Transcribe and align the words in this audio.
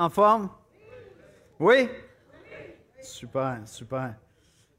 En 0.00 0.10
forme? 0.10 0.48
Oui? 1.58 1.88
Super, 3.02 3.62
super. 3.66 4.14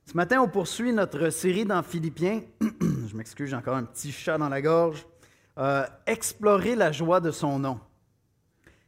Ce 0.05 0.13
matin, 0.15 0.41
on 0.41 0.47
poursuit 0.47 0.93
notre 0.93 1.29
série 1.29 1.65
dans 1.65 1.83
Philippiens. 1.83 2.41
Je 2.61 3.17
m'excuse, 3.17 3.49
j'ai 3.49 3.55
encore 3.55 3.75
un 3.75 3.83
petit 3.83 4.13
chat 4.13 4.37
dans 4.37 4.47
la 4.47 4.61
gorge. 4.61 5.05
Euh, 5.57 5.85
explorer 6.07 6.75
la 6.75 6.93
joie 6.93 7.19
de 7.19 7.31
son 7.31 7.59
nom. 7.59 7.81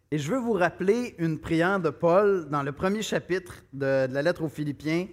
Et 0.09 0.17
je 0.17 0.31
veux 0.31 0.39
vous 0.39 0.53
rappeler 0.53 1.15
une 1.17 1.37
prière 1.37 1.79
de 1.79 1.89
Paul 1.89 2.47
dans 2.49 2.63
le 2.63 2.71
premier 2.71 3.01
chapitre 3.01 3.55
de, 3.73 4.07
de 4.07 4.13
la 4.13 4.21
lettre 4.21 4.43
aux 4.43 4.49
Philippiens. 4.49 5.07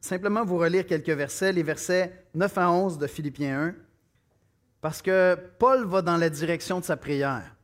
Simplement 0.00 0.44
vous 0.44 0.58
relire 0.58 0.86
quelques 0.86 1.10
versets, 1.10 1.52
les 1.52 1.62
versets 1.62 2.26
9 2.34 2.58
à 2.58 2.70
11 2.70 2.98
de 2.98 3.06
Philippiens 3.06 3.68
1. 3.68 3.74
Parce 4.80 5.02
que 5.02 5.36
Paul 5.58 5.84
va 5.84 6.00
dans 6.00 6.16
la 6.16 6.30
direction 6.30 6.80
de 6.80 6.84
sa 6.84 6.96
prière, 6.96 7.56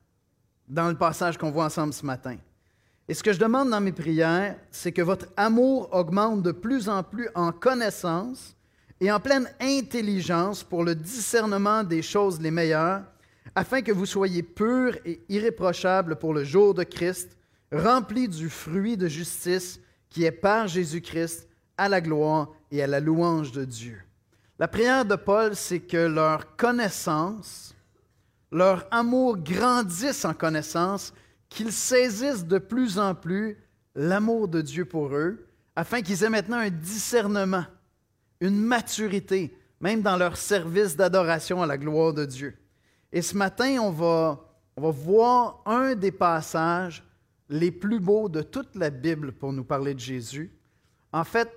dans 0.69 0.89
le 0.89 0.97
passage 0.97 1.39
qu'on 1.39 1.51
voit 1.51 1.65
ensemble 1.65 1.93
ce 1.95 2.05
matin. 2.05 2.37
Et 3.09 3.15
ce 3.15 3.23
que 3.23 3.33
je 3.33 3.39
demande 3.39 3.71
dans 3.71 3.81
mes 3.81 3.93
prières, 3.93 4.57
c'est 4.71 4.93
que 4.93 5.03
votre 5.03 5.27
amour 5.37 5.89
augmente 5.93 6.43
de 6.43 6.53
plus 6.53 6.89
en 6.89 7.03
plus 7.03 7.29
en 7.35 7.51
connaissance 7.51 8.57
et 9.01 9.11
en 9.11 9.19
pleine 9.19 9.49
intelligence 9.61 10.63
pour 10.63 10.85
le 10.85 10.95
discernement 10.95 11.83
des 11.83 12.03
choses 12.03 12.41
les 12.41 12.53
meilleures, 12.53 13.03
afin 13.55 13.83
que 13.83 13.93
vous 13.93 14.07
soyez 14.07 14.43
purs 14.43 14.97
et 15.05 15.21
irréprochables 15.29 16.17
pour 16.17 16.33
le 16.33 16.45
jour 16.45 16.75
de 16.75 16.85
Christ, 16.85 17.37
remplis 17.73 18.29
du 18.29 18.49
fruit 18.49 18.97
de 18.97 19.09
justice 19.09 19.81
qui 20.09 20.25
est 20.25 20.31
par 20.31 20.69
Jésus-Christ 20.69 21.49
à 21.77 21.89
la 21.89 22.01
gloire 22.01 22.51
et 22.71 22.83
à 22.83 22.87
la 22.87 23.01
louange 23.01 23.51
de 23.51 23.65
Dieu. 23.65 23.99
La 24.59 24.69
prière 24.69 25.05
de 25.05 25.17
Paul, 25.17 25.57
c'est 25.57 25.81
que 25.81 25.97
leur 25.97 26.55
connaissance, 26.57 27.75
leur 28.53 28.87
amour 28.91 29.39
grandisse 29.39 30.25
en 30.25 30.35
connaissance, 30.35 31.13
qu'ils 31.53 31.73
saisissent 31.73 32.47
de 32.47 32.59
plus 32.59 32.99
en 32.99 33.15
plus 33.15 33.59
l'amour 33.95 34.49
de 34.49 34.61
Dieu 34.61 34.85
pour 34.85 35.15
eux, 35.15 35.47
afin 35.77 36.03
qu'ils 36.03 36.25
aient 36.25 36.31
maintenant 36.31 36.59
un 36.59 36.71
discernement, 36.71 37.65
une 38.41 38.59
maturité, 38.59 39.57
même 39.81 40.03
dans 40.03 40.17
leur 40.17 40.37
service 40.37 40.97
d'adoration 40.97 41.63
à 41.63 41.67
la 41.67 41.79
gloire 41.79 42.13
de 42.13 42.25
Dieu. 42.25 42.57
Et 43.13 43.23
ce 43.23 43.37
matin, 43.37 43.79
on 43.81 43.91
va, 43.91 44.41
voir 44.77 45.63
un 45.67 45.95
des 45.95 46.13
passages 46.13 47.05
les 47.49 47.71
plus 47.71 48.01
beaux 48.01 48.29
de 48.29 48.41
toute 48.41 48.75
la 48.75 48.89
Bible 48.89 49.33
pour 49.33 49.53
nous 49.53 49.65
parler 49.65 49.93
de 49.93 50.01
Jésus. 50.01 50.51
En 51.13 51.25
fait, 51.25 51.51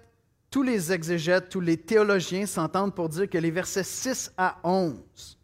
tous 0.51 0.63
les 0.63 0.91
exégètes, 0.91 1.49
tous 1.49 1.61
les 1.61 1.77
théologiens 1.77 2.45
s'entendent 2.45 2.93
pour 2.93 3.07
dire 3.07 3.29
que 3.29 3.37
les 3.37 3.51
versets 3.51 3.83
6 3.83 4.33
à 4.37 4.57
11 4.63 5.37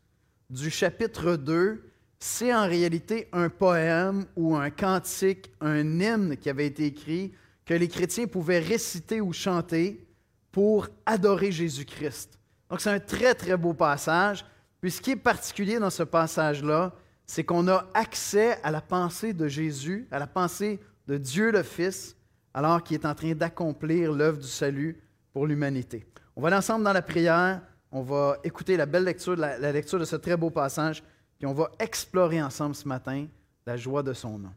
du 0.50 0.70
chapitre 0.70 1.38
2, 1.38 1.91
c'est 2.24 2.54
en 2.54 2.68
réalité 2.68 3.28
un 3.34 3.50
poème 3.50 4.26
ou 4.36 4.56
un 4.56 4.70
cantique, 4.70 5.52
un 5.60 5.80
hymne 5.80 6.38
qui 6.38 6.52
avait 6.52 6.68
été 6.68 6.86
écrit 6.86 7.34
que 7.66 7.74
les 7.74 7.88
chrétiens 7.88 8.28
pouvaient 8.28 8.60
réciter 8.60 9.20
ou 9.20 9.34
chanter 9.34 10.06
pour 10.52 10.88
adorer 11.08 11.52
Jésus-Christ. 11.52 12.38
Donc 12.70 12.80
c'est 12.80 12.92
un 12.92 13.00
très 13.00 13.34
très 13.34 13.58
beau 13.58 13.74
passage. 13.74 14.46
Puis 14.80 14.92
ce 14.92 15.02
qui 15.02 15.12
est 15.12 15.16
particulier 15.16 15.80
dans 15.80 15.90
ce 15.90 16.04
passage-là, 16.04 16.94
c'est 17.26 17.44
qu'on 17.44 17.68
a 17.68 17.90
accès 17.96 18.62
à 18.62 18.70
la 18.70 18.82
pensée 18.82 19.34
de 19.34 19.48
Jésus, 19.48 20.08
à 20.12 20.20
la 20.20 20.28
pensée 20.28 20.80
de 21.08 21.18
Dieu 21.18 21.52
le 21.52 21.64
Fils, 21.64 22.16
alors 22.54 22.84
qu'il 22.84 22.96
est 22.96 23.06
en 23.06 23.16
train 23.16 23.34
d'accomplir 23.34 24.12
l'œuvre 24.12 24.38
du 24.38 24.48
salut 24.48 25.02
pour 25.34 25.48
l'humanité. 25.48 26.06
On 26.36 26.42
va 26.42 26.50
aller 26.50 26.58
ensemble 26.58 26.84
dans 26.84 26.94
la 26.94 27.02
prière, 27.02 27.62
on 27.92 28.04
va 28.04 28.38
écouter 28.44 28.78
la 28.78 28.86
belle 28.86 29.06
lecture, 29.06 29.36
la, 29.36 29.58
la 29.58 29.72
lecture 29.72 29.98
de 29.98 30.06
ce 30.06 30.18
très 30.18 30.38
beau 30.38 30.52
passage, 30.52 31.04
puis 31.42 31.48
on 31.48 31.54
va 31.54 31.72
explorer 31.80 32.40
ensemble 32.40 32.76
ce 32.76 32.88
matin 32.88 33.26
la 33.66 33.76
joie 33.76 34.04
de 34.04 34.14
son 34.14 34.38
nom. 34.38 34.54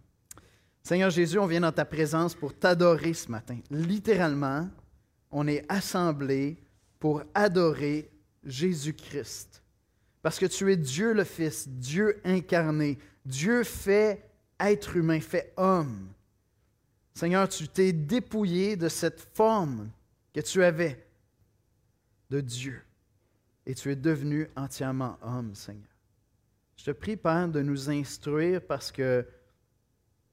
Seigneur 0.82 1.08
Jésus, 1.08 1.38
on 1.38 1.46
vient 1.46 1.62
dans 1.62 1.72
ta 1.72 1.86
présence 1.86 2.34
pour 2.34 2.52
t'adorer 2.52 3.14
ce 3.14 3.30
matin. 3.30 3.58
Littéralement, 3.70 4.68
on 5.30 5.48
est 5.48 5.64
assemblés 5.72 6.58
pour 7.00 7.22
adorer 7.32 8.10
Jésus-Christ. 8.44 9.62
Parce 10.20 10.38
que 10.38 10.44
tu 10.44 10.70
es 10.70 10.76
Dieu 10.76 11.14
le 11.14 11.24
Fils, 11.24 11.66
Dieu 11.66 12.20
incarné, 12.22 12.98
Dieu 13.24 13.64
fait 13.64 14.22
être 14.60 14.94
humain, 14.94 15.20
fait 15.20 15.54
homme. 15.56 16.08
Seigneur, 17.14 17.48
tu 17.48 17.66
t'es 17.66 17.94
dépouillé 17.94 18.76
de 18.76 18.90
cette 18.90 19.26
forme 19.32 19.88
que 20.34 20.42
tu 20.42 20.62
avais 20.62 21.02
de 22.28 22.42
Dieu 22.42 22.82
et 23.64 23.74
tu 23.74 23.90
es 23.90 23.96
devenu 23.96 24.50
entièrement 24.54 25.16
homme, 25.22 25.54
Seigneur. 25.54 25.93
Je 26.84 26.92
prie, 26.92 27.16
Père, 27.16 27.48
de 27.48 27.62
nous 27.62 27.88
instruire 27.88 28.60
parce 28.60 28.92
que 28.92 29.26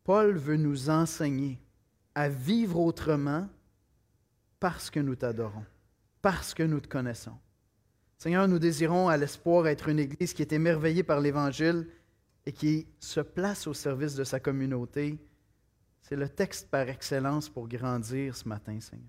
Paul 0.03 0.35
veut 0.35 0.57
nous 0.57 0.89
enseigner 0.89 1.57
à 2.13 2.27
vivre 2.27 2.79
autrement 2.79 3.47
parce 4.59 4.89
que 4.89 4.99
nous 4.99 5.15
t'adorons, 5.15 5.65
parce 6.21 6.53
que 6.53 6.63
nous 6.63 6.81
te 6.81 6.89
connaissons. 6.89 7.37
Seigneur, 8.17 8.49
nous 8.49 8.59
désirons 8.59 9.07
à 9.07 9.15
l'espoir 9.15 9.65
être 9.67 9.87
une 9.87 9.99
Église 9.99 10.33
qui 10.33 10.41
est 10.41 10.51
émerveillée 10.51 11.03
par 11.03 11.21
l'Évangile 11.21 11.87
et 12.45 12.51
qui 12.51 12.85
se 12.99 13.21
place 13.21 13.65
au 13.65 13.73
service 13.73 14.15
de 14.15 14.25
sa 14.25 14.41
communauté 14.41 15.17
c'est 16.01 16.17
le 16.17 16.27
texte 16.27 16.69
par 16.69 16.89
excellence 16.89 17.47
pour 17.47 17.69
grandir 17.69 18.35
ce 18.35 18.45
matin, 18.45 18.77
Seigneur. 18.81 19.07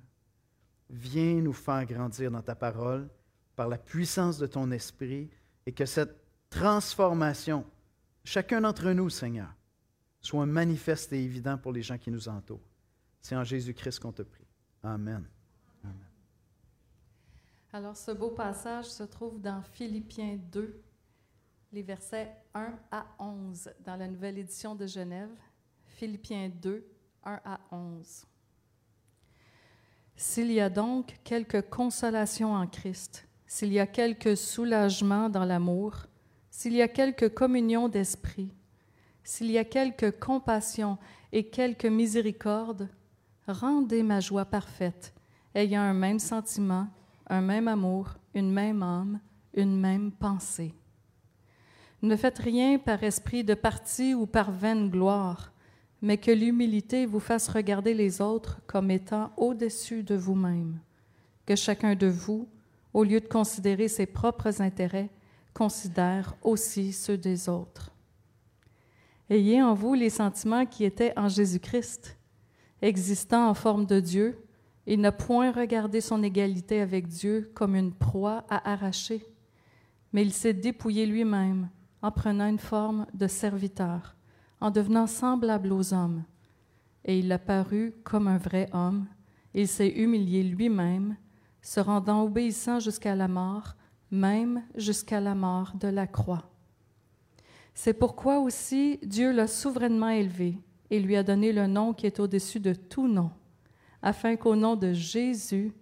Viens 0.88 1.41
nous 1.41 1.52
faire 1.52 1.84
grandir 1.84 2.31
dans 2.31 2.42
ta 2.42 2.54
parole 2.54 3.08
par 3.56 3.66
la 3.66 3.76
puissance 3.76 4.38
de 4.38 4.47
ton 4.47 4.70
esprit 4.70 5.28
et 5.66 5.72
que 5.72 5.84
cette 5.84 6.21
transformation, 6.52 7.64
chacun 8.24 8.60
d'entre 8.60 8.90
nous, 8.90 9.08
Seigneur, 9.08 9.52
soit 10.20 10.46
manifeste 10.46 11.12
et 11.12 11.24
évident 11.24 11.58
pour 11.58 11.72
les 11.72 11.82
gens 11.82 11.98
qui 11.98 12.10
nous 12.10 12.28
entourent. 12.28 12.68
C'est 13.20 13.34
en 13.34 13.44
Jésus-Christ 13.44 13.98
qu'on 14.00 14.12
te 14.12 14.22
prie. 14.22 14.46
Amen. 14.82 15.24
Amen. 15.82 15.96
Alors, 17.72 17.96
ce 17.96 18.10
beau 18.10 18.30
passage 18.30 18.86
se 18.86 19.02
trouve 19.02 19.40
dans 19.40 19.62
Philippiens 19.62 20.38
2, 20.52 20.82
les 21.72 21.82
versets 21.82 22.30
1 22.54 22.74
à 22.90 23.06
11, 23.19 23.70
dans 23.84 23.96
la 23.96 24.08
nouvelle 24.08 24.38
édition 24.38 24.74
de 24.74 24.86
Genève. 24.86 25.30
Philippiens 25.86 26.50
2, 26.60 26.84
1 27.24 27.40
à 27.44 27.60
11. 27.70 28.26
S'il 30.16 30.52
y 30.52 30.60
a 30.60 30.69
donc 30.69 31.19
quelque 31.24 31.60
consolation 31.60 32.52
en 32.52 32.66
Christ, 32.66 33.26
s'il 33.46 33.72
y 33.72 33.80
a 33.80 33.86
quelque 33.86 34.34
soulagement 34.34 35.28
dans 35.28 35.44
l'amour, 35.44 36.06
s'il 36.52 36.74
y 36.74 36.82
a 36.82 36.86
quelque 36.86 37.24
communion 37.24 37.88
d'esprit, 37.88 38.52
s'il 39.24 39.50
y 39.50 39.56
a 39.56 39.64
quelque 39.64 40.10
compassion 40.10 40.98
et 41.32 41.44
quelque 41.44 41.88
miséricorde, 41.88 42.90
rendez 43.48 44.02
ma 44.02 44.20
joie 44.20 44.44
parfaite, 44.44 45.14
ayant 45.54 45.80
un 45.80 45.94
même 45.94 46.18
sentiment, 46.18 46.88
un 47.26 47.40
même 47.40 47.68
amour, 47.68 48.10
une 48.34 48.52
même 48.52 48.82
âme, 48.82 49.18
une 49.54 49.80
même 49.80 50.12
pensée. 50.12 50.74
Ne 52.02 52.16
faites 52.16 52.38
rien 52.38 52.78
par 52.78 53.02
esprit 53.02 53.44
de 53.44 53.54
parti 53.54 54.12
ou 54.12 54.26
par 54.26 54.52
vaine 54.52 54.90
gloire, 54.90 55.52
mais 56.02 56.19
que 56.19 56.30
l'humilité 56.30 57.06
vous 57.06 57.20
fasse 57.20 57.48
regarder 57.48 57.94
les 57.94 58.20
autres 58.20 58.60
comme 58.66 58.90
étant 58.90 59.32
au-dessus 59.38 60.02
de 60.02 60.16
vous-même, 60.16 60.80
que 61.46 61.56
chacun 61.56 61.94
de 61.94 62.08
vous, 62.08 62.46
au 62.92 63.04
lieu 63.04 63.20
de 63.20 63.28
considérer 63.28 63.88
ses 63.88 64.06
propres 64.06 64.60
intérêts, 64.60 65.08
considère 65.54 66.34
aussi 66.42 66.92
ceux 66.92 67.18
des 67.18 67.48
autres. 67.48 67.90
Ayez 69.30 69.62
en 69.62 69.74
vous 69.74 69.94
les 69.94 70.10
sentiments 70.10 70.66
qui 70.66 70.84
étaient 70.84 71.12
en 71.16 71.28
Jésus-Christ. 71.28 72.18
Existant 72.80 73.48
en 73.48 73.54
forme 73.54 73.86
de 73.86 74.00
Dieu, 74.00 74.38
il 74.86 75.00
n'a 75.00 75.12
point 75.12 75.52
regardé 75.52 76.00
son 76.00 76.22
égalité 76.22 76.80
avec 76.80 77.06
Dieu 77.06 77.50
comme 77.54 77.76
une 77.76 77.92
proie 77.92 78.44
à 78.50 78.72
arracher, 78.72 79.24
mais 80.12 80.22
il 80.22 80.32
s'est 80.32 80.54
dépouillé 80.54 81.06
lui-même 81.06 81.69
en 82.02 82.10
prenant 82.10 82.48
une 82.48 82.58
forme 82.58 83.06
de 83.14 83.28
serviteur 83.28 84.16
en 84.62 84.70
devenant 84.70 85.08
semblable 85.08 85.72
aux 85.72 85.92
hommes. 85.92 86.22
Et 87.04 87.19
il 87.19 87.32
a 87.32 87.38
paru 87.40 87.94
comme 88.04 88.28
un 88.28 88.38
vrai 88.38 88.69
homme. 88.72 89.06
Il 89.54 89.66
s'est 89.66 89.88
humilié 89.88 90.44
lui-même, 90.44 91.16
se 91.60 91.81
rendant 91.81 92.22
obéissant 92.22 92.78
jusqu'à 92.78 93.16
la 93.16 93.26
mort, 93.26 93.75
même 94.12 94.62
jusqu'à 94.76 95.20
la 95.20 95.35
mort 95.35 95.73
de 95.75 95.88
la 95.88 96.06
croix. 96.06 96.49
C'est 97.75 97.94
pourquoi 97.94 98.38
aussi 98.38 99.00
Dieu 99.03 99.32
l'a 99.32 99.49
souverainement 99.49 100.11
élevé 100.11 100.59
et 100.91 101.00
lui 101.00 101.17
a 101.17 101.23
donné 101.23 101.53
le 101.53 101.67
nom 101.67 101.94
qui 101.94 102.06
est 102.06 102.20
au-dessus 102.20 102.61
de 102.61 102.75
tout 102.75 103.09
nom, 103.09 103.31
afin 104.03 104.37
qu'au 104.37 104.55
nom 104.55 104.76
de 104.76 104.93
Jésus, 104.93 105.73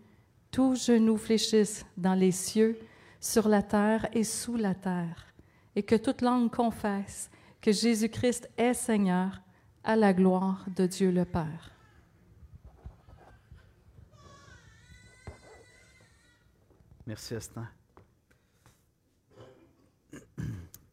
tout 0.52 0.76
genou 0.76 1.16
fléchisse 1.16 1.84
dans 1.96 2.14
les 2.14 2.30
cieux, 2.30 2.78
sur 3.20 3.48
la 3.48 3.62
terre 3.62 4.08
et 4.12 4.24
sous 4.24 4.56
la 4.56 4.74
terre, 4.74 5.26
et 5.76 5.82
que 5.82 5.96
toute 5.96 6.22
langue 6.22 6.50
confesse 6.50 7.30
que 7.60 7.72
Jésus-Christ 7.72 8.48
est 8.56 8.72
Seigneur 8.72 9.42
à 9.84 9.96
la 9.96 10.14
gloire 10.14 10.64
de 10.74 10.86
Dieu 10.86 11.10
le 11.10 11.24
Père. 11.24 11.72
Merci, 17.06 17.34
Estin. 17.34 17.68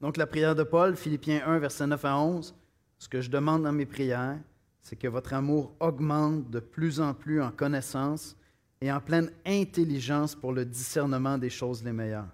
Donc, 0.02 0.18
la 0.18 0.28
prière 0.28 0.56
de 0.56 0.64
Paul, 0.64 0.96
Philippiens 0.96 1.42
1, 1.46 1.60
versets 1.60 1.88
9 1.88 2.06
à 2.06 2.18
11, 2.18 2.56
ce 3.00 3.10
que 3.10 3.22
je 3.22 3.30
demande 3.30 3.64
dans 3.64 3.72
mes 3.72 3.86
prières, 3.86 4.40
c'est 4.82 4.96
que 4.96 5.08
votre 5.08 5.34
amour 5.34 5.74
augmente 5.80 6.50
de 6.50 6.60
plus 6.60 7.02
en 7.02 7.14
plus 7.14 7.42
en 7.42 7.52
connaissance 7.52 8.38
et 8.80 8.92
en 8.92 9.02
pleine 9.02 9.32
intelligence 9.46 10.36
pour 10.36 10.54
le 10.54 10.66
discernement 10.66 11.38
des 11.38 11.50
choses 11.50 11.84
les 11.84 11.92
meilleures. 11.92 12.30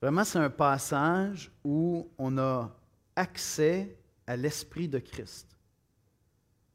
Vraiment, 0.00 0.24
c'est 0.24 0.38
un 0.38 0.50
passage 0.50 1.50
où 1.64 2.08
on 2.18 2.38
a 2.38 2.70
accès 3.16 3.96
à 4.26 4.36
l'Esprit 4.36 4.86
de 4.86 4.98
Christ. 4.98 5.48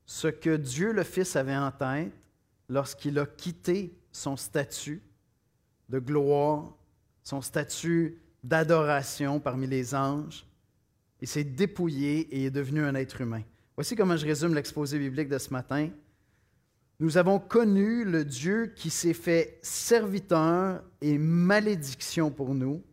Ce 0.06 0.28
que 0.28 0.58
Dieu 0.58 0.92
le 0.92 1.04
Fils 1.04 1.36
avait 1.36 1.56
en 1.56 1.72
tête 1.72 2.12
lorsqu'il 2.68 3.18
a 3.20 3.26
quitté 3.26 3.98
son 4.12 4.36
statut 4.36 5.02
de 5.88 6.00
gloire, 6.00 6.76
son 7.24 7.42
statut 7.42 8.20
d'adoration 8.44 9.40
parmi 9.40 9.68
les 9.68 9.96
anges, 9.96 10.46
il 11.22 11.28
s'est 11.28 11.44
dépouillé 11.44 12.20
et 12.36 12.46
est 12.46 12.52
devenu 12.52 12.84
un 12.84 12.96
être 12.96 13.22
humain. 13.22 13.44
Voici 13.76 13.96
comment 13.96 14.18
je 14.18 14.26
résume 14.26 14.54
l'exposé 14.54 15.00
biblique 15.00 15.30
de 15.30 15.38
ce 15.38 15.52
matin. 15.52 15.90
Nous 17.00 17.18
avons 17.18 17.40
connu 17.40 18.06
le 18.06 18.24
Dieu 18.24 18.74
qui 18.76 18.90
s'est 18.90 19.14
fait 19.14 19.60
serviteur 19.62 20.84
et 21.02 21.18
malédiction 21.18 22.30
pour 22.30 22.54
nous, 22.54 22.84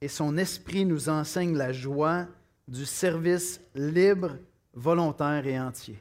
et 0.00 0.08
son 0.08 0.36
esprit 0.36 0.84
nous 0.84 1.08
enseigne 1.08 1.56
la 1.56 1.72
joie 1.72 2.26
du 2.66 2.84
service 2.84 3.60
libre, 3.74 4.36
volontaire 4.74 5.46
et 5.46 5.58
entier. 5.58 5.98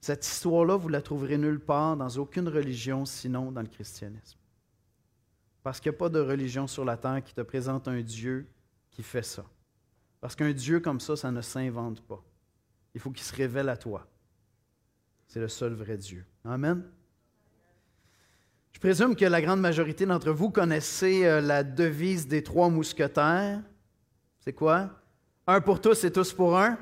Cette 0.00 0.26
histoire-là, 0.26 0.76
vous 0.76 0.88
la 0.88 1.02
trouverez 1.02 1.36
nulle 1.36 1.60
part 1.60 1.96
dans 1.96 2.08
aucune 2.16 2.48
religion 2.48 3.04
sinon 3.04 3.52
dans 3.52 3.60
le 3.60 3.68
christianisme. 3.68 4.38
Parce 5.62 5.80
qu'il 5.80 5.90
n'y 5.90 5.96
a 5.96 5.98
pas 5.98 6.08
de 6.08 6.20
religion 6.20 6.66
sur 6.66 6.84
la 6.84 6.96
terre 6.96 7.22
qui 7.24 7.34
te 7.34 7.40
présente 7.40 7.88
un 7.88 8.00
Dieu 8.00 8.48
qui 8.90 9.02
fait 9.02 9.22
ça. 9.22 9.44
Parce 10.20 10.34
qu'un 10.34 10.52
Dieu 10.52 10.80
comme 10.80 11.00
ça, 11.00 11.16
ça 11.16 11.30
ne 11.30 11.40
s'invente 11.40 12.00
pas. 12.02 12.22
Il 12.94 13.00
faut 13.00 13.10
qu'il 13.10 13.24
se 13.24 13.34
révèle 13.34 13.68
à 13.68 13.76
toi. 13.76 14.06
C'est 15.26 15.40
le 15.40 15.48
seul 15.48 15.74
vrai 15.74 15.96
Dieu. 15.96 16.24
Amen. 16.44 16.82
Je 18.72 18.80
présume 18.80 19.14
que 19.14 19.24
la 19.24 19.42
grande 19.42 19.60
majorité 19.60 20.06
d'entre 20.06 20.30
vous 20.30 20.50
connaissez 20.50 21.26
euh, 21.26 21.40
la 21.40 21.64
devise 21.64 22.26
des 22.26 22.42
trois 22.42 22.68
mousquetaires. 22.68 23.60
C'est 24.40 24.52
quoi? 24.52 24.90
Un 25.46 25.60
pour 25.60 25.80
tous 25.80 26.04
et 26.04 26.12
tous 26.12 26.32
pour 26.32 26.58
un. 26.58 26.78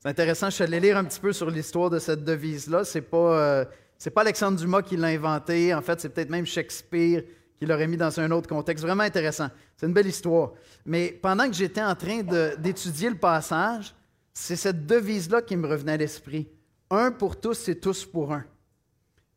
C'est 0.00 0.08
intéressant, 0.08 0.50
je 0.50 0.56
suis 0.56 0.64
allé 0.64 0.80
lire 0.80 0.96
un 0.96 1.04
petit 1.04 1.20
peu 1.20 1.32
sur 1.32 1.48
l'histoire 1.48 1.90
de 1.90 1.98
cette 1.98 2.24
devise-là. 2.24 2.84
Ce 2.84 2.98
n'est 2.98 3.02
pas, 3.02 3.38
euh, 3.38 3.64
pas 4.12 4.22
Alexandre 4.22 4.58
Dumas 4.58 4.82
qui 4.82 4.96
l'a 4.96 5.08
inventée. 5.08 5.72
En 5.72 5.80
fait, 5.80 6.00
c'est 6.00 6.08
peut-être 6.08 6.30
même 6.30 6.44
Shakespeare 6.44 7.22
qui 7.62 7.68
l'aurait 7.68 7.86
mis 7.86 7.96
dans 7.96 8.18
un 8.18 8.28
autre 8.32 8.48
contexte. 8.48 8.84
Vraiment 8.84 9.04
intéressant. 9.04 9.48
C'est 9.76 9.86
une 9.86 9.92
belle 9.92 10.08
histoire. 10.08 10.50
Mais 10.84 11.16
pendant 11.22 11.46
que 11.46 11.54
j'étais 11.54 11.80
en 11.80 11.94
train 11.94 12.20
d'étudier 12.58 13.08
le 13.08 13.14
passage, 13.14 13.94
c'est 14.34 14.56
cette 14.56 14.84
devise-là 14.84 15.42
qui 15.42 15.56
me 15.56 15.68
revenait 15.68 15.92
à 15.92 15.96
l'esprit. 15.96 16.48
Un 16.90 17.12
pour 17.12 17.38
tous 17.38 17.68
et 17.68 17.78
tous 17.78 18.04
pour 18.04 18.32
un. 18.32 18.44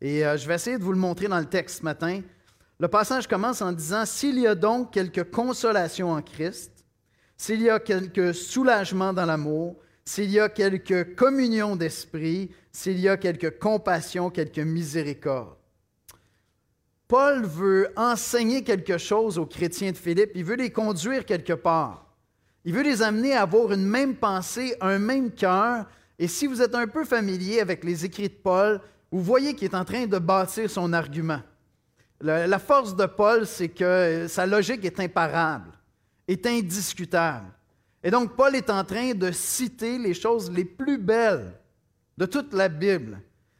Et 0.01 0.25
euh, 0.25 0.37
je 0.37 0.47
vais 0.47 0.55
essayer 0.55 0.79
de 0.79 0.83
vous 0.83 0.91
le 0.91 0.97
montrer 0.97 1.27
dans 1.27 1.37
le 1.37 1.45
texte 1.45 1.81
ce 1.81 1.83
matin. 1.83 2.21
Le 2.79 2.87
passage 2.87 3.27
commence 3.27 3.61
en 3.61 3.71
disant 3.71 4.07
S'il 4.07 4.39
y 4.39 4.47
a 4.47 4.55
donc 4.55 4.91
quelque 4.91 5.21
consolation 5.21 6.09
en 6.09 6.23
Christ, 6.23 6.71
s'il 7.37 7.61
y 7.61 7.69
a 7.69 7.79
quelque 7.79 8.33
soulagement 8.33 9.13
dans 9.13 9.27
l'amour, 9.27 9.75
s'il 10.03 10.31
y 10.31 10.39
a 10.39 10.49
quelque 10.49 11.03
communion 11.03 11.75
d'esprit, 11.75 12.49
s'il 12.71 12.99
y 12.99 13.07
a 13.07 13.17
quelque 13.17 13.49
compassion, 13.49 14.31
quelque 14.31 14.61
miséricorde. 14.61 15.57
Paul 17.07 17.45
veut 17.45 17.89
enseigner 17.95 18.63
quelque 18.63 18.97
chose 18.97 19.37
aux 19.37 19.45
chrétiens 19.45 19.91
de 19.91 19.97
Philippe, 19.97 20.31
il 20.33 20.43
veut 20.43 20.55
les 20.55 20.71
conduire 20.71 21.25
quelque 21.25 21.53
part. 21.53 22.05
Il 22.63 22.73
veut 22.73 22.81
les 22.81 23.03
amener 23.03 23.33
à 23.33 23.43
avoir 23.43 23.71
une 23.71 23.85
même 23.85 24.15
pensée, 24.15 24.75
un 24.81 24.97
même 24.97 25.31
cœur. 25.31 25.85
Et 26.17 26.27
si 26.27 26.47
vous 26.47 26.63
êtes 26.63 26.73
un 26.73 26.87
peu 26.87 27.05
familier 27.05 27.59
avec 27.59 27.83
les 27.83 28.05
écrits 28.05 28.29
de 28.29 28.33
Paul, 28.33 28.81
vous 29.11 29.21
voyez 29.21 29.53
qu'il 29.53 29.69
est 29.69 29.75
en 29.75 29.85
train 29.85 30.07
de 30.07 30.17
bâtir 30.17 30.67
son 30.69 30.91
argument. 30.91 31.41
La 32.21 32.59
force 32.59 32.95
de 32.95 33.05
Paul, 33.05 33.45
c'est 33.45 33.69
que 33.69 34.25
sa 34.27 34.47
logique 34.47 34.83
est 34.83 34.99
imparable, 34.99 35.71
est 36.27 36.45
indiscutable. 36.47 37.45
Et 38.03 38.09
donc, 38.09 38.35
Paul 38.35 38.55
est 38.55 38.69
en 38.69 38.83
train 38.83 39.13
de 39.13 39.31
citer 39.31 39.99
les 39.99 40.13
choses 40.15 40.49
les 40.49 40.65
plus 40.65 40.97
belles 40.97 41.53
de 42.17 42.25
toute 42.25 42.53
la 42.53 42.69
Bible, 42.69 43.19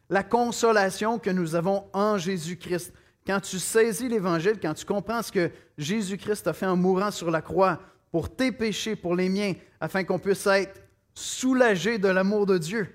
la 0.09 0.23
consolation 0.23 1.19
que 1.19 1.29
nous 1.29 1.53
avons 1.53 1.85
en 1.93 2.17
Jésus-Christ 2.17 2.91
quand 3.25 3.39
tu 3.39 3.59
saisis 3.59 4.07
l'Évangile, 4.07 4.59
quand 4.61 4.73
tu 4.73 4.85
comprends 4.85 5.21
ce 5.21 5.31
que 5.31 5.49
Jésus-Christ 5.77 6.47
a 6.47 6.53
fait 6.53 6.65
en 6.65 6.75
mourant 6.75 7.11
sur 7.11 7.31
la 7.31 7.41
croix 7.41 7.79
pour 8.11 8.33
tes 8.33 8.51
péchés, 8.51 8.95
pour 8.95 9.15
les 9.15 9.29
miens, 9.29 9.53
afin 9.79 10.03
qu'on 10.03 10.19
puisse 10.19 10.45
être 10.47 10.81
soulagé 11.13 11.97
de 11.97 12.07
l'amour 12.07 12.45
de 12.45 12.57
Dieu, 12.57 12.87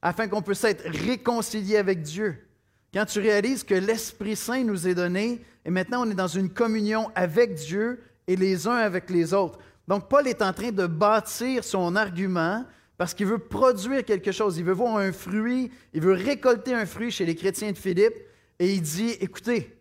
afin 0.00 0.26
qu'on 0.28 0.42
puisse 0.42 0.64
être 0.64 0.84
réconcilié 0.86 1.76
avec 1.76 2.02
Dieu, 2.02 2.46
quand 2.94 3.04
tu 3.04 3.20
réalises 3.20 3.62
que 3.62 3.74
l'Esprit 3.74 4.36
Saint 4.36 4.64
nous 4.64 4.88
est 4.88 4.94
donné 4.94 5.44
et 5.64 5.70
maintenant 5.70 6.06
on 6.06 6.10
est 6.10 6.14
dans 6.14 6.28
une 6.28 6.48
communion 6.48 7.10
avec 7.14 7.54
Dieu 7.54 8.00
et 8.26 8.36
les 8.36 8.66
uns 8.66 8.76
avec 8.76 9.10
les 9.10 9.34
autres. 9.34 9.58
Donc 9.86 10.08
Paul 10.08 10.26
est 10.26 10.40
en 10.40 10.52
train 10.52 10.72
de 10.72 10.86
bâtir 10.86 11.62
son 11.62 11.94
argument 11.94 12.64
parce 12.96 13.12
qu'il 13.12 13.26
veut 13.26 13.38
produire 13.38 14.04
quelque 14.04 14.32
chose, 14.32 14.56
il 14.56 14.64
veut 14.64 14.72
voir 14.72 14.96
un 14.96 15.12
fruit, 15.12 15.70
il 15.92 16.00
veut 16.00 16.14
récolter 16.14 16.72
un 16.72 16.86
fruit 16.86 17.10
chez 17.10 17.26
les 17.26 17.34
chrétiens 17.34 17.72
de 17.72 17.76
Philippe 17.76 18.14
et 18.58 18.74
il 18.74 18.82
dit, 18.82 19.10
écoutez, 19.20 19.78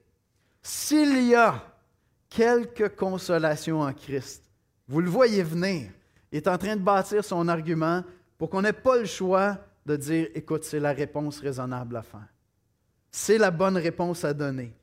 s'il 0.62 1.28
y 1.28 1.36
a 1.36 1.64
quelque 2.30 2.88
consolation 2.88 3.82
en 3.82 3.94
Christ, 3.94 4.44
vous 4.88 5.02
le 5.02 5.10
voyez 5.10 5.44
venir, 5.44 5.92
il 6.32 6.38
est 6.38 6.48
en 6.48 6.58
train 6.58 6.76
de 6.76 6.82
bâtir 6.82 7.24
son 7.24 7.48
argument 7.48 8.04
pour 8.38 8.50
qu'on 8.50 8.62
n'ait 8.62 8.74
pas 8.74 8.98
le 8.98 9.06
choix 9.06 9.58
de 9.86 9.96
dire, 9.96 10.28
écoute, 10.34 10.64
c'est 10.64 10.80
la 10.80 10.92
réponse 10.92 11.40
raisonnable 11.40 11.96
à 11.96 12.02
faire. 12.02 12.28
C'est 13.12 13.38
la 13.38 13.52
bonne 13.52 13.78
réponse 13.78 14.26
à 14.26 14.34
donner. 14.34 14.74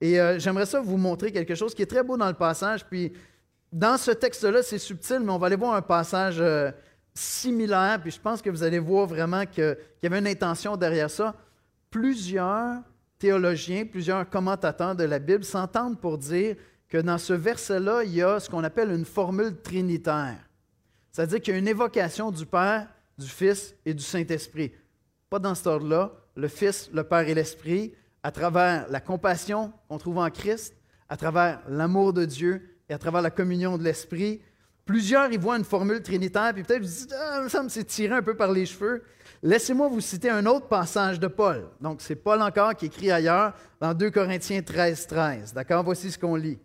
Et 0.00 0.20
euh, 0.20 0.38
j'aimerais 0.38 0.66
ça 0.66 0.80
vous 0.80 0.96
montrer 0.96 1.32
quelque 1.32 1.54
chose 1.54 1.74
qui 1.74 1.82
est 1.82 1.86
très 1.86 2.02
beau 2.02 2.16
dans 2.16 2.28
le 2.28 2.34
passage. 2.34 2.84
Puis 2.84 3.12
dans 3.72 3.96
ce 3.96 4.10
texte-là, 4.10 4.62
c'est 4.62 4.78
subtil, 4.78 5.20
mais 5.20 5.32
on 5.32 5.38
va 5.38 5.46
aller 5.46 5.56
voir 5.56 5.74
un 5.74 5.82
passage 5.82 6.36
euh, 6.38 6.70
similaire. 7.14 7.98
Puis 8.00 8.12
je 8.12 8.20
pense 8.20 8.42
que 8.42 8.50
vous 8.50 8.62
allez 8.62 8.78
voir 8.78 9.06
vraiment 9.06 9.46
qu'il 9.46 9.76
y 10.02 10.06
avait 10.06 10.18
une 10.18 10.26
intention 10.26 10.76
derrière 10.76 11.10
ça. 11.10 11.34
Plusieurs 11.90 12.82
théologiens, 13.18 13.86
plusieurs 13.86 14.28
commentateurs 14.28 14.94
de 14.94 15.04
la 15.04 15.18
Bible 15.18 15.44
s'entendent 15.44 16.00
pour 16.00 16.18
dire 16.18 16.56
que 16.88 16.98
dans 16.98 17.18
ce 17.18 17.32
verset-là, 17.32 18.04
il 18.04 18.14
y 18.14 18.22
a 18.22 18.38
ce 18.40 18.48
qu'on 18.48 18.64
appelle 18.64 18.90
une 18.90 19.04
formule 19.04 19.60
trinitaire. 19.62 20.38
C'est-à-dire 21.10 21.40
qu'il 21.40 21.54
y 21.54 21.56
a 21.56 21.58
une 21.58 21.68
évocation 21.68 22.30
du 22.30 22.46
Père, 22.46 22.88
du 23.18 23.28
Fils 23.28 23.74
et 23.84 23.94
du 23.94 24.02
Saint-Esprit. 24.02 24.72
Pas 25.30 25.38
dans 25.38 25.54
cet 25.54 25.66
ordre-là. 25.66 26.12
Le 26.36 26.48
Fils, 26.48 26.90
le 26.92 27.04
Père 27.04 27.28
et 27.28 27.34
l'Esprit, 27.34 27.94
à 28.22 28.32
travers 28.32 28.88
la 28.90 29.00
compassion 29.00 29.72
qu'on 29.88 29.98
trouve 29.98 30.18
en 30.18 30.30
Christ, 30.30 30.74
à 31.08 31.16
travers 31.16 31.60
l'amour 31.68 32.12
de 32.12 32.24
Dieu 32.24 32.78
et 32.88 32.94
à 32.94 32.98
travers 32.98 33.22
la 33.22 33.30
communion 33.30 33.78
de 33.78 33.84
l'Esprit. 33.84 34.40
Plusieurs 34.84 35.32
y 35.32 35.36
voient 35.36 35.56
une 35.56 35.64
formule 35.64 36.02
trinitaire, 36.02 36.52
puis 36.52 36.62
peut-être 36.62 36.82
vous 36.82 36.88
dites, 36.88 37.14
ah, 37.16 37.48
ça 37.48 37.62
me 37.62 37.68
s'est 37.68 37.84
tiré 37.84 38.14
un 38.14 38.22
peu 38.22 38.36
par 38.36 38.50
les 38.52 38.66
cheveux. 38.66 39.02
Laissez-moi 39.46 39.88
vous 39.88 40.00
citer 40.00 40.30
un 40.30 40.46
autre 40.46 40.68
passage 40.68 41.20
de 41.20 41.26
Paul. 41.26 41.68
Donc, 41.78 42.00
c'est 42.00 42.16
Paul 42.16 42.40
encore 42.40 42.74
qui 42.74 42.86
écrit 42.86 43.10
ailleurs 43.10 43.52
dans 43.78 43.92
2 43.92 44.10
Corinthiens 44.10 44.62
13, 44.62 45.06
13. 45.06 45.52
D'accord? 45.52 45.84
Voici 45.84 46.10
ce 46.10 46.18
qu'on 46.18 46.34
lit. 46.34 46.58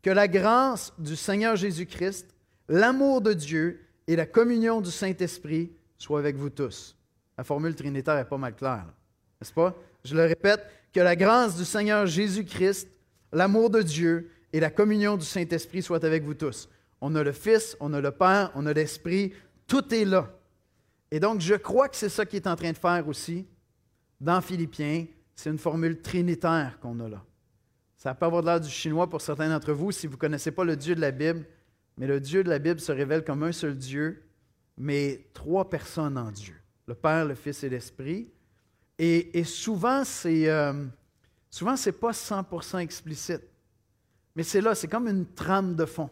Que 0.00 0.08
la 0.08 0.26
grâce 0.26 0.94
du 0.96 1.14
Seigneur 1.14 1.56
Jésus-Christ, 1.56 2.34
l'amour 2.70 3.20
de 3.20 3.34
Dieu 3.34 3.82
et 4.06 4.16
la 4.16 4.24
communion 4.24 4.80
du 4.80 4.90
Saint-Esprit 4.90 5.72
soient 5.98 6.20
avec 6.20 6.36
vous 6.36 6.48
tous. 6.48 6.96
La 7.36 7.44
formule 7.44 7.74
trinitaire 7.74 8.16
est 8.16 8.24
pas 8.24 8.38
mal 8.38 8.54
claire, 8.54 8.86
n'est-ce 9.38 9.52
pas? 9.52 9.74
Je 10.02 10.14
le 10.14 10.24
répète, 10.24 10.64
que 10.94 11.00
la 11.00 11.16
grâce 11.16 11.54
du 11.54 11.66
Seigneur 11.66 12.06
Jésus-Christ, 12.06 12.88
l'amour 13.30 13.68
de 13.68 13.82
Dieu 13.82 14.30
et 14.54 14.60
la 14.60 14.70
communion 14.70 15.18
du 15.18 15.26
Saint-Esprit 15.26 15.82
soient 15.82 16.02
avec 16.02 16.22
vous 16.22 16.32
tous. 16.32 16.70
On 17.02 17.14
a 17.14 17.22
le 17.22 17.32
Fils, 17.32 17.76
on 17.78 17.92
a 17.92 18.00
le 18.00 18.10
Père, 18.10 18.52
on 18.54 18.64
a 18.64 18.72
l'Esprit, 18.72 19.34
tout 19.66 19.92
est 19.92 20.06
là. 20.06 20.30
Et 21.10 21.20
donc, 21.20 21.40
je 21.40 21.54
crois 21.54 21.88
que 21.88 21.96
c'est 21.96 22.08
ça 22.08 22.26
qu'il 22.26 22.36
est 22.36 22.48
en 22.48 22.56
train 22.56 22.72
de 22.72 22.76
faire 22.76 23.06
aussi 23.08 23.46
dans 24.20 24.40
Philippiens. 24.40 25.06
C'est 25.34 25.50
une 25.50 25.58
formule 25.58 26.00
trinitaire 26.00 26.78
qu'on 26.80 26.98
a 27.00 27.08
là. 27.08 27.22
Ça 27.96 28.14
peut 28.14 28.26
avoir 28.26 28.42
l'air 28.42 28.60
du 28.60 28.68
chinois 28.68 29.08
pour 29.08 29.20
certains 29.20 29.48
d'entre 29.48 29.72
vous 29.72 29.92
si 29.92 30.06
vous 30.06 30.14
ne 30.14 30.18
connaissez 30.18 30.50
pas 30.50 30.64
le 30.64 30.76
Dieu 30.76 30.94
de 30.94 31.00
la 31.00 31.10
Bible, 31.10 31.44
mais 31.96 32.06
le 32.06 32.20
Dieu 32.20 32.44
de 32.44 32.48
la 32.48 32.58
Bible 32.58 32.80
se 32.80 32.92
révèle 32.92 33.24
comme 33.24 33.42
un 33.42 33.52
seul 33.52 33.76
Dieu, 33.76 34.22
mais 34.76 35.26
trois 35.32 35.68
personnes 35.68 36.18
en 36.18 36.30
Dieu 36.30 36.54
le 36.86 36.94
Père, 36.94 37.24
le 37.24 37.34
Fils 37.34 37.62
et 37.64 37.68
l'Esprit. 37.68 38.30
Et, 38.98 39.44
souvent, 39.44 40.04
c'est 40.04 40.48
euh, 40.48 40.86
souvent 41.50 41.76
c'est 41.76 41.92
pas 41.92 42.12
100% 42.12 42.78
explicite, 42.78 43.42
mais 44.34 44.42
c'est 44.42 44.60
là, 44.60 44.74
c'est 44.74 44.88
comme 44.88 45.08
une 45.08 45.26
trame 45.26 45.74
de 45.74 45.84
fond. 45.84 46.08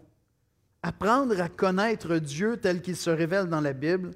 Apprendre 0.82 1.40
à 1.40 1.48
connaître 1.48 2.16
Dieu 2.18 2.58
tel 2.58 2.82
qu'il 2.82 2.96
se 2.96 3.08
révèle 3.08 3.46
dans 3.46 3.62
la 3.62 3.72
Bible, 3.72 4.10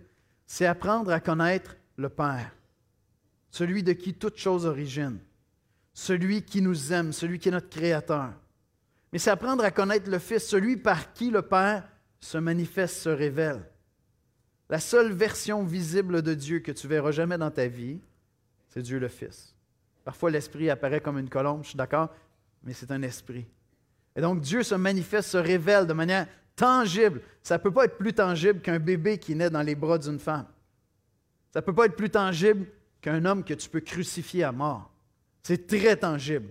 c'est 0.49 0.67
apprendre 0.67 1.13
à 1.13 1.21
connaître 1.21 1.77
le 1.99 2.09
Père, 2.09 2.51
celui 3.51 3.83
de 3.83 3.93
qui 3.93 4.15
toute 4.15 4.39
chose 4.39 4.65
origine, 4.65 5.19
celui 5.93 6.43
qui 6.43 6.63
nous 6.63 6.93
aime, 6.93 7.13
celui 7.13 7.39
qui 7.39 7.51
est 7.51 7.53
notre 7.53 7.69
Créateur. 7.69 8.33
Mais 9.13 9.19
c'est 9.19 9.31
apprendre 9.31 9.63
à 9.63 9.71
connaître 9.71 10.11
le 10.11 10.19
Fils, 10.19 10.49
celui 10.49 10.79
par 10.79 11.13
qui 11.13 11.31
le 11.31 11.43
Père 11.43 11.87
se 12.19 12.39
manifeste, 12.39 12.97
se 12.97 13.11
révèle. 13.11 13.63
La 14.71 14.81
seule 14.81 15.13
version 15.13 15.65
visible 15.65 16.23
de 16.23 16.33
Dieu 16.33 16.61
que 16.61 16.73
tu 16.73 16.89
verras 16.89 17.11
jamais 17.11 17.37
dans 17.37 17.51
ta 17.51 17.67
vie, 17.67 18.01
c'est 18.69 18.83
Dieu 18.83 18.99
le 18.99 19.09
Fils. 19.09 19.55
Parfois, 20.03 20.31
l'Esprit 20.31 20.71
apparaît 20.71 21.03
comme 21.03 21.19
une 21.19 21.29
colombe, 21.29 21.63
je 21.63 21.69
suis 21.69 21.77
d'accord, 21.77 22.09
mais 22.63 22.73
c'est 22.73 22.91
un 22.91 23.03
esprit. 23.03 23.47
Et 24.17 24.23
donc, 24.23 24.41
Dieu 24.41 24.63
se 24.63 24.75
manifeste, 24.75 25.29
se 25.29 25.37
révèle 25.37 25.87
de 25.87 25.93
manière 25.93 26.27
tangible. 26.59 27.23
Ça 27.43 27.57
ne 27.57 27.63
peut 27.63 27.71
pas 27.71 27.85
être 27.85 27.97
plus 27.97 28.13
tangible 28.13 28.61
qu'un 28.61 28.79
bébé 28.79 29.19
qui 29.19 29.35
naît 29.35 29.49
dans 29.49 29.63
les 29.63 29.75
bras 29.75 29.97
d'une 29.97 30.19
femme. 30.19 30.47
Ça 31.51 31.61
ne 31.61 31.65
peut 31.65 31.75
pas 31.75 31.87
être 31.87 31.97
plus 31.97 32.11
tangible 32.11 32.67
qu'un 33.01 33.25
homme 33.25 33.45
que 33.45 33.55
tu 33.55 33.71
peux 33.71 33.81
crucifier 33.81 34.45
à 34.45 34.53
mort. 34.53 34.93
C'est 35.43 35.67
très 35.67 35.97
tangible. 35.97 36.51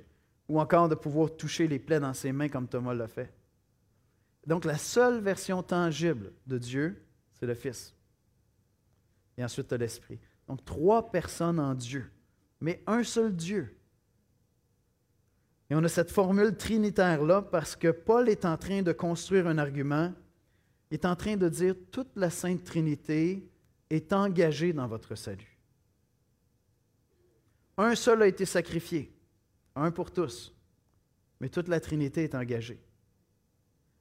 Ou 0.50 0.60
encore 0.62 0.88
de 0.88 0.96
pouvoir 0.96 1.36
toucher 1.36 1.68
les 1.68 1.78
plaies 1.78 2.00
dans 2.00 2.14
ses 2.14 2.32
mains 2.32 2.48
comme 2.48 2.68
Thomas 2.68 2.94
l'a 2.94 3.08
fait. 3.08 3.32
Donc 4.46 4.64
la 4.64 4.78
seule 4.78 5.20
version 5.20 5.62
tangible 5.62 6.32
de 6.48 6.58
Dieu, 6.58 7.04
c'est 7.34 7.46
le 7.46 7.54
Fils. 7.54 7.94
Et 9.38 9.44
ensuite, 9.44 9.68
tu 9.68 9.74
as 9.74 9.78
l'Esprit. 9.78 10.20
Donc 10.48 10.64
trois 10.64 11.12
personnes 11.12 11.60
en 11.60 11.76
Dieu, 11.76 12.10
mais 12.62 12.82
un 12.88 13.04
seul 13.04 13.36
Dieu. 13.36 13.78
Et 15.70 15.76
on 15.76 15.84
a 15.84 15.90
cette 15.90 16.12
formule 16.12 16.56
trinitaire-là 16.56 17.42
parce 17.42 17.76
que 17.76 17.92
Paul 17.92 18.30
est 18.30 18.46
en 18.46 18.58
train 18.58 18.82
de 18.82 18.94
construire 18.94 19.48
un 19.48 19.58
argument. 19.58 20.14
Il 20.90 20.96
est 20.96 21.06
en 21.06 21.16
train 21.16 21.36
de 21.36 21.50
dire 21.50 21.76
toute 21.92 22.16
la 22.16 22.30
Sainte 22.30 22.64
Trinité 22.64 23.50
est 23.90 24.14
engagée 24.14 24.72
dans 24.74 24.88
votre 24.88 25.16
salut. 25.16 25.58
Un 27.78 27.96
seul 27.96 28.22
a 28.24 28.28
été 28.28 28.46
sacrifié, 28.46 29.14
un 29.76 29.92
pour 29.92 30.12
tous, 30.12 30.56
mais 31.40 31.50
toute 31.50 31.68
la 31.68 31.80
Trinité 31.80 32.24
est 32.24 32.34
engagée, 32.34 32.82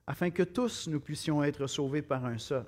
afin 0.07 0.31
que 0.31 0.43
tous 0.43 0.89
nous 0.89 1.01
puissions 1.01 1.43
être 1.45 1.67
sauvés 1.67 2.01
par 2.01 2.25
un 2.25 2.39
seul. 2.39 2.65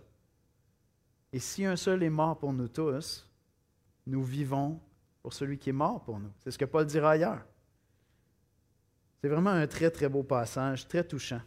Et 1.33 1.39
si 1.39 1.65
un 1.65 1.77
seul 1.77 2.03
est 2.03 2.11
mort 2.11 2.39
pour 2.39 2.53
nous 2.53 2.69
tous, 2.69 3.27
nous 4.07 4.23
vivons 4.23 4.81
pour 5.23 5.33
celui 5.33 5.59
qui 5.59 5.71
est 5.71 5.73
mort 5.73 6.03
pour 6.03 6.19
nous. 6.19 6.31
C'est 6.41 6.51
ce 6.51 6.59
que 6.59 6.65
Paul 6.65 6.85
dira 6.85 7.13
ailleurs. 7.13 7.45
C'est 9.21 9.29
vraiment 9.29 9.51
un 9.51 9.67
très, 9.67 9.91
très 9.91 10.09
beau 10.09 10.23
passage, 10.23 10.87
très 10.87 11.05
touchant. 11.05 11.41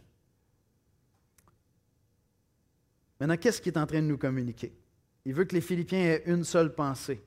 Maintenant, 3.18 3.36
qu'est-ce 3.36 3.62
qu'il 3.62 3.72
est 3.72 3.78
en 3.78 3.86
train 3.86 4.02
de 4.02 4.06
nous 4.06 4.18
communiquer? 4.18 4.74
Il 5.24 5.34
veut 5.34 5.44
que 5.44 5.54
les 5.54 5.60
Philippiens 5.60 6.00
aient 6.00 6.24
une 6.26 6.44
seule 6.44 6.74
pensée. 6.74 7.22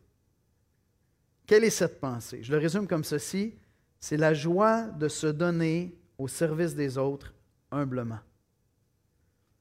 Quelle 1.47 1.63
est 1.63 1.69
cette 1.69 1.99
pensée? 1.99 2.43
Je 2.43 2.51
le 2.51 2.57
résume 2.57 2.87
comme 2.87 3.03
ceci. 3.03 3.55
C'est 3.99 4.17
la 4.17 4.33
joie 4.33 4.83
de 4.83 5.07
se 5.07 5.27
donner 5.27 5.97
au 6.17 6.27
service 6.27 6.75
des 6.75 6.97
autres 6.97 7.33
humblement. 7.71 8.19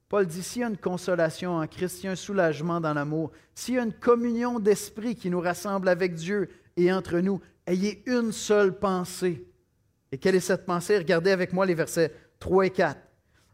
Paul 0.08 0.26
dit, 0.26 0.42
s'il 0.42 0.62
y 0.62 0.64
a 0.64 0.68
une 0.68 0.76
consolation 0.76 1.56
en 1.56 1.66
Christ, 1.66 1.96
s'il 1.96 2.04
y 2.04 2.08
a 2.08 2.12
un 2.12 2.16
soulagement 2.16 2.80
dans 2.80 2.94
l'amour, 2.94 3.32
s'il 3.54 3.74
y 3.74 3.78
a 3.78 3.82
une 3.82 3.92
communion 3.92 4.60
d'esprit 4.60 5.14
qui 5.16 5.30
nous 5.30 5.40
rassemble 5.40 5.88
avec 5.88 6.14
Dieu 6.14 6.50
et 6.76 6.92
entre 6.92 7.20
nous, 7.20 7.40
ayez 7.66 8.02
une 8.06 8.32
seule 8.32 8.78
pensée. 8.78 9.46
Et 10.14 10.18
quelle 10.18 10.36
est 10.36 10.40
cette 10.40 10.64
pensée? 10.64 10.96
Regardez 10.96 11.32
avec 11.32 11.52
moi 11.52 11.66
les 11.66 11.74
versets 11.74 12.12
3 12.38 12.66
et 12.66 12.70
4. 12.70 13.00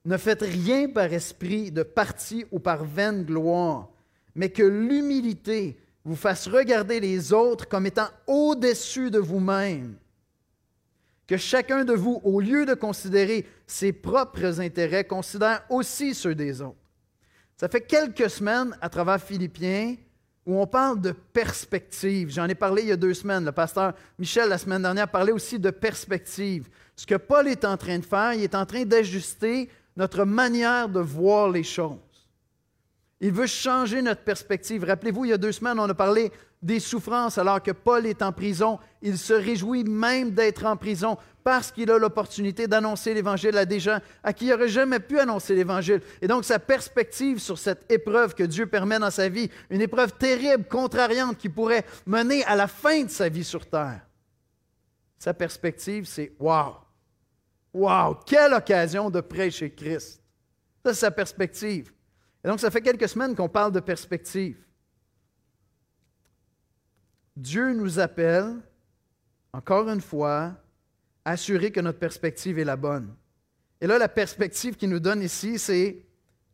Ne 0.05 0.19
faites 0.19 0.43
rien 0.43 0.90
par 0.90 1.11
esprit 1.11 1.73
de 1.73 1.83
parti 1.83 2.45
ou 2.50 2.59
par 2.59 2.85
vaine 2.85 3.25
gloire, 3.25 3.88
mais 4.35 4.50
que 4.50 4.62
l'humilité 4.62 5.79
vous 6.05 6.17
fasse 6.17 6.49
regarder 6.49 7.00
les 7.00 7.33
autres 7.33 7.67
comme 7.67 7.87
étant 7.87 8.09
au-dessus 8.26 9.11
de 9.11 9.19
vous-même. 9.19 9.97
Que 11.26 11.38
chacun 11.38 11.87
de 11.87 11.95
vous, 11.95 12.21
au 12.25 12.40
lieu 12.40 12.67
de 12.67 12.75
considérer 12.75 13.47
ses 13.67 13.95
propres 13.95 14.61
intérêts, 14.61 15.05
considère 15.05 15.64
aussi 15.71 16.12
ceux 16.12 16.35
des 16.35 16.61
autres. 16.61 16.76
Ça 17.57 17.71
fait 17.71 17.87
quelques 17.87 18.29
semaines 18.29 18.76
à 18.83 18.90
travers 18.90 19.23
Philippiens 19.23 19.97
où 20.47 20.61
on 20.61 20.66
parle 20.66 21.00
de 21.00 21.12
perspective. 21.12 22.30
J'en 22.30 22.47
ai 22.47 22.54
parlé 22.54 22.82
il 22.82 22.88
y 22.88 22.92
a 22.92 22.97
deux 22.97 23.14
semaines. 23.14 23.44
Le 23.44 23.52
pasteur 23.52 23.94
Michel, 24.18 24.49
la 24.49 24.59
semaine 24.59 24.82
dernière, 24.82 25.09
parlait 25.09 25.32
aussi 25.32 25.59
de 25.59 25.70
perspective. 25.70 26.68
Ce 26.97 27.06
que 27.06 27.14
Paul 27.14 27.49
est 27.49 27.64
en 27.64 27.76
train 27.76 27.99
de 27.99 28.04
faire, 28.04 28.35
il 28.35 28.42
est 28.42 28.54
en 28.54 28.66
train 28.66 28.85
d'ajuster 28.85 29.68
notre 29.97 30.25
manière 30.25 30.88
de 30.88 31.00
voir 31.00 31.50
les 31.50 31.62
choses. 31.62 31.99
Il 33.20 33.32
veut 33.32 33.47
changer 33.47 34.00
notre 34.00 34.23
perspective. 34.23 34.85
Rappelez-vous, 34.85 35.26
il 35.26 35.28
y 35.28 35.32
a 35.32 35.38
deux 35.38 35.52
semaines, 35.52 35.78
on 35.78 35.88
a 35.88 35.94
parlé 35.94 36.32
des 36.62 36.81
souffrances 36.81 37.38
alors 37.38 37.62
que 37.62 37.71
Paul 37.71 38.07
est 38.07 38.23
en 38.23 38.33
prison. 38.33 38.79
Il 39.00 39.17
se 39.17 39.33
réjouit 39.33 39.85
même 39.85 40.33
d'être 40.33 40.67
en 40.67 40.76
prison 40.76 41.17
parce 41.43 41.73
qu'il 41.73 41.90
a 41.90 41.99
l'opportunité 41.99 42.67
d'annoncer 42.67 43.14
l'Évangile 43.14 43.57
à 43.57 43.64
des 43.64 43.81
gens 43.81 43.99
à 44.23 44.33
qui 44.33 44.47
il 44.47 44.50
n'aurait 44.50 44.69
jamais 44.69 45.00
pu 45.00 45.19
annoncer 45.19 45.55
l'Évangile. 45.55 46.02
Et 46.21 46.29
donc 46.29 46.45
sa 46.45 46.59
perspective 46.59 47.38
sur 47.38 47.59
cette 47.59 47.90
épreuve 47.90 48.35
que 48.35 48.43
Dieu 48.43 48.67
permet 48.67 48.99
dans 48.99 49.11
sa 49.11 49.29
vie, 49.29 49.50
une 49.71 49.81
épreuve 49.81 50.12
terrible, 50.12 50.64
contrariante 50.64 51.38
qui 51.38 51.49
pourrait 51.49 51.87
mener 52.07 52.45
à 52.45 52.57
la 52.57 52.67
fin 52.67 53.05
de 53.05 53.11
sa 53.11 53.29
vie 53.29 53.45
sur 53.45 53.67
terre. 53.67 54.02
Sa 55.19 55.35
perspective, 55.35 56.05
c'est 56.07 56.33
Wow! 56.38 56.76
Wow! 57.73 58.19
Quelle 58.26 58.55
occasion 58.55 59.11
de 59.11 59.21
prêcher 59.21 59.71
Christ! 59.71 60.23
Ça, 60.85 60.95
c'est 60.95 61.00
sa 61.00 61.11
perspective. 61.11 61.93
Et 62.43 62.49
donc, 62.49 62.59
ça 62.59 62.71
fait 62.71 62.81
quelques 62.81 63.09
semaines 63.09 63.37
qu'on 63.37 63.49
parle 63.49 63.71
de 63.73 63.81
perspective. 63.81 64.57
Dieu 67.40 67.73
nous 67.73 67.99
appelle, 67.99 68.56
encore 69.54 69.88
une 69.88 70.02
fois, 70.02 70.52
à 71.25 71.30
assurer 71.32 71.70
que 71.70 71.80
notre 71.80 71.99
perspective 71.99 72.59
est 72.59 72.64
la 72.64 72.76
bonne. 72.76 73.14
Et 73.80 73.87
là, 73.87 73.97
la 73.97 74.09
perspective 74.09 74.76
qu'il 74.76 74.90
nous 74.90 75.00
donne 75.00 75.23
ici, 75.23 75.59
c'est 75.59 76.04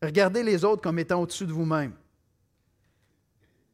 regarder 0.01 0.45
les 0.45 0.65
autres 0.65 0.83
comme 0.83 1.01
étant 1.01 1.21
au-dessus 1.21 1.45
de 1.45 1.53
vous-même. 1.53 1.93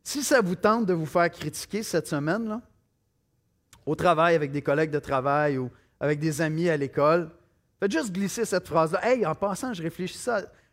Si 0.02 0.23
ça 0.23 0.40
vous 0.40 0.54
tente 0.54 0.87
de 0.87 0.95
vous 0.95 1.04
faire 1.04 1.31
critiquer 1.31 1.83
cette 1.83 2.07
semaine, 2.07 2.49
là, 2.49 2.62
au 3.85 3.95
travail 3.95 4.35
avec 4.35 4.50
des 4.50 4.62
collègues 4.62 4.90
de 4.90 4.99
travail 4.99 5.59
ou 5.59 5.71
avec 6.00 6.19
des 6.19 6.40
amis 6.40 6.71
à 6.71 6.78
l'école, 6.78 7.31
faites 7.78 7.92
juste 7.92 8.11
glisser 8.11 8.47
cette 8.47 8.66
phrase-là. 8.66 9.07
Hey, 9.07 9.26
en 9.26 9.35
passant, 9.35 9.75
je 9.75 9.83
réfléchis 9.83 10.19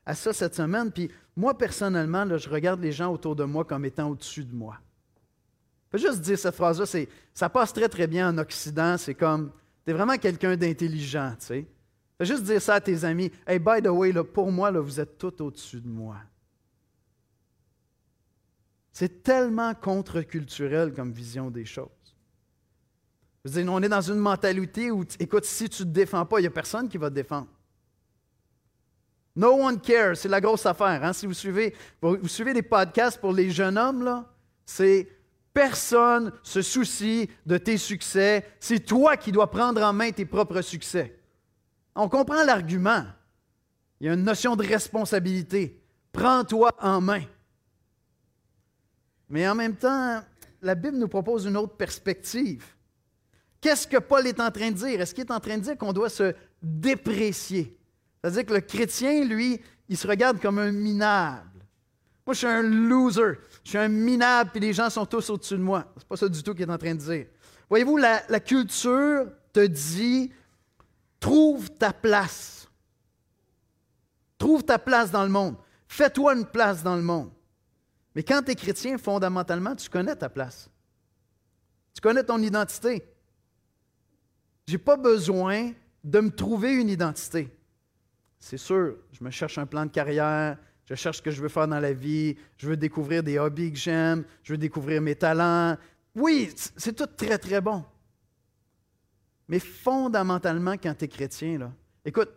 à 0.06 0.16
ça 0.16 0.32
cette 0.32 0.56
semaine, 0.56 0.90
puis 0.90 1.12
moi, 1.36 1.58
personnellement, 1.58 2.26
je 2.38 2.50
regarde 2.50 2.80
les 2.80 2.94
gens 2.94 3.12
autour 3.12 3.36
de 3.36 3.44
moi 3.44 3.66
comme 3.66 3.84
étant 3.84 4.10
au-dessus 4.10 4.46
de 4.46 4.56
moi. 4.56 4.80
Je 5.92 5.98
juste 5.98 6.22
dire 6.22 6.38
cette 6.38 6.56
phrase-là, 6.56 6.86
ça 7.34 7.50
passe 7.50 7.74
très, 7.74 7.90
très 7.90 8.08
bien 8.08 8.30
en 8.30 8.38
Occident. 8.38 8.98
C'est 8.98 9.16
comme, 9.16 9.52
tu 9.86 9.92
es 9.92 9.94
vraiment 9.94 10.18
quelqu'un 10.18 10.56
d'intelligent, 10.56 11.36
tu 11.40 11.46
sais. 11.46 11.68
Fais 12.18 12.26
juste 12.26 12.44
dire 12.44 12.62
ça 12.62 12.76
à 12.76 12.82
tes 12.82 13.04
amis. 13.06 13.32
Hey, 13.48 13.60
by 13.60 13.82
the 13.82 13.88
way, 13.88 14.12
là, 14.12 14.24
pour 14.24 14.52
moi, 14.52 14.70
là, 14.72 14.82
vous 14.82 15.00
êtes 15.00 15.18
tout 15.18 15.42
au-dessus 15.42 15.80
de 15.80 15.88
moi. 15.88 16.18
C'est 18.92 19.24
tellement 19.24 19.74
contre-culturel 19.74 20.94
comme 20.94 21.12
vision 21.12 21.50
des 21.50 21.64
choses. 21.66 21.88
Je 23.44 23.50
veux 23.50 23.64
dire, 23.64 23.72
on 23.72 23.82
est 23.82 23.90
dans 23.90 24.02
une 24.02 24.18
mentalité 24.18 24.92
où, 24.92 25.06
écoute, 25.18 25.46
si 25.46 25.70
tu 25.70 25.84
ne 25.84 25.88
te 25.88 25.94
défends 25.94 26.26
pas, 26.26 26.40
il 26.40 26.44
n'y 26.44 26.48
a 26.48 26.52
personne 26.52 26.90
qui 26.90 26.98
va 26.98 27.10
te 27.10 27.16
défendre. 27.16 27.48
No 29.36 29.54
one 29.54 29.80
cares, 29.80 30.18
c'est 30.18 30.28
la 30.28 30.42
grosse 30.42 30.66
affaire. 30.66 31.02
Hein. 31.02 31.14
Si 31.14 31.26
vous 31.26 31.34
suivez, 31.34 31.74
vous 32.02 32.28
suivez 32.28 32.54
des 32.54 32.62
podcasts 32.62 33.22
pour 33.22 33.32
les 33.32 33.50
jeunes 33.50 33.78
hommes, 33.78 34.04
là, 34.04 34.30
c'est 34.66 35.08
personne 35.60 36.32
se 36.42 36.62
soucie 36.62 37.30
de 37.46 37.58
tes 37.58 37.78
succès. 37.78 38.46
C'est 38.62 38.80
toi 38.80 39.18
qui 39.18 39.30
dois 39.30 39.52
prendre 39.52 39.84
en 39.84 39.92
main 39.92 40.10
tes 40.10 40.24
propres 40.24 40.62
succès. 40.62 41.20
On 41.96 42.08
comprend 42.08 42.46
l'argument. 42.46 43.04
Il 44.00 44.08
y 44.08 44.10
a 44.10 44.14
une 44.14 44.24
notion 44.24 44.56
de 44.56 44.66
responsabilité. 44.66 45.84
Prends-toi 46.14 46.72
en 46.80 47.02
main. 47.02 47.24
Mais 49.28 49.50
en 49.50 49.54
même 49.54 49.76
temps, 49.76 50.22
la 50.62 50.76
Bible 50.76 50.96
nous 50.96 51.10
propose 51.10 51.46
une 51.46 51.58
autre 51.58 51.76
perspective. 51.76 52.64
Qu'est-ce 53.60 53.86
que 53.86 53.98
Paul 53.98 54.28
est 54.28 54.40
en 54.40 54.52
train 54.52 54.72
de 54.72 54.78
dire? 54.78 55.02
Est-ce 55.02 55.14
qu'il 55.14 55.26
est 55.26 55.32
en 55.32 55.42
train 55.42 55.58
de 55.58 55.64
dire 55.64 55.78
qu'on 55.78 55.92
doit 55.92 56.08
se 56.08 56.34
déprécier? 56.64 57.78
C'est-à-dire 58.22 58.46
que 58.46 58.54
le 58.54 58.62
chrétien, 58.62 59.26
lui, 59.26 59.60
il 59.90 59.98
se 59.98 60.08
regarde 60.08 60.40
comme 60.40 60.60
un 60.60 60.72
minable. 60.72 61.49
Moi, 62.30 62.36
je 62.36 62.46
suis 62.46 62.48
un 62.48 62.62
loser. 62.62 63.40
Je 63.64 63.70
suis 63.70 63.78
un 63.80 63.88
minable, 63.88 64.52
puis 64.52 64.60
les 64.60 64.72
gens 64.72 64.88
sont 64.92 65.04
tous 65.04 65.32
au-dessus 65.32 65.56
de 65.56 65.64
moi. 65.64 65.92
C'est 65.98 66.08
pas 66.08 66.16
ça 66.16 66.30
du 66.30 66.44
tout 66.44 66.54
qu'il 66.54 66.62
est 66.62 66.72
en 66.72 66.78
train 66.78 66.94
de 66.94 67.00
dire. 67.00 67.26
Voyez-vous, 67.68 67.98
la, 67.98 68.22
la 68.30 68.40
culture 68.40 69.26
te 69.52 69.66
dit 69.66 70.32
trouve 71.20 71.72
ta 71.72 71.92
place. 71.92 72.70
Trouve 74.38 74.64
ta 74.64 74.78
place 74.78 75.10
dans 75.10 75.24
le 75.24 75.30
monde. 75.30 75.56
Fais-toi 75.88 76.36
une 76.36 76.46
place 76.46 76.84
dans 76.84 76.96
le 76.96 77.02
monde. 77.02 77.32
Mais 78.14 78.22
quand 78.22 78.44
tu 78.44 78.52
es 78.52 78.56
chrétien, 78.56 79.00
fondamentalement, 79.00 79.76
tu 79.76 79.90
connais 79.90 80.16
ta 80.16 80.30
place. 80.30 80.70
Tu 81.96 82.00
connais 82.00 82.24
ton 82.24 82.38
identité. 82.44 83.12
Je 84.68 84.74
n'ai 84.74 84.78
pas 84.78 84.98
besoin 84.98 85.72
de 86.04 86.20
me 86.20 86.30
trouver 86.30 86.76
une 86.76 86.90
identité. 86.90 87.52
C'est 88.38 88.58
sûr, 88.58 88.98
je 89.14 89.24
me 89.24 89.32
cherche 89.32 89.58
un 89.58 89.66
plan 89.66 89.88
de 89.88 89.92
carrière, 89.92 90.60
je 90.90 90.96
cherche 90.96 91.18
ce 91.18 91.22
que 91.22 91.30
je 91.30 91.40
veux 91.40 91.50
faire 91.50 91.68
dans 91.68 91.80
la 91.80 91.94
vie, 91.94 92.36
je 92.58 92.68
veux 92.68 92.76
découvrir 92.76 93.22
des 93.22 93.38
hobbies 93.38 93.72
que 93.72 93.78
j'aime, 93.78 94.24
je 94.42 94.54
veux 94.54 94.58
découvrir 94.58 95.02
mes 95.02 95.16
talents. 95.16 95.78
Oui, 96.16 96.52
c'est 96.78 96.96
tout 96.96 97.06
très, 97.06 97.38
très 97.38 97.62
bon. 97.62 97.86
Mais 99.48 99.60
fondamentalement, 99.60 100.74
quand 100.74 100.96
tu 100.96 101.06
es 101.06 101.08
chrétien, 101.08 101.60
là, 101.60 101.72
écoute, 102.04 102.32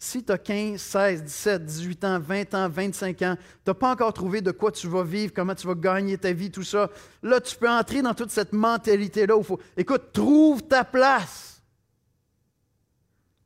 Si 0.00 0.22
tu 0.22 0.30
as 0.30 0.38
15, 0.38 0.80
16, 0.80 1.24
17, 1.24 1.64
18 1.64 2.04
ans, 2.04 2.20
20 2.20 2.54
ans, 2.54 2.68
25 2.68 3.22
ans, 3.22 3.36
tu 3.36 3.42
n'as 3.66 3.74
pas 3.74 3.90
encore 3.90 4.12
trouvé 4.12 4.40
de 4.40 4.52
quoi 4.52 4.70
tu 4.70 4.86
vas 4.86 5.02
vivre, 5.02 5.32
comment 5.34 5.56
tu 5.56 5.66
vas 5.66 5.74
gagner 5.74 6.16
ta 6.16 6.32
vie, 6.32 6.52
tout 6.52 6.62
ça, 6.62 6.88
là, 7.20 7.40
tu 7.40 7.56
peux 7.56 7.68
entrer 7.68 8.00
dans 8.00 8.14
toute 8.14 8.30
cette 8.30 8.52
mentalité-là 8.52 9.36
où 9.36 9.42
faut, 9.42 9.58
écoute, 9.76 10.12
trouve 10.12 10.62
ta 10.62 10.84
place. 10.84 11.60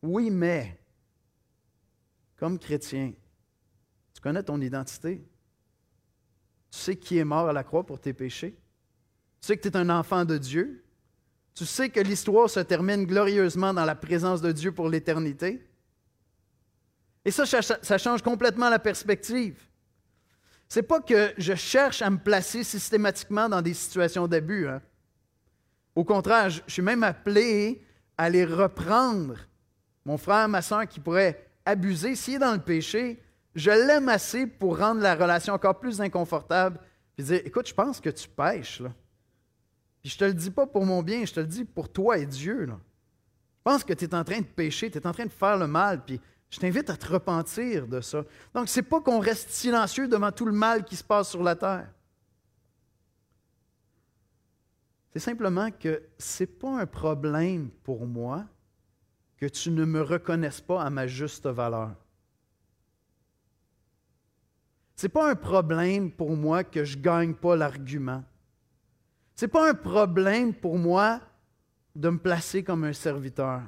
Oui, 0.03 0.31
mais, 0.31 0.79
comme 2.37 2.59
chrétien, 2.59 3.15
connais 4.23 4.43
ton 4.43 4.61
identité. 4.61 5.23
Tu 6.71 6.79
sais 6.79 6.97
qui 6.97 7.19
est 7.19 7.25
mort 7.25 7.49
à 7.49 7.53
la 7.53 7.65
croix 7.65 7.85
pour 7.85 8.01
tes 8.01 8.13
péchés. 8.13 8.57
Tu 9.41 9.47
sais 9.47 9.57
que 9.57 9.63
tu 9.63 9.69
es 9.69 9.77
un 9.77 9.91
enfant 9.91 10.25
de 10.25 10.39
Dieu. 10.39 10.85
Tu 11.55 11.67
sais 11.67 11.91
que 11.91 12.01
l'histoire 12.01 12.49
se 12.49 12.61
termine 12.61 13.05
glorieusement 13.05 13.75
dans 13.75 13.85
la 13.85 13.95
présence 13.95 14.41
de 14.41 14.53
Dieu 14.53 14.73
pour 14.73 14.89
l'éternité. 14.89 15.67
Et 17.25 17.31
ça, 17.31 17.45
ça 17.45 17.99
change 17.99 18.23
complètement 18.23 18.71
la 18.71 18.79
perspective. 18.79 19.61
C'est 20.69 20.83
pas 20.83 21.01
que 21.01 21.35
je 21.37 21.55
cherche 21.55 22.01
à 22.01 22.09
me 22.09 22.17
placer 22.17 22.65
systématiquement 22.65 23.49
dans 23.49 23.61
des 23.61 23.75
situations 23.75 24.27
d'abus. 24.27 24.67
Hein. 24.67 24.81
Au 25.95 26.05
contraire, 26.05 26.49
je 26.49 26.63
suis 26.67 26.81
même 26.81 27.03
appelé 27.03 27.85
à 28.17 28.31
les 28.31 28.47
reprendre. 28.47 29.37
Mon 30.07 30.17
frère, 30.17 30.49
ma 30.49 30.63
soeur 30.63 30.89
qui 30.89 30.99
pourrait 30.99 31.47
abuser, 31.67 32.17
s'il 32.17 32.37
est 32.37 32.39
dans 32.39 32.55
le 32.55 32.61
péché, 32.61 33.23
je 33.55 33.71
l'aime 33.71 34.09
assez 34.09 34.47
pour 34.47 34.79
rendre 34.79 35.01
la 35.01 35.15
relation 35.15 35.55
encore 35.55 35.79
plus 35.79 36.01
inconfortable. 36.01 36.81
Puis 37.15 37.25
dire, 37.25 37.41
écoute, 37.45 37.69
je 37.69 37.75
pense 37.75 38.01
que 38.01 38.11
tu 38.11 38.29
pêches. 38.29 38.83
Puis 40.01 40.11
je 40.11 40.19
te 40.19 40.25
le 40.25 40.35
dis 40.35 40.51
pas 40.51 40.67
pour 40.67 40.85
mon 40.85 41.03
bien, 41.03 41.25
je 41.25 41.33
te 41.33 41.41
le 41.41 41.47
dis 41.47 41.65
pour 41.65 41.91
toi 41.91 42.19
et 42.19 42.27
Dieu. 42.27 42.67
Je 42.67 42.73
pense 43.63 43.85
que 43.85 43.93
tu 43.93 44.05
es 44.05 44.15
en 44.15 44.25
train 44.25 44.41
de 44.41 44.47
pécher, 44.47 44.91
tu 44.91 44.99
es 44.99 45.07
en 45.07 45.13
train 45.13 45.27
de 45.27 45.33
faire 45.33 45.57
le 45.57 45.67
mal, 45.67 46.05
puis 46.05 46.21
je 46.51 46.59
t'invite 46.59 46.91
à 46.91 46.97
te 46.97 47.07
repentir 47.07 47.87
de 47.87 48.01
ça. 48.01 48.25
Donc, 48.55 48.69
ce 48.69 48.81
n'est 48.81 48.87
pas 48.87 49.01
qu'on 49.01 49.21
reste 49.21 49.51
silencieux 49.51 50.09
devant 50.09 50.33
tout 50.33 50.47
le 50.47 50.53
mal 50.53 50.85
qui 50.85 50.97
se 50.97 51.05
passe 51.05 51.31
sur 51.31 51.43
la 51.43 51.55
terre. 51.55 51.89
C'est 55.13 55.21
simplement 55.21 55.71
que 55.71 56.03
ce 56.19 56.43
n'est 56.43 56.47
pas 56.47 56.81
un 56.81 56.87
problème 56.87 57.71
pour 57.85 58.07
moi 58.07 58.45
que 59.37 59.47
tu 59.47 59.71
ne 59.71 59.85
me 59.85 60.01
reconnaisses 60.01 60.61
pas 60.61 60.83
à 60.83 60.91
ma 60.91 61.07
juste 61.07 61.47
valeur. 61.47 61.95
Ce 65.03 65.09
n'est 65.09 65.13
pas 65.13 65.33
un 65.33 65.35
problème 65.35 66.13
pour 66.13 66.37
moi 66.37 66.63
que 66.63 66.85
je 66.85 66.97
ne 66.97 67.03
gagne 67.03 67.35
pas 67.35 67.57
l'argument. 67.57 68.23
Ce 69.35 69.45
n'est 69.45 69.51
pas 69.51 69.69
un 69.69 69.75
problème 69.75 70.55
pour 70.55 70.79
moi 70.79 71.21
de 71.97 72.09
me 72.09 72.19
placer 72.19 72.63
comme 72.63 72.85
un 72.85 72.93
serviteur. 72.93 73.63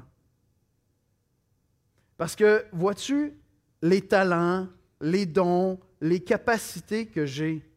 Parce 2.16 2.36
que, 2.36 2.64
vois-tu, 2.70 3.32
les 3.82 4.00
talents, 4.00 4.68
les 5.00 5.26
dons, 5.26 5.80
les 6.00 6.20
capacités 6.20 7.06
que 7.06 7.26
j'ai, 7.26 7.68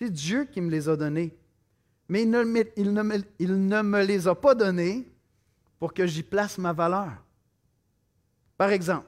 c'est 0.00 0.10
Dieu 0.10 0.44
qui 0.44 0.60
me 0.60 0.68
les 0.68 0.88
a 0.88 0.96
donnés. 0.96 1.32
Mais 2.08 2.22
il 2.22 2.30
ne, 2.30 2.64
il, 2.76 2.92
ne 2.92 3.82
me, 3.82 4.04
les 4.04 4.26
a 4.26 4.34
pas 4.34 4.56
donnés 4.56 5.06
pour 5.78 5.94
que 5.94 6.08
j'y 6.08 6.24
place 6.24 6.58
ma 6.58 6.72
valeur. 6.72 7.12
Par 8.58 8.70
exemple, 8.70 9.06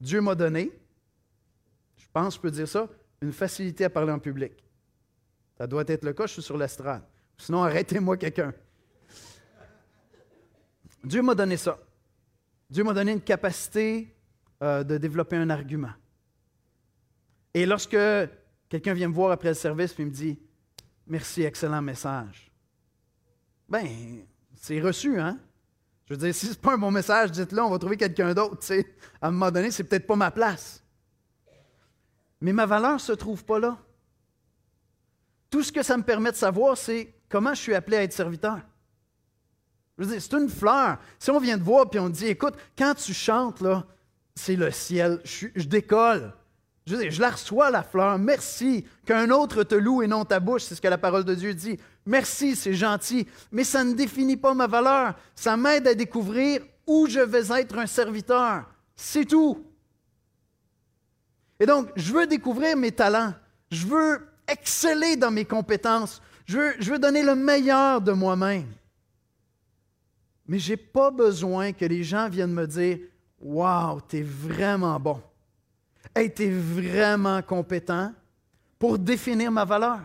Dieu 0.00 0.22
m'a 0.22 0.34
donné, 0.34 0.72
je 2.16 2.22
pense, 2.22 2.34
je 2.36 2.40
peux 2.40 2.50
dire 2.50 2.66
ça, 2.66 2.88
une 3.20 3.32
facilité 3.32 3.84
à 3.84 3.90
parler 3.90 4.10
en 4.10 4.18
public. 4.18 4.52
Ça 5.58 5.66
doit 5.66 5.84
être 5.86 6.02
le 6.02 6.14
cas, 6.14 6.26
je 6.26 6.32
suis 6.32 6.42
sur 6.42 6.56
l'estrade. 6.56 7.02
Sinon, 7.36 7.62
arrêtez-moi 7.62 8.16
quelqu'un. 8.16 8.54
Dieu 11.04 11.20
m'a 11.20 11.34
donné 11.34 11.58
ça. 11.58 11.78
Dieu 12.70 12.84
m'a 12.84 12.94
donné 12.94 13.12
une 13.12 13.20
capacité 13.20 14.16
euh, 14.62 14.82
de 14.82 14.96
développer 14.96 15.36
un 15.36 15.50
argument. 15.50 15.92
Et 17.52 17.66
lorsque 17.66 17.98
quelqu'un 18.70 18.94
vient 18.94 19.08
me 19.08 19.14
voir 19.14 19.32
après 19.32 19.48
le 19.48 19.54
service 19.54 19.94
et 19.98 20.04
me 20.04 20.10
dit 20.10 20.38
Merci, 21.06 21.42
excellent 21.42 21.82
message, 21.82 22.50
ben, 23.68 23.86
c'est 24.54 24.80
reçu, 24.80 25.20
hein? 25.20 25.38
Je 26.06 26.14
veux 26.14 26.18
dire, 26.18 26.34
si 26.34 26.46
ce 26.46 26.52
n'est 26.52 26.58
pas 26.58 26.74
un 26.74 26.78
bon 26.78 26.90
message, 26.90 27.30
dites-le, 27.30 27.60
on 27.60 27.70
va 27.70 27.78
trouver 27.78 27.98
quelqu'un 27.98 28.32
d'autre. 28.32 28.58
À 29.20 29.28
un 29.28 29.30
moment 29.30 29.50
donné, 29.50 29.70
c'est 29.70 29.84
peut-être 29.84 30.06
pas 30.06 30.16
ma 30.16 30.30
place. 30.30 30.82
Mais 32.40 32.52
ma 32.52 32.66
valeur 32.66 32.94
ne 32.94 32.98
se 32.98 33.12
trouve 33.12 33.44
pas 33.44 33.58
là. 33.58 33.78
Tout 35.50 35.62
ce 35.62 35.72
que 35.72 35.82
ça 35.82 35.96
me 35.96 36.02
permet 36.02 36.32
de 36.32 36.36
savoir, 36.36 36.76
c'est 36.76 37.14
comment 37.28 37.54
je 37.54 37.60
suis 37.60 37.74
appelé 37.74 37.96
à 37.96 38.02
être 38.02 38.12
serviteur. 38.12 38.60
C'est 40.02 40.32
une 40.34 40.50
fleur. 40.50 40.98
Si 41.18 41.30
on 41.30 41.38
vient 41.38 41.56
de 41.56 41.62
voir 41.62 41.86
et 41.92 41.98
on 41.98 42.10
dit, 42.10 42.26
écoute, 42.26 42.54
quand 42.76 42.94
tu 42.94 43.14
chantes, 43.14 43.60
là, 43.60 43.86
c'est 44.34 44.56
le 44.56 44.70
ciel, 44.70 45.20
je, 45.24 45.66
décolle. 45.66 46.34
Je, 46.86 47.08
je 47.08 47.20
la 47.20 47.30
reçois, 47.30 47.70
la 47.70 47.82
fleur. 47.82 48.18
Merci. 48.18 48.86
Qu'un 49.06 49.30
autre 49.30 49.62
te 49.62 49.74
loue 49.74 50.02
et 50.02 50.06
non 50.06 50.26
ta 50.26 50.38
bouche, 50.38 50.64
c'est 50.64 50.74
ce 50.74 50.82
que 50.82 50.88
la 50.88 50.98
parole 50.98 51.24
de 51.24 51.34
Dieu 51.34 51.54
dit. 51.54 51.78
Merci, 52.04 52.54
c'est 52.54 52.74
gentil. 52.74 53.26
Mais 53.50 53.64
ça 53.64 53.82
ne 53.82 53.94
définit 53.94 54.36
pas 54.36 54.52
ma 54.52 54.66
valeur. 54.66 55.14
Ça 55.34 55.56
m'aide 55.56 55.88
à 55.88 55.94
découvrir 55.94 56.60
où 56.86 57.06
je 57.08 57.20
vais 57.20 57.60
être 57.60 57.78
un 57.78 57.86
serviteur. 57.86 58.64
C'est 58.94 59.24
tout. 59.24 59.64
Et 61.58 61.66
donc, 61.66 61.90
je 61.96 62.12
veux 62.12 62.26
découvrir 62.26 62.76
mes 62.76 62.92
talents. 62.92 63.34
Je 63.70 63.86
veux 63.86 64.28
exceller 64.46 65.16
dans 65.16 65.30
mes 65.30 65.44
compétences. 65.44 66.20
Je 66.44 66.90
veux, 66.90 66.98
donner 66.98 67.22
le 67.22 67.34
meilleur 67.34 68.00
de 68.00 68.12
moi-même. 68.12 68.72
Mais 70.46 70.58
je 70.58 70.72
n'ai 70.72 70.76
pas 70.76 71.10
besoin 71.10 71.72
que 71.72 71.84
les 71.84 72.04
gens 72.04 72.28
viennent 72.28 72.52
me 72.52 72.66
dire 72.66 72.98
Waouh, 73.40 74.00
tu 74.08 74.18
es 74.18 74.22
vraiment 74.22 74.98
bon. 75.00 75.20
Hey, 76.14 76.32
tu 76.32 76.44
es 76.44 76.50
vraiment 76.50 77.42
compétent 77.42 78.12
pour 78.78 78.98
définir 78.98 79.50
ma 79.50 79.64
valeur. 79.64 80.00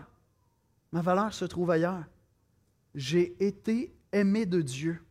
Ma 0.90 1.00
valeur 1.00 1.32
se 1.32 1.44
trouve 1.44 1.70
ailleurs. 1.70 2.04
J'ai 2.94 3.34
été 3.42 3.94
aimé 4.12 4.44
de 4.44 4.60
Dieu. 4.60 5.02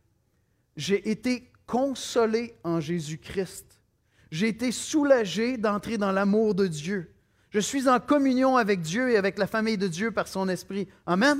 J'ai 0.76 1.10
été 1.10 1.50
consolé 1.66 2.54
en 2.62 2.80
Jésus-Christ. 2.80 3.71
J'ai 4.32 4.48
été 4.48 4.72
soulagé 4.72 5.58
d'entrer 5.58 5.98
dans 5.98 6.10
l'amour 6.10 6.54
de 6.54 6.66
Dieu. 6.66 7.14
Je 7.50 7.60
suis 7.60 7.86
en 7.86 8.00
communion 8.00 8.56
avec 8.56 8.80
Dieu 8.80 9.10
et 9.10 9.18
avec 9.18 9.36
la 9.36 9.46
famille 9.46 9.76
de 9.76 9.86
Dieu 9.86 10.10
par 10.10 10.26
son 10.26 10.48
esprit. 10.48 10.88
Amen. 11.04 11.38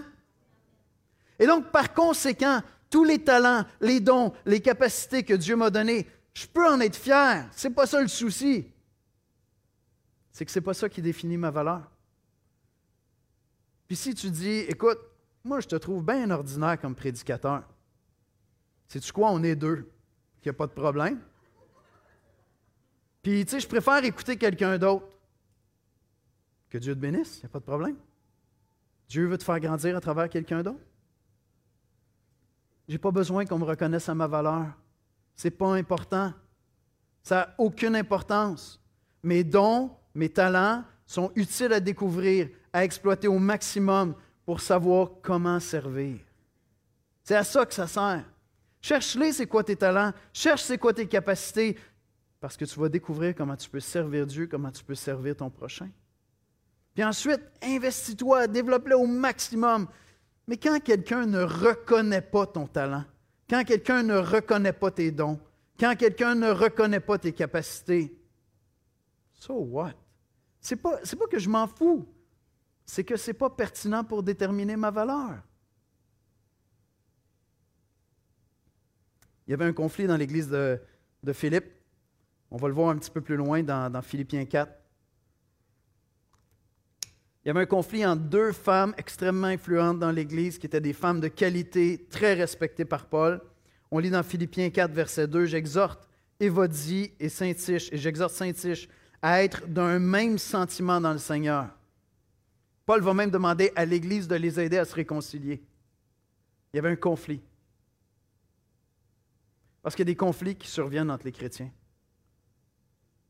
Et 1.38 1.46
donc, 1.46 1.70
par 1.70 1.94
conséquent, 1.94 2.60
tous 2.90 3.04
les 3.04 3.18
talents, 3.18 3.64
les 3.80 3.98
dons, 3.98 4.34
les 4.44 4.60
capacités 4.60 5.22
que 5.22 5.32
Dieu 5.32 5.56
m'a 5.56 5.70
donnés, 5.70 6.06
je 6.34 6.46
peux 6.46 6.68
en 6.68 6.80
être 6.80 6.94
fier. 6.94 7.48
Ce 7.56 7.66
n'est 7.66 7.74
pas 7.74 7.86
ça 7.86 8.02
le 8.02 8.08
souci. 8.08 8.66
C'est 10.30 10.44
que 10.44 10.50
ce 10.50 10.58
n'est 10.58 10.64
pas 10.64 10.74
ça 10.74 10.90
qui 10.90 11.00
définit 11.00 11.38
ma 11.38 11.50
valeur. 11.50 11.90
Puis 13.86 13.96
si 13.96 14.14
tu 14.14 14.30
dis, 14.30 14.66
écoute, 14.68 14.98
moi 15.44 15.60
je 15.60 15.68
te 15.68 15.76
trouve 15.76 16.04
bien 16.04 16.30
ordinaire 16.30 16.78
comme 16.78 16.94
prédicateur, 16.94 17.62
sais-tu 18.86 19.12
quoi, 19.12 19.30
on 19.30 19.42
est 19.42 19.56
deux, 19.56 19.90
il 20.42 20.48
n'y 20.48 20.50
a 20.50 20.52
pas 20.52 20.66
de 20.66 20.72
problème. 20.72 21.18
Puis 23.22 23.44
tu 23.44 23.52
sais, 23.52 23.60
je 23.60 23.68
préfère 23.68 24.04
écouter 24.04 24.36
quelqu'un 24.36 24.76
d'autre. 24.78 25.06
Que 26.68 26.78
Dieu 26.78 26.94
te 26.94 27.00
bénisse, 27.00 27.38
il 27.38 27.40
n'y 27.40 27.46
a 27.46 27.48
pas 27.50 27.60
de 27.60 27.64
problème. 27.64 27.96
Dieu 29.08 29.26
veut 29.26 29.38
te 29.38 29.44
faire 29.44 29.60
grandir 29.60 29.96
à 29.96 30.00
travers 30.00 30.28
quelqu'un 30.28 30.62
d'autre. 30.62 30.80
Je 32.88 32.94
n'ai 32.94 32.98
pas 32.98 33.10
besoin 33.10 33.44
qu'on 33.44 33.58
me 33.58 33.64
reconnaisse 33.64 34.08
à 34.08 34.14
ma 34.14 34.26
valeur. 34.26 34.66
Ce 35.36 35.46
n'est 35.46 35.52
pas 35.52 35.74
important. 35.74 36.32
Ça 37.22 37.36
n'a 37.36 37.54
aucune 37.58 37.94
importance. 37.94 38.80
Mes 39.22 39.44
dons, 39.44 39.90
mes 40.14 40.28
talents 40.28 40.82
sont 41.06 41.30
utiles 41.36 41.72
à 41.72 41.80
découvrir, 41.80 42.48
à 42.72 42.84
exploiter 42.84 43.28
au 43.28 43.38
maximum 43.38 44.14
pour 44.44 44.60
savoir 44.60 45.10
comment 45.22 45.60
servir. 45.60 46.18
C'est 47.22 47.36
à 47.36 47.44
ça 47.44 47.64
que 47.64 47.74
ça 47.74 47.86
sert. 47.86 48.24
Cherche-les, 48.80 49.32
c'est 49.32 49.46
quoi 49.46 49.62
tes 49.62 49.76
talents. 49.76 50.12
Cherche, 50.32 50.62
c'est 50.62 50.78
quoi 50.78 50.92
tes 50.92 51.06
capacités. 51.06 51.78
Parce 52.42 52.56
que 52.56 52.64
tu 52.64 52.80
vas 52.80 52.88
découvrir 52.88 53.36
comment 53.36 53.54
tu 53.54 53.70
peux 53.70 53.78
servir 53.78 54.26
Dieu, 54.26 54.48
comment 54.48 54.72
tu 54.72 54.82
peux 54.82 54.96
servir 54.96 55.36
ton 55.36 55.48
prochain. 55.48 55.88
Puis 56.92 57.04
ensuite, 57.04 57.40
investis-toi, 57.62 58.48
développe-le 58.48 58.96
au 58.96 59.06
maximum. 59.06 59.86
Mais 60.48 60.56
quand 60.56 60.82
quelqu'un 60.82 61.24
ne 61.24 61.40
reconnaît 61.40 62.20
pas 62.20 62.46
ton 62.46 62.66
talent, 62.66 63.04
quand 63.48 63.62
quelqu'un 63.62 64.02
ne 64.02 64.16
reconnaît 64.16 64.72
pas 64.72 64.90
tes 64.90 65.12
dons, 65.12 65.38
quand 65.78 65.94
quelqu'un 65.94 66.34
ne 66.34 66.50
reconnaît 66.50 66.98
pas 66.98 67.16
tes 67.16 67.32
capacités, 67.32 68.12
so 69.34 69.54
what? 69.54 69.94
C'est 70.60 70.74
pas, 70.74 70.98
pas 70.98 71.26
que 71.30 71.38
je 71.38 71.48
m'en 71.48 71.68
fous, 71.68 72.04
c'est 72.84 73.04
que 73.04 73.14
ce 73.14 73.30
n'est 73.30 73.34
pas 73.34 73.50
pertinent 73.50 74.02
pour 74.02 74.24
déterminer 74.24 74.74
ma 74.74 74.90
valeur. 74.90 75.38
Il 79.46 79.52
y 79.52 79.54
avait 79.54 79.64
un 79.64 79.72
conflit 79.72 80.08
dans 80.08 80.16
l'église 80.16 80.48
de, 80.48 80.80
Philippe. 81.32 81.81
On 82.54 82.58
va 82.58 82.68
le 82.68 82.74
voir 82.74 82.90
un 82.90 82.98
petit 82.98 83.10
peu 83.10 83.22
plus 83.22 83.36
loin 83.36 83.62
dans, 83.62 84.02
Philippiens 84.02 84.44
4. 84.44 84.70
Il 87.42 87.48
y 87.48 87.50
avait 87.50 87.62
un 87.62 87.66
conflit 87.66 88.04
entre 88.04 88.24
deux 88.24 88.52
femmes 88.52 88.94
extrêmement 88.98 89.46
influentes 89.46 89.98
dans 89.98 90.10
l'Église, 90.10 90.58
qui 90.58 90.66
étaient 90.66 90.82
des 90.82 90.92
femmes 90.92 91.18
de 91.18 91.28
qualité, 91.28 92.06
très 92.10 92.34
respectées 92.34 92.84
par 92.84 93.06
Paul. 93.06 93.40
On 93.90 93.98
lit 93.98 94.10
dans 94.10 94.22
Philippiens 94.22 94.68
4, 94.68 94.92
verset 94.92 95.26
2, 95.28 95.46
J'exhorte 95.46 96.06
Évodie 96.38 97.12
et 97.18 97.30
Saint-Tiche, 97.30 97.90
et 97.90 97.96
j'exhorte 97.96 98.34
Saint-Tiche 98.34 98.86
à 99.22 99.42
être 99.42 99.66
d'un 99.66 99.98
même 99.98 100.36
sentiment 100.36 101.00
dans 101.00 101.12
le 101.12 101.18
Seigneur. 101.18 101.70
Paul 102.84 103.00
va 103.00 103.14
même 103.14 103.30
demander 103.30 103.72
à 103.74 103.86
l'Église 103.86 104.28
de 104.28 104.36
les 104.36 104.60
aider 104.60 104.76
à 104.76 104.84
se 104.84 104.94
réconcilier. 104.94 105.62
Il 106.72 106.76
y 106.76 106.78
avait 106.80 106.90
un 106.90 106.96
conflit. 106.96 107.40
Parce 109.82 109.94
qu'il 109.94 110.02
y 110.06 110.10
a 110.10 110.12
des 110.12 110.16
conflits 110.16 110.54
qui 110.54 110.68
surviennent 110.68 111.10
entre 111.10 111.24
les 111.24 111.32
chrétiens. 111.32 111.70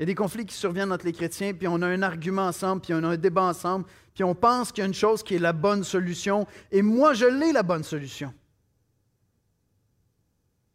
Il 0.02 0.06
y 0.06 0.10
a 0.10 0.14
des 0.14 0.16
conflits 0.16 0.44
qui 0.44 0.56
surviennent 0.56 0.90
entre 0.90 1.04
les 1.04 1.12
chrétiens, 1.12 1.54
puis 1.54 1.68
on 1.68 1.80
a 1.80 1.86
un 1.86 2.02
argument 2.02 2.48
ensemble, 2.48 2.82
puis 2.82 2.92
on 2.92 3.04
a 3.04 3.10
un 3.10 3.16
débat 3.16 3.44
ensemble, 3.44 3.84
puis 4.12 4.24
on 4.24 4.34
pense 4.34 4.72
qu'il 4.72 4.82
y 4.82 4.84
a 4.84 4.88
une 4.88 4.94
chose 4.94 5.22
qui 5.22 5.36
est 5.36 5.38
la 5.38 5.52
bonne 5.52 5.84
solution, 5.84 6.44
et 6.72 6.82
moi, 6.82 7.14
je 7.14 7.26
l'ai 7.26 7.52
la 7.52 7.62
bonne 7.62 7.84
solution. 7.84 8.34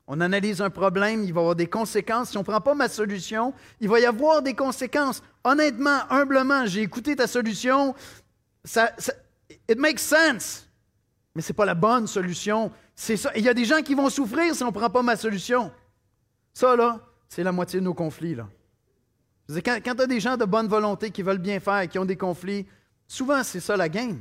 On 0.08 0.22
analyse 0.22 0.62
un 0.62 0.70
problème, 0.70 1.26
il 1.26 1.34
va 1.34 1.42
y 1.42 1.44
avoir 1.44 1.56
des 1.58 1.68
conséquences. 1.68 2.30
Si 2.30 2.38
on 2.38 2.40
ne 2.40 2.46
prend 2.46 2.62
pas 2.62 2.74
ma 2.74 2.88
solution, 2.88 3.54
il 3.82 3.90
va 3.90 4.00
y 4.00 4.06
avoir 4.06 4.42
des 4.42 4.54
conséquences. 4.54 5.22
Honnêtement, 5.44 6.10
humblement, 6.10 6.66
j'ai 6.66 6.82
écouté 6.82 7.13
ta 7.18 7.28
solution, 7.28 7.96
ça, 8.63 8.94
it 9.68 9.78
makes 9.78 10.00
sense, 10.00 10.70
mais 11.36 11.42
ce 11.42 11.52
n'est 11.52 11.58
pas 11.58 11.66
la 11.66 11.76
bonne 11.76 12.08
solution. 12.08 12.72
C'est 12.96 13.18
ça. 13.18 13.34
Il 13.36 13.44
y 13.44 13.50
a 13.50 13.54
des 13.54 13.66
gens 13.66 13.82
qui 13.82 13.94
vont 13.94 14.10
souffrir 14.10 14.56
si 14.56 14.63
on 14.63 14.68
ne 14.68 14.72
prend 14.72 14.90
pas 14.90 15.04
ma 15.04 15.18
solution. 15.18 15.70
Ça, 16.54 16.78
là, 16.78 17.02
c'est 17.28 17.44
la 17.44 17.52
moitié 17.52 17.82
de 17.82 17.84
nos 17.84 17.94
conflits. 17.94 18.34
Là. 18.34 18.48
Quand, 19.50 19.80
tu 19.82 20.02
as 20.02 20.08
des 20.08 20.20
gens 20.20 20.38
de 20.38 20.46
bonne 20.46 20.68
volonté 20.68 21.12
qui 21.12 21.22
veulent 21.22 21.38
bien 21.38 21.60
faire 21.60 21.82
et 21.82 21.88
qui 21.88 21.98
ont 22.00 22.06
des 22.06 22.18
conflits, 22.18 22.66
souvent, 23.08 23.44
c'est 23.44 23.62
ça 23.62 23.78
la 23.78 23.90
game. 23.90 24.20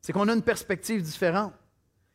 C'est 0.00 0.12
qu'on 0.12 0.28
a 0.28 0.34
une 0.34 0.42
perspective 0.42 1.02
différente. 1.02 1.52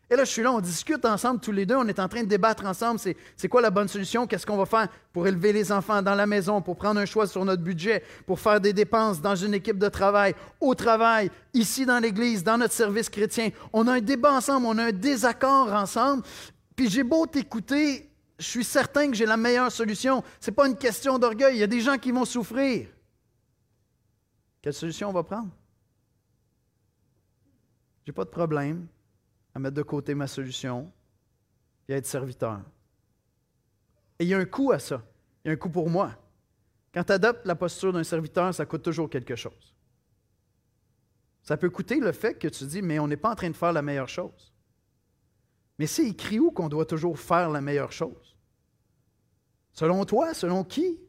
Et 0.09 0.15
là, 0.15 0.25
je 0.25 0.31
suis 0.31 0.43
là, 0.43 0.51
on 0.51 0.59
discute 0.59 1.05
ensemble 1.05 1.39
tous 1.39 1.51
les 1.51 1.65
deux, 1.65 1.75
on 1.75 1.87
est 1.87 1.99
en 1.99 2.07
train 2.07 2.21
de 2.21 2.27
débattre 2.27 2.65
ensemble, 2.65 2.99
c'est 2.99 3.47
quoi 3.47 3.61
la 3.61 3.71
bonne 3.71 3.87
solution, 3.87 4.27
qu'est-ce 4.27 4.45
qu'on 4.45 4.57
va 4.57 4.65
faire 4.65 4.87
pour 5.11 5.25
élever 5.25 5.53
les 5.53 5.71
enfants 5.71 6.03
dans 6.03 6.13
la 6.13 6.27
maison, 6.27 6.61
pour 6.61 6.75
prendre 6.75 6.99
un 6.99 7.05
choix 7.05 7.25
sur 7.25 7.43
notre 7.43 7.63
budget, 7.63 8.03
pour 8.27 8.39
faire 8.39 8.61
des 8.61 8.73
dépenses 8.73 9.21
dans 9.21 9.35
une 9.35 9.55
équipe 9.55 9.79
de 9.79 9.87
travail, 9.87 10.35
au 10.59 10.75
travail, 10.75 11.31
ici 11.53 11.85
dans 11.85 11.97
l'Église, 11.97 12.43
dans 12.43 12.59
notre 12.59 12.73
service 12.73 13.09
chrétien. 13.09 13.49
On 13.71 13.87
a 13.87 13.93
un 13.93 14.01
débat 14.01 14.33
ensemble, 14.33 14.67
on 14.67 14.77
a 14.77 14.83
un 14.83 14.91
désaccord 14.91 15.73
ensemble, 15.73 16.21
puis 16.75 16.89
j'ai 16.89 17.03
beau 17.03 17.25
t'écouter, 17.25 18.12
je 18.43 18.49
suis 18.49 18.63
certain 18.63 19.09
que 19.09 19.15
j'ai 19.15 19.25
la 19.25 19.37
meilleure 19.37 19.71
solution. 19.71 20.23
Ce 20.39 20.49
n'est 20.49 20.55
pas 20.55 20.67
une 20.67 20.77
question 20.77 21.17
d'orgueil, 21.17 21.55
il 21.55 21.59
y 21.59 21.63
a 21.63 21.67
des 21.67 21.81
gens 21.81 21.97
qui 21.97 22.11
vont 22.11 22.25
souffrir. 22.25 22.89
Quelle 24.61 24.73
solution 24.73 25.09
on 25.09 25.13
va 25.13 25.23
prendre? 25.23 25.49
J'ai 28.05 28.11
pas 28.11 28.25
de 28.25 28.29
problème 28.29 28.87
à 29.55 29.59
mettre 29.59 29.75
de 29.75 29.81
côté 29.81 30.13
ma 30.13 30.27
solution 30.27 30.91
et 31.87 31.93
à 31.93 31.97
être 31.97 32.05
serviteur. 32.05 32.61
Et 34.19 34.25
il 34.25 34.27
y 34.27 34.33
a 34.33 34.37
un 34.37 34.45
coût 34.45 34.71
à 34.71 34.79
ça. 34.79 35.01
Il 35.43 35.47
y 35.47 35.51
a 35.51 35.53
un 35.53 35.57
coût 35.57 35.69
pour 35.69 35.89
moi. 35.89 36.11
Quand 36.93 37.03
tu 37.03 37.13
adoptes 37.13 37.45
la 37.45 37.55
posture 37.55 37.93
d'un 37.93 38.03
serviteur, 38.03 38.53
ça 38.53 38.65
coûte 38.65 38.83
toujours 38.83 39.09
quelque 39.09 39.35
chose. 39.35 39.73
Ça 41.41 41.57
peut 41.57 41.69
coûter 41.69 41.99
le 41.99 42.11
fait 42.11 42.35
que 42.35 42.47
tu 42.47 42.65
dis, 42.65 42.81
mais 42.81 42.99
on 42.99 43.07
n'est 43.07 43.17
pas 43.17 43.31
en 43.31 43.35
train 43.35 43.49
de 43.49 43.55
faire 43.55 43.73
la 43.73 43.81
meilleure 43.81 44.09
chose. 44.09 44.53
Mais 45.79 45.87
c'est 45.87 46.07
écrit 46.07 46.39
où 46.39 46.51
qu'on 46.51 46.69
doit 46.69 46.85
toujours 46.85 47.19
faire 47.19 47.49
la 47.49 47.61
meilleure 47.61 47.91
chose? 47.91 48.32
Selon 49.73 50.05
toi, 50.05 50.33
selon 50.33 50.63
qui? 50.63 50.99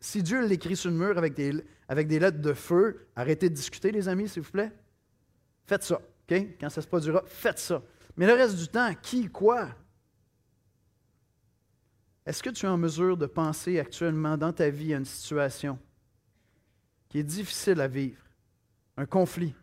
Si 0.00 0.22
Dieu 0.22 0.46
l'écrit 0.46 0.76
sur 0.76 0.90
le 0.90 0.96
mur 0.96 1.16
avec 1.18 1.34
des, 1.34 1.64
avec 1.88 2.06
des 2.06 2.18
lettres 2.18 2.40
de 2.40 2.52
feu, 2.52 3.08
arrêtez 3.16 3.48
de 3.48 3.54
discuter, 3.54 3.90
les 3.90 4.08
amis, 4.08 4.28
s'il 4.28 4.42
vous 4.42 4.50
plaît. 4.50 4.72
Faites 5.64 5.82
ça. 5.82 6.00
Quand 6.28 6.68
ça 6.68 6.82
se 6.82 6.86
produira, 6.86 7.22
faites 7.26 7.58
ça. 7.58 7.82
Mais 8.16 8.26
le 8.26 8.34
reste 8.34 8.56
du 8.56 8.68
temps, 8.68 8.92
qui, 9.00 9.28
quoi? 9.28 9.68
Est-ce 12.24 12.42
que 12.42 12.50
tu 12.50 12.66
es 12.66 12.68
en 12.68 12.76
mesure 12.76 13.16
de 13.16 13.26
penser 13.26 13.78
actuellement 13.78 14.36
dans 14.36 14.52
ta 14.52 14.68
vie 14.68 14.92
à 14.92 14.98
une 14.98 15.04
situation 15.04 15.78
qui 17.08 17.20
est 17.20 17.24
difficile 17.24 17.80
à 17.80 17.86
vivre, 17.86 18.20
un 18.96 19.06
conflit, 19.06 19.54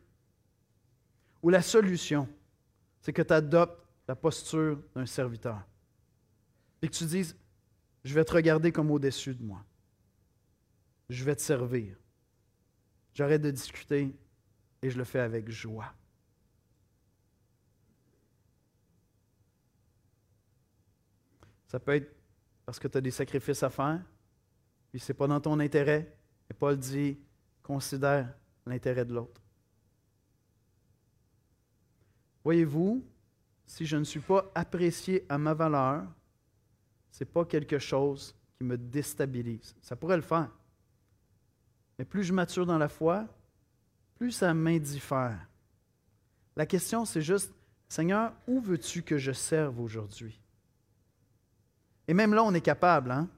où 1.41 1.49
la 1.49 1.61
solution, 1.61 2.27
c'est 3.01 3.11
que 3.11 3.21
tu 3.21 3.33
adoptes 3.33 3.85
la 4.07 4.15
posture 4.15 4.81
d'un 4.95 5.05
serviteur 5.05 5.61
et 6.81 6.87
que 6.87 6.93
tu 6.93 7.05
dises, 7.05 7.35
je 8.03 8.13
vais 8.13 8.25
te 8.25 8.33
regarder 8.33 8.71
comme 8.71 8.91
au-dessus 8.91 9.33
de 9.33 9.43
moi. 9.43 9.63
Je 11.09 11.23
vais 11.23 11.35
te 11.35 11.41
servir. 11.41 11.95
J'arrête 13.13 13.41
de 13.41 13.51
discuter 13.51 14.15
et 14.81 14.89
je 14.89 14.97
le 14.97 15.03
fais 15.03 15.19
avec 15.19 15.49
joie. 15.49 15.93
Ça 21.67 21.79
peut 21.79 21.95
être 21.95 22.13
parce 22.65 22.79
que 22.79 22.87
tu 22.87 22.97
as 22.97 23.01
des 23.01 23.11
sacrifices 23.11 23.63
à 23.63 23.69
faire, 23.69 24.01
puis 24.91 24.99
ce 24.99 25.11
n'est 25.11 25.17
pas 25.17 25.27
dans 25.27 25.41
ton 25.41 25.59
intérêt. 25.59 26.17
Et 26.49 26.53
Paul 26.53 26.77
dit, 26.77 27.17
considère 27.61 28.33
l'intérêt 28.65 29.05
de 29.05 29.13
l'autre. 29.13 29.41
Voyez-vous, 32.43 33.03
si 33.65 33.85
je 33.85 33.97
ne 33.97 34.03
suis 34.03 34.19
pas 34.19 34.51
apprécié 34.53 35.25
à 35.29 35.37
ma 35.37 35.53
valeur, 35.53 36.05
n'est 37.19 37.25
pas 37.25 37.45
quelque 37.45 37.79
chose 37.79 38.35
qui 38.57 38.63
me 38.63 38.77
déstabilise. 38.77 39.75
Ça 39.81 39.95
pourrait 39.95 40.17
le 40.17 40.23
faire. 40.23 40.49
Mais 41.97 42.05
plus 42.05 42.23
je 42.23 42.33
mature 42.33 42.65
dans 42.65 42.77
la 42.77 42.89
foi, 42.89 43.27
plus 44.15 44.31
ça 44.31 44.53
m'indiffère. 44.53 45.47
La 46.55 46.65
question, 46.65 47.05
c'est 47.05 47.21
juste, 47.21 47.53
Seigneur, 47.87 48.33
où 48.47 48.59
veux-tu 48.59 49.03
que 49.03 49.17
je 49.17 49.31
serve 49.31 49.79
aujourd'hui? 49.79 50.39
Et 52.07 52.13
même 52.13 52.33
là, 52.33 52.43
on 52.43 52.53
est 52.53 52.61
capable, 52.61 53.11
hein? 53.11 53.29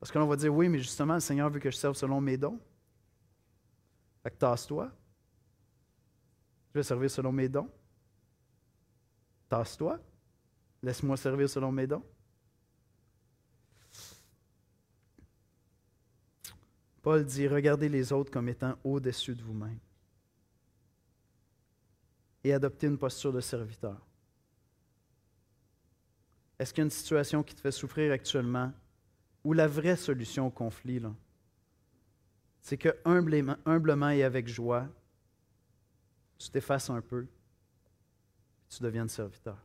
Parce 0.00 0.10
que 0.10 0.18
l'on 0.18 0.26
va 0.26 0.36
dire, 0.36 0.52
oui, 0.52 0.68
mais 0.68 0.78
justement, 0.78 1.14
le 1.14 1.20
Seigneur 1.20 1.50
veut 1.50 1.60
que 1.60 1.70
je 1.70 1.76
serve 1.76 1.94
selon 1.94 2.20
mes 2.20 2.36
dons. 2.36 2.58
Fait 4.22 4.30
que 4.30 4.36
tasse-toi. 4.36 4.90
Je 6.72 6.78
vais 6.78 6.82
servir 6.82 7.10
selon 7.10 7.30
mes 7.30 7.48
dons. 7.48 7.70
Tasse-toi. 9.48 10.00
Laisse-moi 10.82 11.16
servir 11.16 11.48
selon 11.48 11.70
mes 11.70 11.86
dons. 11.86 12.02
Paul 17.02 17.24
dit, 17.24 17.48
regardez 17.48 17.88
les 17.88 18.12
autres 18.12 18.30
comme 18.30 18.48
étant 18.48 18.76
au-dessus 18.84 19.34
de 19.34 19.42
vous-même. 19.42 19.78
Et 22.44 22.52
adoptez 22.52 22.86
une 22.86 22.98
posture 22.98 23.32
de 23.32 23.40
serviteur. 23.40 24.00
Est-ce 26.58 26.72
qu'il 26.72 26.82
y 26.82 26.84
a 26.84 26.84
une 26.84 26.90
situation 26.90 27.42
qui 27.42 27.54
te 27.54 27.60
fait 27.60 27.72
souffrir 27.72 28.12
actuellement 28.12 28.72
ou 29.44 29.52
la 29.52 29.66
vraie 29.66 29.96
solution 29.96 30.46
au 30.46 30.50
conflit, 30.50 31.02
c'est 32.60 32.76
que 32.76 32.96
humblement, 33.04 34.10
et 34.10 34.22
avec 34.22 34.46
joie, 34.46 34.88
tu 36.38 36.48
t'effaces 36.50 36.90
un 36.90 37.00
peu, 37.00 37.24
et 37.24 38.68
tu 38.68 38.82
deviennes 38.82 39.08
serviteur. 39.08 39.58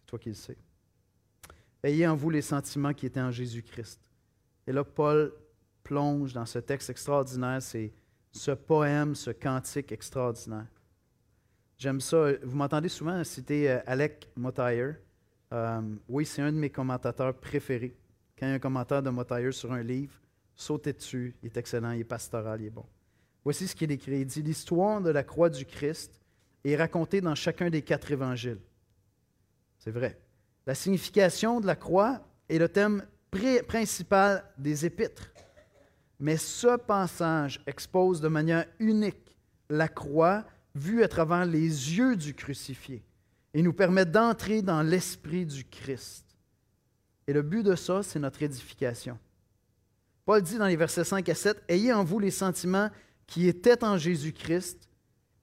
C'est 0.00 0.06
toi 0.06 0.18
qui 0.18 0.30
le 0.30 0.34
sais. 0.34 0.58
Ayez 1.84 2.08
en 2.08 2.16
vous 2.16 2.30
les 2.30 2.42
sentiments 2.42 2.92
qui 2.92 3.06
étaient 3.06 3.20
en 3.20 3.30
Jésus-Christ. 3.30 4.00
Et 4.68 4.72
là, 4.72 4.84
Paul 4.84 5.32
plonge 5.82 6.34
dans 6.34 6.44
ce 6.44 6.58
texte 6.58 6.90
extraordinaire, 6.90 7.62
c'est 7.62 7.90
ce 8.30 8.50
poème, 8.50 9.14
ce 9.14 9.30
cantique 9.30 9.92
extraordinaire. 9.92 10.66
J'aime 11.78 12.02
ça. 12.02 12.34
Vous 12.42 12.54
m'entendez 12.54 12.90
souvent 12.90 13.24
citer 13.24 13.70
euh, 13.70 13.80
Alec 13.86 14.28
Motayer. 14.36 14.90
Euh, 15.54 15.80
oui, 16.06 16.26
c'est 16.26 16.42
un 16.42 16.52
de 16.52 16.58
mes 16.58 16.68
commentateurs 16.68 17.32
préférés. 17.32 17.96
Quand 18.38 18.44
il 18.44 18.50
y 18.50 18.52
a 18.52 18.56
un 18.56 18.58
commentaire 18.58 19.02
de 19.02 19.08
Motayer 19.08 19.52
sur 19.52 19.72
un 19.72 19.82
livre, 19.82 20.20
sautez 20.54 20.92
dessus. 20.92 21.34
Il 21.42 21.46
est 21.46 21.56
excellent, 21.56 21.92
il 21.92 22.00
est 22.00 22.04
pastoral, 22.04 22.60
il 22.60 22.66
est 22.66 22.70
bon. 22.70 22.84
Voici 23.44 23.66
ce 23.66 23.74
qu'il 23.74 23.90
écrit. 23.90 24.20
Il 24.20 24.26
dit 24.26 24.42
L'histoire 24.42 25.00
de 25.00 25.08
la 25.08 25.22
croix 25.22 25.48
du 25.48 25.64
Christ 25.64 26.20
est 26.62 26.76
racontée 26.76 27.22
dans 27.22 27.34
chacun 27.34 27.70
des 27.70 27.80
quatre 27.80 28.12
évangiles. 28.12 28.60
C'est 29.78 29.92
vrai. 29.92 30.20
La 30.66 30.74
signification 30.74 31.58
de 31.58 31.66
la 31.66 31.76
croix 31.76 32.20
est 32.50 32.58
le 32.58 32.68
thème 32.68 33.02
principal 33.30 34.44
des 34.56 34.86
épîtres. 34.86 35.30
Mais 36.20 36.36
ce 36.36 36.76
passage 36.76 37.60
expose 37.66 38.20
de 38.20 38.28
manière 38.28 38.66
unique 38.78 39.36
la 39.70 39.88
croix 39.88 40.44
vu 40.74 41.02
à 41.02 41.08
travers 41.08 41.44
les 41.44 41.60
yeux 41.60 42.16
du 42.16 42.34
crucifié 42.34 43.04
et 43.54 43.62
nous 43.62 43.72
permet 43.72 44.04
d'entrer 44.04 44.62
dans 44.62 44.82
l'esprit 44.82 45.46
du 45.46 45.64
Christ. 45.64 46.24
Et 47.26 47.32
le 47.32 47.42
but 47.42 47.62
de 47.62 47.74
ça, 47.74 48.02
c'est 48.02 48.18
notre 48.18 48.42
édification. 48.42 49.18
Paul 50.24 50.42
dit 50.42 50.58
dans 50.58 50.66
les 50.66 50.76
versets 50.76 51.04
5 51.04 51.28
à 51.28 51.34
7, 51.34 51.62
Ayez 51.68 51.92
en 51.92 52.04
vous 52.04 52.18
les 52.18 52.30
sentiments 52.30 52.90
qui 53.26 53.46
étaient 53.48 53.84
en 53.84 53.96
Jésus-Christ, 53.96 54.88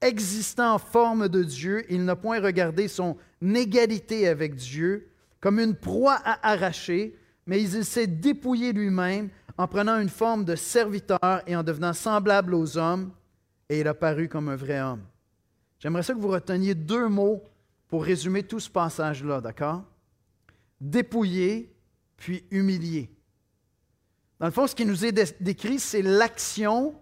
existant 0.02 0.74
en 0.74 0.80
forme 0.80 1.30
de 1.30 1.44
Dieu, 1.44 1.86
il 1.90 2.04
n'a 2.04 2.16
point 2.16 2.40
regardé 2.40 2.88
son 2.88 3.18
égalité 3.42 4.28
avec 4.28 4.56
Dieu 4.56 5.10
comme 5.40 5.60
une 5.60 5.76
proie 5.76 6.20
à 6.24 6.52
arracher, 6.52 7.16
mais 7.46 7.62
il 7.62 7.86
s'est 7.86 8.08
dépouillé 8.08 8.74
lui-même 8.74 9.30
en 9.58 9.68
prenant 9.68 10.00
une 10.00 10.10
forme 10.10 10.46
de 10.46 10.56
serviteur 10.56 11.42
et 11.48 11.56
en 11.56 11.64
devenant 11.64 11.94
semblable 11.94 12.54
aux 12.54 12.78
hommes, 12.78 13.12
et 13.70 13.80
il 13.80 13.88
a 13.88 13.94
paru 13.94 14.28
comme 14.28 14.50
un 14.50 14.56
vrai 14.56 14.82
homme. 14.82 15.04
J'aimerais 15.80 16.04
ça 16.04 16.14
que 16.14 16.20
vous 16.20 16.30
reteniez 16.30 16.76
deux 16.76 17.08
mots 17.08 17.44
pour 17.88 18.04
résumer 18.04 18.44
tout 18.44 18.60
ce 18.60 18.70
passage-là, 18.70 19.42
d'accord? 19.42 19.84
Dépouillé 20.82 21.72
puis 22.18 22.46
humilié. 22.52 23.10
Dans 24.40 24.48
le 24.48 24.52
fond, 24.52 24.68
ce 24.68 24.76
qui 24.76 24.86
nous 24.86 25.06
est 25.06 25.42
décrit, 25.42 25.80
c'est 25.80 26.02
l'action 26.02 26.96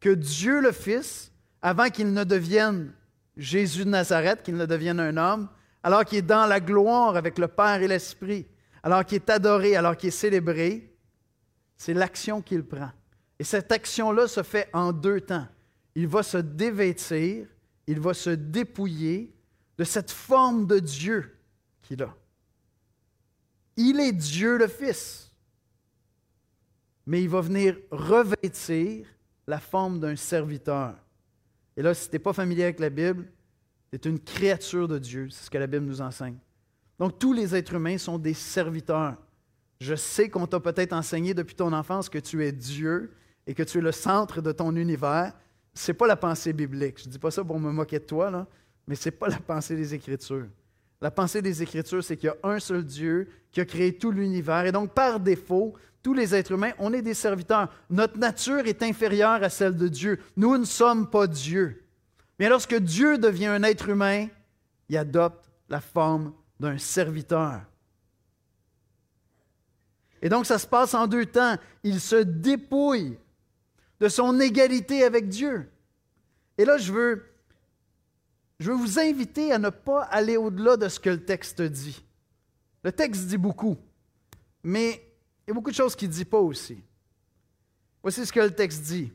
que 0.00 0.10
Dieu 0.10 0.60
le 0.60 0.72
Fils, 0.72 1.32
avant 1.60 1.90
qu'il 1.90 2.12
ne 2.12 2.24
devienne 2.24 2.92
Jésus 3.36 3.84
de 3.84 3.90
Nazareth, 3.90 4.42
qu'il 4.42 4.56
ne 4.56 4.66
devienne 4.66 5.00
un 5.00 5.16
homme, 5.16 5.48
alors 5.82 6.04
qu'il 6.04 6.18
est 6.18 6.22
dans 6.22 6.46
la 6.46 6.60
gloire 6.60 7.16
avec 7.16 7.38
le 7.38 7.48
Père 7.48 7.82
et 7.82 7.88
l'Esprit, 7.88 8.46
alors 8.82 9.04
qu'il 9.04 9.16
est 9.16 9.30
adoré, 9.30 9.76
alors 9.76 9.96
qu'il 9.96 10.08
est 10.08 10.12
célébré, 10.12 10.92
c'est 11.76 11.94
l'action 11.94 12.42
qu'il 12.42 12.64
prend. 12.64 12.90
Et 13.38 13.44
cette 13.44 13.72
action-là 13.72 14.28
se 14.28 14.42
fait 14.42 14.68
en 14.72 14.92
deux 14.92 15.20
temps. 15.20 15.46
Il 15.94 16.06
va 16.08 16.22
se 16.22 16.38
dévêtir, 16.38 17.46
il 17.86 18.00
va 18.00 18.14
se 18.14 18.30
dépouiller 18.30 19.34
de 19.78 19.84
cette 19.84 20.10
forme 20.10 20.66
de 20.66 20.78
Dieu 20.78 21.36
qu'il 21.82 22.02
a. 22.02 22.14
Il 23.76 24.00
est 24.00 24.12
Dieu 24.12 24.58
le 24.58 24.68
Fils, 24.68 25.30
mais 27.06 27.22
il 27.22 27.28
va 27.28 27.40
venir 27.40 27.76
revêtir 27.90 29.06
la 29.46 29.58
forme 29.58 29.98
d'un 29.98 30.16
serviteur. 30.16 30.94
Et 31.76 31.82
là, 31.82 31.94
si 31.94 32.08
tu 32.08 32.14
n'es 32.14 32.20
pas 32.20 32.32
familier 32.32 32.64
avec 32.64 32.80
la 32.80 32.90
Bible, 32.90 33.30
tu 33.90 33.96
es 33.96 34.10
une 34.10 34.20
créature 34.20 34.86
de 34.88 34.98
Dieu, 34.98 35.28
c'est 35.30 35.46
ce 35.46 35.50
que 35.50 35.58
la 35.58 35.66
Bible 35.66 35.86
nous 35.86 36.00
enseigne. 36.00 36.38
Donc 37.02 37.18
tous 37.18 37.32
les 37.32 37.56
êtres 37.56 37.74
humains 37.74 37.98
sont 37.98 38.16
des 38.16 38.32
serviteurs. 38.32 39.16
Je 39.80 39.96
sais 39.96 40.28
qu'on 40.28 40.46
t'a 40.46 40.60
peut-être 40.60 40.92
enseigné 40.92 41.34
depuis 41.34 41.56
ton 41.56 41.72
enfance 41.72 42.08
que 42.08 42.20
tu 42.20 42.46
es 42.46 42.52
Dieu 42.52 43.10
et 43.44 43.54
que 43.54 43.64
tu 43.64 43.78
es 43.78 43.80
le 43.80 43.90
centre 43.90 44.40
de 44.40 44.52
ton 44.52 44.76
univers. 44.76 45.32
Ce 45.74 45.90
n'est 45.90 45.98
pas 45.98 46.06
la 46.06 46.14
pensée 46.14 46.52
biblique. 46.52 47.00
Je 47.00 47.08
ne 47.08 47.10
dis 47.10 47.18
pas 47.18 47.32
ça 47.32 47.42
pour 47.42 47.58
me 47.58 47.72
moquer 47.72 47.98
de 47.98 48.04
toi, 48.04 48.30
là, 48.30 48.46
mais 48.86 48.94
ce 48.94 49.08
n'est 49.08 49.16
pas 49.16 49.26
la 49.26 49.40
pensée 49.40 49.74
des 49.74 49.92
Écritures. 49.92 50.46
La 51.00 51.10
pensée 51.10 51.42
des 51.42 51.60
Écritures, 51.60 52.04
c'est 52.04 52.16
qu'il 52.16 52.28
y 52.28 52.30
a 52.30 52.48
un 52.48 52.60
seul 52.60 52.84
Dieu 52.84 53.28
qui 53.50 53.60
a 53.60 53.64
créé 53.64 53.98
tout 53.98 54.12
l'univers. 54.12 54.64
Et 54.64 54.70
donc, 54.70 54.94
par 54.94 55.18
défaut, 55.18 55.74
tous 56.04 56.14
les 56.14 56.36
êtres 56.36 56.52
humains, 56.52 56.70
on 56.78 56.92
est 56.92 57.02
des 57.02 57.14
serviteurs. 57.14 57.68
Notre 57.90 58.16
nature 58.16 58.64
est 58.64 58.80
inférieure 58.80 59.42
à 59.42 59.48
celle 59.48 59.74
de 59.74 59.88
Dieu. 59.88 60.20
Nous 60.36 60.56
ne 60.56 60.64
sommes 60.64 61.10
pas 61.10 61.26
Dieu. 61.26 61.82
Mais 62.38 62.48
lorsque 62.48 62.76
Dieu 62.76 63.18
devient 63.18 63.46
un 63.46 63.64
être 63.64 63.88
humain, 63.88 64.28
il 64.88 64.96
adopte 64.96 65.50
la 65.68 65.80
forme 65.80 66.32
d'un 66.62 66.78
serviteur. 66.78 67.60
Et 70.22 70.28
donc, 70.28 70.46
ça 70.46 70.58
se 70.58 70.66
passe 70.66 70.94
en 70.94 71.06
deux 71.06 71.26
temps. 71.26 71.56
Il 71.82 72.00
se 72.00 72.16
dépouille 72.16 73.18
de 74.00 74.08
son 74.08 74.38
égalité 74.40 75.04
avec 75.04 75.28
Dieu. 75.28 75.68
Et 76.56 76.64
là, 76.64 76.78
je 76.78 76.92
veux, 76.92 77.24
je 78.60 78.70
veux 78.70 78.76
vous 78.76 78.98
inviter 79.00 79.52
à 79.52 79.58
ne 79.58 79.70
pas 79.70 80.02
aller 80.04 80.36
au-delà 80.36 80.76
de 80.76 80.88
ce 80.88 81.00
que 81.00 81.10
le 81.10 81.24
texte 81.24 81.60
dit. 81.60 82.04
Le 82.84 82.92
texte 82.92 83.26
dit 83.26 83.38
beaucoup, 83.38 83.76
mais 84.62 85.02
il 85.44 85.48
y 85.48 85.50
a 85.50 85.54
beaucoup 85.54 85.70
de 85.70 85.76
choses 85.76 85.96
qu'il 85.96 86.08
ne 86.08 86.14
dit 86.14 86.24
pas 86.24 86.40
aussi. 86.40 86.82
Voici 88.02 88.24
ce 88.24 88.32
que 88.32 88.40
le 88.40 88.50
texte 88.50 88.82
dit. 88.82 89.12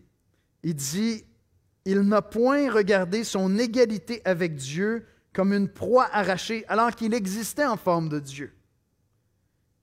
Il 0.64 0.74
dit, 0.76 1.24
il 1.86 2.02
n'a 2.02 2.22
point 2.22 2.70
regardé 2.72 3.24
son 3.24 3.58
égalité 3.58 4.22
avec 4.26 4.56
Dieu 4.56 5.06
comme 5.38 5.54
une 5.54 5.70
proie 5.70 6.10
arrachée 6.12 6.66
alors 6.68 6.96
qu'il 6.96 7.14
existait 7.14 7.68
en 7.68 7.78
forme 7.78 8.10
de 8.10 8.20
Dieu. 8.20 8.52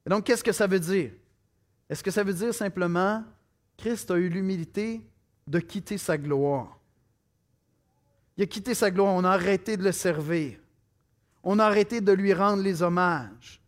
Et 0.04 0.10
donc, 0.10 0.24
qu'est-ce 0.24 0.42
que 0.42 0.50
ça 0.50 0.66
veut 0.66 0.80
dire? 0.80 1.12
Est-ce 1.88 2.02
que 2.02 2.10
ça 2.10 2.24
veut 2.24 2.34
dire 2.34 2.52
simplement 2.52 3.22
Christ 3.76 4.10
a 4.10 4.16
eu 4.16 4.28
l'humilité 4.28 5.00
de 5.46 5.60
quitter 5.60 5.96
sa 5.96 6.18
gloire? 6.18 6.76
Il 8.36 8.42
a 8.42 8.46
quitté 8.46 8.74
sa 8.74 8.90
gloire, 8.90 9.14
on 9.14 9.22
a 9.22 9.30
arrêté 9.30 9.76
de 9.76 9.84
le 9.84 9.92
servir. 9.92 10.58
On 11.44 11.60
a 11.60 11.66
arrêté 11.66 12.00
de 12.00 12.10
lui 12.10 12.34
rendre 12.34 12.60
les 12.60 12.82
hommages. 12.82 13.62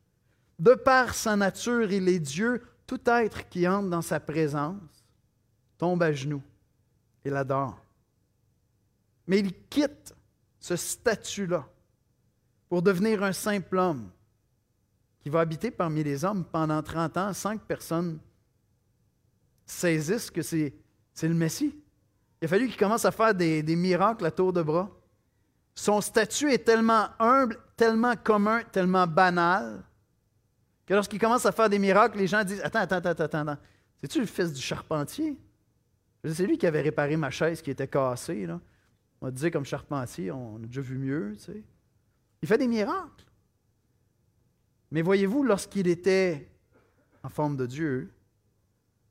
De 0.58 0.74
par 0.74 1.14
sa 1.14 1.36
nature, 1.36 1.92
il 1.92 2.08
est 2.08 2.18
Dieu. 2.18 2.64
Tout 2.84 3.00
être 3.06 3.48
qui 3.48 3.68
entre 3.68 3.90
dans 3.90 4.02
sa 4.02 4.18
présence 4.18 5.04
tombe 5.78 6.02
à 6.02 6.12
genoux 6.12 6.42
et 7.24 7.30
l'adore. 7.30 7.78
Mais 9.28 9.38
il 9.38 9.54
quitte 9.68 10.16
ce 10.58 10.74
statut-là 10.74 11.64
pour 12.68 12.82
devenir 12.82 13.22
un 13.22 13.32
simple 13.32 13.78
homme 13.78 14.10
qui 15.20 15.30
va 15.30 15.40
habiter 15.40 15.70
parmi 15.70 16.04
les 16.04 16.24
hommes 16.24 16.44
pendant 16.44 16.82
30 16.82 17.16
ans. 17.16 17.32
Cinq 17.32 17.60
personnes 17.62 18.18
saisissent 19.64 20.30
que 20.30 20.42
c'est, 20.42 20.72
le 21.22 21.34
Messie. 21.34 21.74
Il 22.40 22.44
a 22.44 22.48
fallu 22.48 22.68
qu'il 22.68 22.76
commence 22.76 23.04
à 23.04 23.10
faire 23.10 23.34
des, 23.34 23.62
miracles 23.76 24.26
à 24.26 24.30
tour 24.30 24.52
de 24.52 24.62
bras. 24.62 24.90
Son 25.74 26.00
statut 26.00 26.52
est 26.52 26.64
tellement 26.64 27.08
humble, 27.18 27.58
tellement 27.76 28.14
commun, 28.16 28.62
tellement 28.72 29.06
banal, 29.06 29.82
que 30.86 30.94
lorsqu'il 30.94 31.18
commence 31.18 31.44
à 31.44 31.52
faire 31.52 31.68
des 31.68 31.78
miracles, 31.78 32.18
les 32.18 32.28
gens 32.28 32.44
disent 32.44 32.60
Attends, 32.62 32.80
attends, 32.80 32.96
attends, 32.96 33.24
attends, 33.24 33.38
attends. 33.38 33.58
C'est-tu 33.96 34.20
le 34.20 34.26
fils 34.26 34.52
du 34.52 34.62
charpentier? 34.62 35.36
C'est 36.24 36.46
lui 36.46 36.58
qui 36.58 36.66
avait 36.66 36.82
réparé 36.82 37.16
ma 37.16 37.30
chaise 37.30 37.60
qui 37.60 37.70
était 37.70 37.88
cassée. 37.88 38.46
Là. 38.46 38.60
On 39.20 39.30
dire 39.30 39.50
comme 39.50 39.64
charpentier, 39.64 40.30
on 40.30 40.56
a 40.56 40.66
déjà 40.66 40.80
vu 40.80 40.98
mieux. 40.98 41.32
Tu 41.34 41.44
sais. 41.44 41.64
Il 42.42 42.48
fait 42.48 42.58
des 42.58 42.68
miracles. 42.68 43.24
Mais 44.90 45.02
voyez-vous, 45.02 45.42
lorsqu'il 45.42 45.88
était 45.88 46.48
en 47.22 47.28
forme 47.28 47.56
de 47.56 47.66
Dieu, 47.66 48.12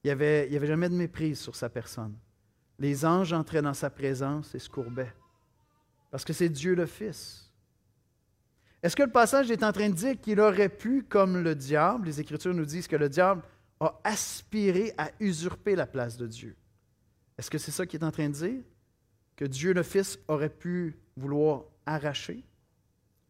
il 0.03 0.07
n'y 0.07 0.11
avait, 0.11 0.67
jamais 0.67 0.89
de 0.89 0.95
méprise 0.95 1.39
sur 1.39 1.55
sa 1.55 1.69
personne. 1.69 2.15
Les 2.77 3.05
anges 3.05 3.33
entraient 3.33 3.61
dans 3.61 3.73
sa 3.73 3.89
présence 3.89 4.53
et 4.53 4.59
se 4.59 4.69
courbaient. 4.69 5.13
Parce 6.11 6.23
que 6.23 6.33
c'est 6.33 6.49
Dieu 6.49 6.75
le 6.75 6.85
Fils. 6.85 7.51
Est-ce 8.83 8.95
que 8.95 9.03
le 9.03 9.11
passage 9.11 9.49
est 9.49 9.63
en 9.63 9.71
train 9.71 9.89
de 9.89 9.95
dire 9.95 10.19
qu'il 10.21 10.39
aurait 10.39 10.69
pu, 10.69 11.03
comme 11.03 11.41
le 11.41 11.55
diable, 11.55 12.05
les 12.05 12.21
Écritures 12.21 12.53
nous 12.53 12.65
disent 12.65 12.87
que 12.87 12.95
le 12.95 13.09
diable 13.09 13.41
a 13.79 13.99
aspiré 14.03 14.93
à 14.97 15.09
usurper 15.19 15.75
la 15.75 15.87
place 15.87 16.17
de 16.17 16.27
Dieu? 16.27 16.55
Est-ce 17.37 17.49
que 17.49 17.57
c'est 17.57 17.71
ça 17.71 17.85
qu'il 17.85 17.99
est 17.99 18.05
en 18.05 18.11
train 18.11 18.29
de 18.29 18.35
dire? 18.35 18.61
Que 19.35 19.45
Dieu 19.45 19.73
le 19.73 19.83
Fils 19.83 20.19
aurait 20.27 20.49
pu 20.49 20.95
vouloir 21.17 21.63
arracher? 21.85 22.45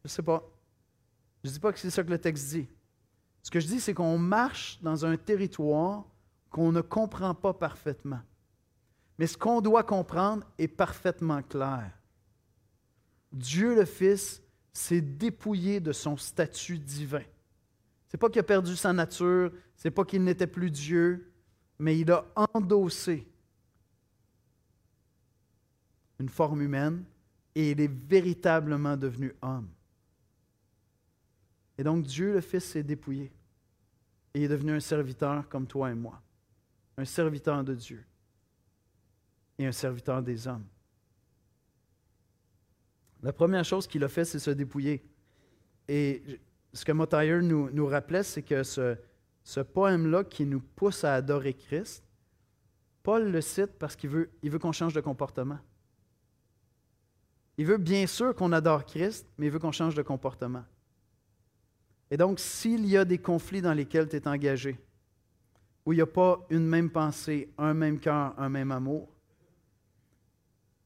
Je 0.05 0.07
ne 0.07 0.11
sais 0.11 0.21
pas. 0.21 0.47
Je 1.43 1.49
ne 1.49 1.53
dis 1.55 1.59
pas 1.59 1.73
que 1.73 1.79
c'est 1.79 1.89
ça 1.89 2.03
que 2.03 2.11
le 2.11 2.19
texte 2.19 2.49
dit. 2.49 2.67
Ce 3.41 3.49
que 3.49 3.59
je 3.59 3.65
dis, 3.65 3.79
c'est 3.79 3.95
qu'on 3.95 4.19
marche 4.19 4.79
dans 4.83 5.03
un 5.03 5.17
territoire 5.17 6.05
qu'on 6.51 6.71
ne 6.71 6.81
comprend 6.81 7.33
pas 7.33 7.55
parfaitement. 7.55 8.21
Mais 9.17 9.25
ce 9.25 9.35
qu'on 9.35 9.61
doit 9.61 9.81
comprendre 9.81 10.45
est 10.59 10.67
parfaitement 10.67 11.41
clair. 11.41 11.91
Dieu 13.31 13.73
le 13.73 13.85
Fils 13.85 14.43
s'est 14.71 15.01
dépouillé 15.01 15.79
de 15.79 15.91
son 15.91 16.17
statut 16.17 16.77
divin. 16.77 17.23
Ce 18.07 18.15
n'est 18.15 18.19
pas 18.19 18.29
qu'il 18.29 18.41
a 18.41 18.43
perdu 18.43 18.75
sa 18.75 18.93
nature, 18.93 19.51
ce 19.75 19.87
n'est 19.87 19.91
pas 19.91 20.05
qu'il 20.05 20.23
n'était 20.23 20.45
plus 20.45 20.69
Dieu, 20.69 21.33
mais 21.79 21.97
il 21.97 22.11
a 22.11 22.23
endossé 22.53 23.27
une 26.19 26.29
forme 26.29 26.61
humaine 26.61 27.03
et 27.55 27.71
il 27.71 27.81
est 27.81 27.91
véritablement 27.91 28.95
devenu 28.95 29.33
homme. 29.41 29.69
Et 31.77 31.83
donc 31.83 32.03
Dieu 32.03 32.33
le 32.33 32.41
Fils 32.41 32.63
s'est 32.63 32.83
dépouillé 32.83 33.31
et 34.33 34.43
est 34.43 34.47
devenu 34.47 34.73
un 34.73 34.79
serviteur 34.79 35.47
comme 35.49 35.67
toi 35.67 35.91
et 35.91 35.95
moi, 35.95 36.21
un 36.97 37.05
serviteur 37.05 37.63
de 37.63 37.73
Dieu 37.73 38.05
et 39.57 39.65
un 39.65 39.71
serviteur 39.71 40.21
des 40.21 40.47
hommes. 40.47 40.65
La 43.23 43.33
première 43.33 43.65
chose 43.65 43.87
qu'il 43.87 44.03
a 44.03 44.07
fait, 44.07 44.25
c'est 44.25 44.39
se 44.39 44.51
dépouiller. 44.51 45.03
Et 45.87 46.21
ce 46.73 46.85
que 46.85 46.91
Mottayer 46.91 47.41
nous, 47.41 47.87
rappelait, 47.87 48.23
c'est 48.23 48.43
que 48.43 48.61
ce, 48.63 48.97
ce 49.43 49.61
poème-là 49.61 50.23
qui 50.23 50.45
nous 50.45 50.59
pousse 50.59 51.03
à 51.03 51.15
adorer 51.15 51.53
Christ, 51.53 52.03
Paul 53.01 53.31
le 53.31 53.41
cite 53.41 53.73
parce 53.79 53.95
qu'il 53.95 54.09
veut, 54.09 54.29
il 54.41 54.51
veut 54.51 54.59
qu'on 54.59 54.71
change 54.71 54.93
de 54.93 55.01
comportement. 55.01 55.59
Il 57.57 57.65
veut 57.65 57.77
bien 57.77 58.05
sûr 58.05 58.35
qu'on 58.35 58.51
adore 58.51 58.85
Christ, 58.85 59.27
mais 59.37 59.47
il 59.47 59.51
veut 59.51 59.59
qu'on 59.59 59.71
change 59.71 59.95
de 59.95 60.01
comportement. 60.01 60.65
Et 62.11 62.17
donc, 62.17 62.39
s'il 62.39 62.85
y 62.85 62.97
a 62.97 63.05
des 63.05 63.17
conflits 63.17 63.61
dans 63.61 63.73
lesquels 63.73 64.07
tu 64.07 64.15
es 64.15 64.27
engagé, 64.27 64.79
où 65.85 65.93
il 65.93 65.97
n'y 65.97 66.01
a 66.01 66.07
pas 66.07 66.45
une 66.49 66.65
même 66.65 66.89
pensée, 66.89 67.51
un 67.57 67.73
même 67.73 67.99
cœur, 67.99 68.33
un 68.39 68.49
même 68.49 68.71
amour, 68.71 69.09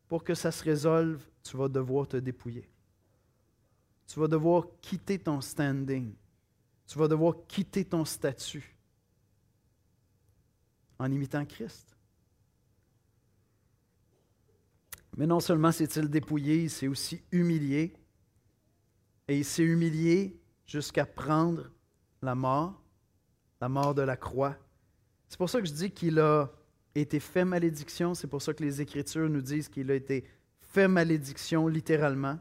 pour 0.08 0.24
que 0.24 0.34
ça 0.34 0.52
se 0.52 0.64
résolve, 0.64 1.24
tu 1.44 1.56
vas 1.56 1.68
devoir 1.68 2.08
te 2.08 2.18
dépouiller. 2.18 2.70
Tu 4.08 4.20
vas 4.20 4.28
devoir 4.28 4.66
quitter 4.82 5.20
ton 5.20 5.40
standing. 5.40 6.14
Tu 6.88 6.98
vas 6.98 7.08
devoir 7.08 7.36
quitter 7.48 7.86
ton 7.86 8.04
statut 8.04 8.76
en 10.98 11.12
imitant 11.12 11.46
Christ. 11.46 11.96
Mais 15.16 15.28
non 15.28 15.40
seulement 15.40 15.72
s'est-il 15.72 16.10
dépouillé, 16.10 16.64
il 16.64 16.70
s'est 16.70 16.88
aussi 16.88 17.22
humilié. 17.32 17.94
Et 19.28 19.38
il 19.38 19.46
s'est 19.46 19.64
humilié 19.64 20.39
jusqu'à 20.70 21.06
prendre 21.06 21.72
la 22.22 22.36
mort, 22.36 22.80
la 23.60 23.68
mort 23.68 23.96
de 23.96 24.04
la 24.04 24.16
croix. 24.16 24.56
C'est 25.28 25.38
pour 25.38 25.50
ça 25.50 25.60
que 25.60 25.68
je 25.68 25.74
dis 25.74 25.92
qu'il 25.92 26.20
a 26.20 26.50
été 26.94 27.20
fait 27.20 27.44
malédiction. 27.44 28.14
C'est 28.14 28.28
pour 28.28 28.42
ça 28.42 28.54
que 28.54 28.64
les 28.64 28.80
Écritures 28.80 29.30
nous 29.30 29.42
disent 29.42 29.68
qu'il 29.68 29.90
a 29.90 29.96
été 29.96 30.26
fait 30.60 30.88
malédiction 30.88 31.68
littéralement. 31.68 32.38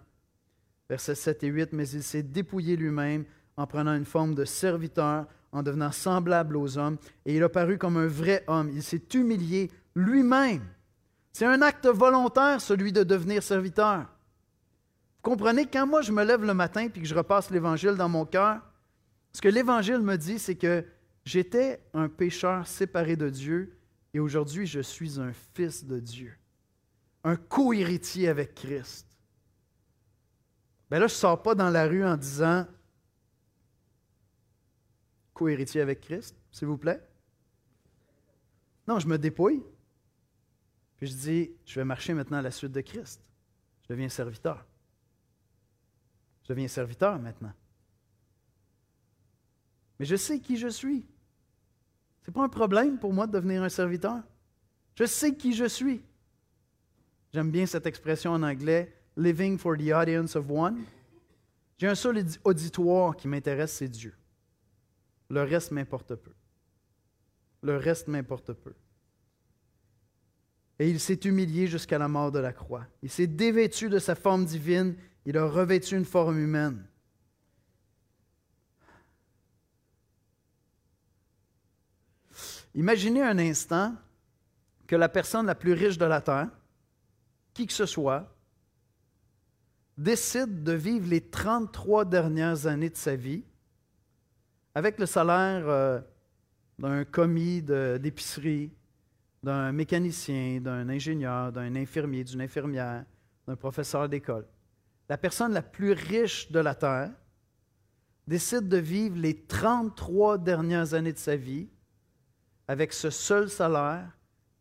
Versets 0.90 1.14
7 1.14 1.44
et 1.44 1.48
8, 1.48 1.72
mais 1.72 1.88
il 1.88 2.02
s'est 2.02 2.22
dépouillé 2.22 2.76
lui-même 2.76 3.24
en 3.56 3.66
prenant 3.66 3.94
une 3.94 4.04
forme 4.04 4.34
de 4.34 4.44
serviteur, 4.44 5.26
en 5.50 5.62
devenant 5.62 5.90
semblable 5.90 6.56
aux 6.56 6.78
hommes, 6.78 6.98
et 7.24 7.36
il 7.36 7.42
a 7.42 7.48
paru 7.48 7.78
comme 7.78 7.96
un 7.96 8.06
vrai 8.06 8.44
homme. 8.46 8.70
Il 8.72 8.82
s'est 8.82 9.02
humilié 9.14 9.70
lui-même. 9.94 10.62
C'est 11.32 11.46
un 11.46 11.60
acte 11.62 11.86
volontaire, 11.86 12.60
celui 12.60 12.92
de 12.92 13.02
devenir 13.02 13.42
serviteur. 13.42 14.06
Vous 15.18 15.30
comprenez, 15.30 15.66
quand 15.66 15.86
moi 15.86 16.00
je 16.00 16.12
me 16.12 16.24
lève 16.24 16.44
le 16.44 16.54
matin 16.54 16.82
et 16.82 16.90
que 16.90 17.04
je 17.04 17.14
repasse 17.14 17.50
l'Évangile 17.50 17.96
dans 17.96 18.08
mon 18.08 18.24
cœur, 18.24 18.62
ce 19.32 19.40
que 19.40 19.48
l'Évangile 19.48 19.98
me 19.98 20.16
dit, 20.16 20.38
c'est 20.38 20.56
que 20.56 20.84
j'étais 21.24 21.82
un 21.92 22.08
pécheur 22.08 22.66
séparé 22.66 23.16
de 23.16 23.28
Dieu 23.28 23.78
et 24.14 24.20
aujourd'hui 24.20 24.66
je 24.66 24.80
suis 24.80 25.20
un 25.20 25.32
fils 25.54 25.84
de 25.84 25.98
Dieu, 25.98 26.36
un 27.24 27.36
co-héritier 27.36 28.28
avec 28.28 28.54
Christ. 28.54 29.06
Bien 30.90 31.00
là, 31.00 31.06
je 31.08 31.14
ne 31.14 31.18
sors 31.18 31.42
pas 31.42 31.54
dans 31.54 31.68
la 31.68 31.86
rue 31.86 32.04
en 32.04 32.16
disant 32.16 32.66
co-héritier 35.34 35.80
avec 35.80 36.00
Christ, 36.00 36.36
s'il 36.50 36.68
vous 36.68 36.78
plaît. 36.78 37.02
Non, 38.86 38.98
je 38.98 39.06
me 39.06 39.18
dépouille. 39.18 39.62
Puis 40.96 41.06
je 41.08 41.14
dis, 41.14 41.50
je 41.64 41.78
vais 41.78 41.84
marcher 41.84 42.14
maintenant 42.14 42.38
à 42.38 42.42
la 42.42 42.50
suite 42.50 42.72
de 42.72 42.80
Christ. 42.80 43.22
Je 43.82 43.88
deviens 43.88 44.08
serviteur. 44.08 44.66
Je 46.48 46.54
deviens 46.54 46.68
serviteur 46.68 47.18
maintenant. 47.18 47.52
Mais 49.98 50.06
je 50.06 50.16
sais 50.16 50.40
qui 50.40 50.56
je 50.56 50.68
suis. 50.68 51.04
Ce 52.22 52.30
n'est 52.30 52.32
pas 52.32 52.42
un 52.42 52.48
problème 52.48 52.98
pour 52.98 53.12
moi 53.12 53.26
de 53.26 53.32
devenir 53.32 53.62
un 53.62 53.68
serviteur. 53.68 54.22
Je 54.94 55.04
sais 55.04 55.34
qui 55.34 55.52
je 55.52 55.66
suis. 55.66 56.02
J'aime 57.34 57.50
bien 57.50 57.66
cette 57.66 57.84
expression 57.84 58.32
en 58.32 58.42
anglais, 58.42 58.94
living 59.18 59.58
for 59.58 59.76
the 59.76 59.92
audience 59.92 60.36
of 60.36 60.48
one. 60.48 60.84
J'ai 61.76 61.88
un 61.88 61.94
seul 61.94 62.24
auditoire 62.44 63.14
qui 63.14 63.28
m'intéresse, 63.28 63.74
c'est 63.74 63.88
Dieu. 63.88 64.14
Le 65.28 65.42
reste 65.42 65.70
m'importe 65.70 66.14
peu. 66.14 66.32
Le 67.62 67.76
reste 67.76 68.08
m'importe 68.08 68.54
peu. 68.54 68.72
Et 70.78 70.88
il 70.88 70.98
s'est 70.98 71.20
humilié 71.24 71.66
jusqu'à 71.66 71.98
la 71.98 72.08
mort 72.08 72.32
de 72.32 72.38
la 72.38 72.54
croix. 72.54 72.86
Il 73.02 73.10
s'est 73.10 73.26
dévêtu 73.26 73.90
de 73.90 73.98
sa 73.98 74.14
forme 74.14 74.46
divine, 74.46 74.96
il 75.26 75.36
a 75.36 75.46
revêtu 75.46 75.96
une 75.96 76.04
forme 76.04 76.38
humaine. 76.38 76.86
Imaginez 82.74 83.22
un 83.22 83.38
instant 83.38 83.94
que 84.86 84.96
la 84.96 85.08
personne 85.08 85.46
la 85.46 85.54
plus 85.54 85.72
riche 85.72 85.98
de 85.98 86.04
la 86.04 86.20
terre, 86.20 86.48
qui 87.52 87.66
que 87.66 87.72
ce 87.72 87.86
soit, 87.86 88.34
décide 89.96 90.62
de 90.62 90.72
vivre 90.72 91.08
les 91.08 91.20
33 91.20 92.04
dernières 92.04 92.66
années 92.66 92.90
de 92.90 92.96
sa 92.96 93.16
vie 93.16 93.44
avec 94.74 94.98
le 95.00 95.06
salaire 95.06 95.68
euh, 95.68 96.00
d'un 96.78 97.04
commis 97.04 97.62
d'épicerie, 97.62 98.70
d'un 99.42 99.72
mécanicien, 99.72 100.60
d'un 100.60 100.88
ingénieur, 100.88 101.50
d'un 101.50 101.74
infirmier, 101.74 102.22
d'une 102.22 102.40
infirmière, 102.40 103.04
d'un 103.46 103.56
professeur 103.56 104.08
d'école. 104.08 104.46
La 105.08 105.16
personne 105.16 105.52
la 105.52 105.62
plus 105.62 105.92
riche 105.92 106.50
de 106.50 106.60
la 106.60 106.74
terre 106.74 107.10
décide 108.26 108.68
de 108.68 108.76
vivre 108.76 109.16
les 109.16 109.46
33 109.46 110.38
dernières 110.38 110.92
années 110.94 111.12
de 111.12 111.18
sa 111.18 111.36
vie 111.36 111.68
avec 112.66 112.92
ce 112.92 113.08
seul 113.08 113.48
salaire 113.48 114.10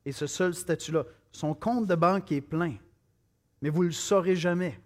et 0.06 0.14
ce 0.14 0.26
seul 0.26 0.54
statut-là. 0.54 1.06
Son 1.34 1.54
compte 1.54 1.86
de 1.86 1.96
banque 1.96 2.32
est 2.32 2.42
plein, 2.42 2.76
mais 3.62 3.70
vous 3.70 3.84
ne 3.84 3.88
le 3.88 3.94
saurez 3.94 4.38
jamais. 4.38 4.80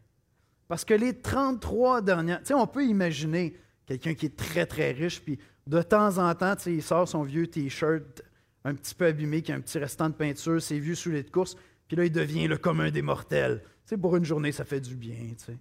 Parce 0.67 0.83
que 0.83 0.95
les 0.95 1.21
33 1.21 2.01
dernières... 2.01 2.39
Tu 2.39 2.47
sais, 2.47 2.53
on 2.55 2.65
peut 2.65 2.85
imaginer 2.85 3.55
quelqu'un 3.85 4.15
qui 4.15 4.25
est 4.27 4.35
très, 4.35 4.65
très 4.65 4.91
riche, 4.91 5.21
puis 5.21 5.37
de 5.67 5.81
temps 5.83 6.17
en 6.17 6.33
temps, 6.33 6.55
il 6.65 6.81
sort 6.81 7.07
son 7.07 7.23
vieux 7.23 7.45
T-shirt 7.45 8.23
un 8.63 8.73
petit 8.73 8.95
peu 8.95 9.05
abîmé, 9.05 9.41
qui 9.41 9.51
a 9.51 9.55
un 9.55 9.61
petit 9.61 9.77
restant 9.77 10.09
de 10.09 10.15
peinture, 10.15 10.61
ses 10.61 10.79
vieux 10.79 10.95
souliers 10.95 11.23
de 11.23 11.29
course, 11.29 11.55
puis 11.87 11.97
là, 11.97 12.05
il 12.05 12.11
devient 12.11 12.47
le 12.47 12.57
commun 12.57 12.89
des 12.89 13.01
mortels. 13.01 13.61
Pour 13.97 14.15
une 14.15 14.25
journée, 14.25 14.51
ça 14.51 14.65
fait 14.65 14.81
du 14.81 14.95
bien, 14.95 15.33
tu 15.37 15.45
sais. 15.45 15.57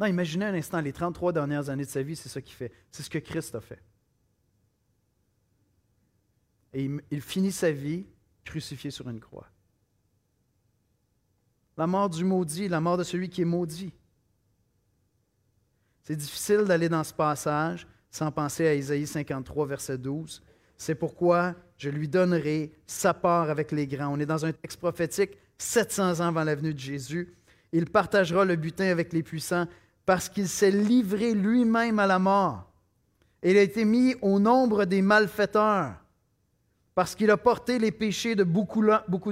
Non, 0.00 0.06
imaginez 0.06 0.44
un 0.44 0.54
instant, 0.54 0.80
les 0.80 0.92
33 0.92 1.32
dernières 1.32 1.68
années 1.70 1.84
de 1.84 1.90
sa 1.90 2.02
vie, 2.02 2.16
c'est 2.16 2.28
ça 2.28 2.40
qu'il 2.40 2.54
fait. 2.54 2.72
C'est 2.90 3.02
ce 3.02 3.10
que 3.10 3.18
Christ 3.18 3.54
a 3.54 3.60
fait. 3.60 3.82
Et 6.72 6.88
il 7.10 7.20
finit 7.20 7.52
sa 7.52 7.72
vie 7.72 8.06
crucifié 8.44 8.90
sur 8.90 9.08
une 9.08 9.20
croix. 9.20 9.48
La 11.76 11.86
mort 11.86 12.10
du 12.10 12.24
maudit, 12.24 12.68
la 12.68 12.80
mort 12.80 12.96
de 12.96 13.04
celui 13.04 13.28
qui 13.28 13.42
est 13.42 13.46
maudit. 13.46 13.92
C'est 16.02 16.16
difficile 16.16 16.64
d'aller 16.64 16.88
dans 16.88 17.04
ce 17.04 17.12
passage 17.12 17.86
sans 18.10 18.32
penser 18.32 18.66
à 18.66 18.74
Isaïe 18.74 19.06
53, 19.06 19.66
verset 19.66 19.98
12. 19.98 20.42
C'est 20.76 20.94
pourquoi 20.94 21.54
je 21.76 21.90
lui 21.90 22.08
donnerai 22.08 22.72
sa 22.86 23.14
part 23.14 23.50
avec 23.50 23.72
les 23.72 23.86
grands. 23.86 24.14
On 24.14 24.18
est 24.18 24.26
dans 24.26 24.44
un 24.44 24.52
texte 24.52 24.78
prophétique 24.78 25.36
700 25.58 26.20
ans 26.20 26.28
avant 26.28 26.44
la 26.44 26.54
venue 26.54 26.72
de 26.72 26.78
Jésus. 26.78 27.34
Il 27.72 27.86
partagera 27.86 28.44
le 28.44 28.56
butin 28.56 28.86
avec 28.86 29.12
les 29.12 29.22
puissants 29.22 29.66
parce 30.06 30.28
qu'il 30.28 30.48
s'est 30.48 30.70
livré 30.70 31.34
lui-même 31.34 31.98
à 31.98 32.06
la 32.06 32.18
mort. 32.18 32.64
Il 33.42 33.56
a 33.56 33.62
été 33.62 33.84
mis 33.84 34.16
au 34.22 34.38
nombre 34.38 34.84
des 34.84 35.02
malfaiteurs 35.02 35.94
parce 36.94 37.14
qu'il 37.14 37.30
a 37.30 37.36
porté 37.36 37.78
les 37.78 37.92
péchés 37.92 38.34
de 38.34 38.42
beaucoup, 38.42 38.82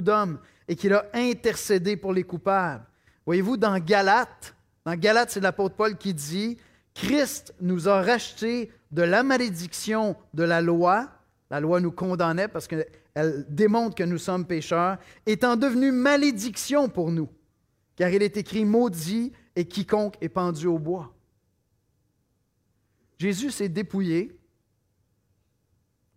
d'hommes 0.01 0.39
et 0.67 0.75
qu'il 0.75 0.93
a 0.93 1.05
intercédé 1.13 1.97
pour 1.97 2.13
les 2.13 2.23
coupables. 2.23 2.85
Voyez-vous, 3.25 3.57
dans 3.57 3.77
Galate, 3.79 4.55
dans 4.85 4.95
Galate, 4.95 5.31
c'est 5.31 5.41
l'apôtre 5.41 5.75
Paul 5.75 5.97
qui 5.97 6.13
dit 6.13 6.57
Christ 6.93 7.53
nous 7.59 7.89
a 7.89 8.01
rachetés 8.01 8.71
de 8.91 9.01
la 9.01 9.23
malédiction 9.23 10.15
de 10.33 10.43
la 10.43 10.61
loi. 10.61 11.09
La 11.49 11.59
loi 11.59 11.81
nous 11.81 11.91
condamnait 11.91 12.47
parce 12.47 12.67
qu'elle 12.67 12.85
démontre 13.49 13.95
que 13.95 14.03
nous 14.03 14.17
sommes 14.17 14.45
pécheurs, 14.45 14.97
étant 15.25 15.57
devenu 15.57 15.91
malédiction 15.91 16.87
pour 16.87 17.11
nous. 17.11 17.27
Car 17.97 18.09
il 18.11 18.23
est 18.23 18.37
écrit 18.37 18.63
maudit 18.63 19.33
et 19.55 19.67
quiconque 19.67 20.15
est 20.21 20.29
pendu 20.29 20.67
au 20.67 20.79
bois. 20.79 21.13
Jésus 23.17 23.51
s'est 23.51 23.67
dépouillé. 23.67 24.39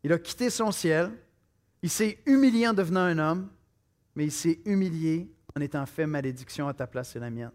Il 0.05 0.13
a 0.13 0.19
quitté 0.19 0.51
son 0.51 0.71
ciel. 0.71 1.11
Il 1.83 1.91
s'est 1.91 2.19
humilié 2.27 2.69
en 2.69 2.75
devenant 2.75 3.01
un 3.01 3.19
homme, 3.19 3.51
mais 4.15 4.27
il 4.27 4.33
s'est 4.33 4.61
humilié 4.67 5.33
en 5.57 5.61
étant 5.63 5.87
fait 5.87 6.07
malédiction 6.07 6.69
à 6.69 6.75
ta 6.75 6.87
place 6.87 7.17
et 7.17 7.19
la 7.19 7.31
mienne. 7.31 7.53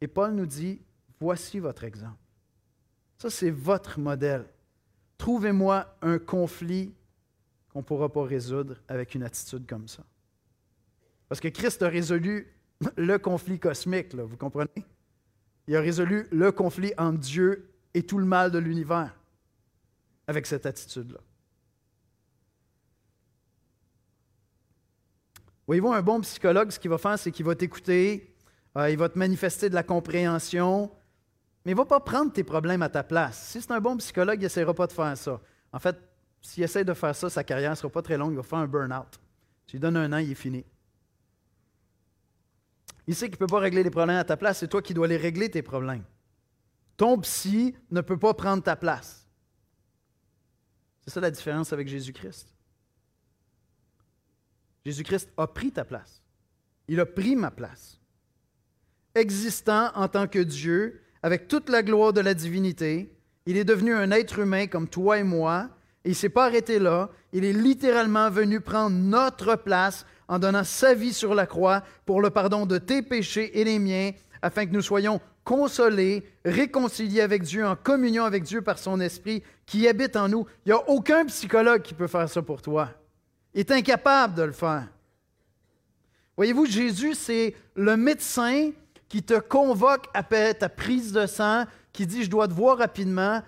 Et 0.00 0.06
Paul 0.06 0.34
nous 0.34 0.46
dit, 0.46 0.80
Voici 1.18 1.60
votre 1.60 1.84
exemple. 1.84 2.18
Ça, 3.16 3.30
c'est 3.30 3.50
votre 3.50 4.00
modèle. 4.00 4.44
Trouvez-moi 5.16 5.96
un 6.02 6.18
conflit 6.18 6.92
qu'on 7.72 7.78
ne 7.78 7.84
pourra 7.84 8.12
pas 8.12 8.24
résoudre 8.24 8.76
avec 8.88 9.14
une 9.14 9.22
attitude 9.22 9.64
comme 9.64 9.86
ça. 9.86 10.04
Parce 11.32 11.40
que 11.40 11.48
Christ 11.48 11.82
a 11.82 11.88
résolu 11.88 12.46
le 12.98 13.16
conflit 13.16 13.58
cosmique, 13.58 14.14
vous 14.14 14.36
comprenez? 14.36 14.68
Il 15.66 15.74
a 15.74 15.80
résolu 15.80 16.28
le 16.30 16.52
conflit 16.52 16.92
entre 16.98 17.20
Dieu 17.20 17.72
et 17.94 18.02
tout 18.02 18.18
le 18.18 18.26
mal 18.26 18.50
de 18.50 18.58
l'univers 18.58 19.18
avec 20.26 20.44
cette 20.44 20.66
attitude-là. 20.66 21.20
Voyez-vous, 25.66 25.94
un 25.94 26.02
bon 26.02 26.20
psychologue, 26.20 26.70
ce 26.70 26.78
qu'il 26.78 26.90
va 26.90 26.98
faire, 26.98 27.18
c'est 27.18 27.32
qu'il 27.32 27.46
va 27.46 27.54
t'écouter, 27.54 28.36
euh, 28.76 28.90
il 28.90 28.98
va 28.98 29.08
te 29.08 29.18
manifester 29.18 29.70
de 29.70 29.74
la 29.74 29.82
compréhension, 29.82 30.92
mais 31.64 31.72
il 31.72 31.74
ne 31.74 31.80
va 31.80 31.86
pas 31.86 32.00
prendre 32.00 32.30
tes 32.30 32.44
problèmes 32.44 32.82
à 32.82 32.90
ta 32.90 33.02
place. 33.02 33.42
Si 33.52 33.62
c'est 33.62 33.72
un 33.72 33.80
bon 33.80 33.96
psychologue, 33.96 34.38
il 34.38 34.42
n'essaiera 34.42 34.74
pas 34.74 34.86
de 34.86 34.92
faire 34.92 35.16
ça. 35.16 35.40
En 35.72 35.78
fait, 35.78 35.96
s'il 36.42 36.62
essaie 36.62 36.84
de 36.84 36.92
faire 36.92 37.16
ça, 37.16 37.30
sa 37.30 37.42
carrière 37.42 37.70
ne 37.70 37.76
sera 37.76 37.88
pas 37.88 38.02
très 38.02 38.18
longue, 38.18 38.32
il 38.32 38.36
va 38.36 38.42
faire 38.42 38.58
un 38.58 38.68
burn-out. 38.68 39.18
Tu 39.66 39.76
lui 39.76 39.80
donnes 39.80 39.96
un 39.96 40.12
an, 40.12 40.18
il 40.18 40.32
est 40.32 40.34
fini. 40.34 40.62
Il 43.06 43.14
sait 43.14 43.26
qu'il 43.26 43.34
ne 43.34 43.38
peut 43.38 43.46
pas 43.46 43.58
régler 43.58 43.82
les 43.82 43.90
problèmes 43.90 44.16
à 44.16 44.24
ta 44.24 44.36
place, 44.36 44.58
c'est 44.58 44.68
toi 44.68 44.82
qui 44.82 44.94
dois 44.94 45.08
les 45.08 45.16
régler, 45.16 45.50
tes 45.50 45.62
problèmes. 45.62 46.04
Ton 46.96 47.18
psy 47.20 47.74
ne 47.90 48.00
peut 48.00 48.18
pas 48.18 48.34
prendre 48.34 48.62
ta 48.62 48.76
place. 48.76 49.26
C'est 51.04 51.10
ça 51.10 51.20
la 51.20 51.30
différence 51.30 51.72
avec 51.72 51.88
Jésus-Christ. 51.88 52.48
Jésus-Christ 54.84 55.30
a 55.36 55.46
pris 55.46 55.72
ta 55.72 55.84
place. 55.84 56.22
Il 56.88 57.00
a 57.00 57.06
pris 57.06 57.36
ma 57.36 57.50
place. 57.50 58.00
Existant 59.14 59.90
en 59.94 60.08
tant 60.08 60.26
que 60.26 60.38
Dieu, 60.38 61.02
avec 61.22 61.48
toute 61.48 61.68
la 61.68 61.82
gloire 61.82 62.12
de 62.12 62.20
la 62.20 62.34
divinité. 62.34 63.14
Il 63.46 63.56
est 63.56 63.64
devenu 63.64 63.94
un 63.94 64.10
être 64.10 64.38
humain 64.38 64.66
comme 64.66 64.88
toi 64.88 65.18
et 65.18 65.24
moi. 65.24 65.70
Et 66.04 66.08
il 66.08 66.12
ne 66.12 66.16
s'est 66.16 66.28
pas 66.28 66.46
arrêté 66.46 66.78
là. 66.78 67.10
Il 67.32 67.44
est 67.44 67.52
littéralement 67.52 68.28
venu 68.30 68.60
prendre 68.60 68.96
notre 68.96 69.56
place 69.56 70.04
en 70.28 70.38
donnant 70.38 70.64
sa 70.64 70.94
vie 70.94 71.12
sur 71.12 71.34
la 71.34 71.46
croix 71.46 71.82
pour 72.06 72.20
le 72.20 72.30
pardon 72.30 72.66
de 72.66 72.78
tes 72.78 73.02
péchés 73.02 73.60
et 73.60 73.64
les 73.64 73.78
miens, 73.78 74.10
afin 74.40 74.66
que 74.66 74.72
nous 74.72 74.82
soyons 74.82 75.20
consolés, 75.44 76.24
réconciliés 76.44 77.20
avec 77.20 77.42
Dieu, 77.42 77.66
en 77.66 77.76
communion 77.76 78.24
avec 78.24 78.44
Dieu 78.44 78.62
par 78.62 78.78
son 78.78 79.00
Esprit 79.00 79.42
qui 79.66 79.88
habite 79.88 80.16
en 80.16 80.28
nous. 80.28 80.46
Il 80.64 80.70
n'y 80.70 80.72
a 80.72 80.88
aucun 80.88 81.26
psychologue 81.26 81.82
qui 81.82 81.94
peut 81.94 82.06
faire 82.06 82.28
ça 82.28 82.42
pour 82.42 82.62
toi. 82.62 82.90
Il 83.54 83.60
est 83.60 83.70
incapable 83.70 84.34
de 84.34 84.42
le 84.42 84.52
faire. 84.52 84.88
Voyez-vous, 86.36 86.66
Jésus, 86.66 87.14
c'est 87.14 87.54
le 87.74 87.96
médecin 87.96 88.70
qui 89.08 89.22
te 89.22 89.38
convoque 89.38 90.06
après 90.14 90.54
ta 90.54 90.68
prise 90.68 91.12
de 91.12 91.26
sang, 91.26 91.64
qui 91.92 92.06
dit 92.06 92.24
Je 92.24 92.30
dois 92.30 92.48
te 92.48 92.54
voir 92.54 92.78
rapidement. 92.78 93.42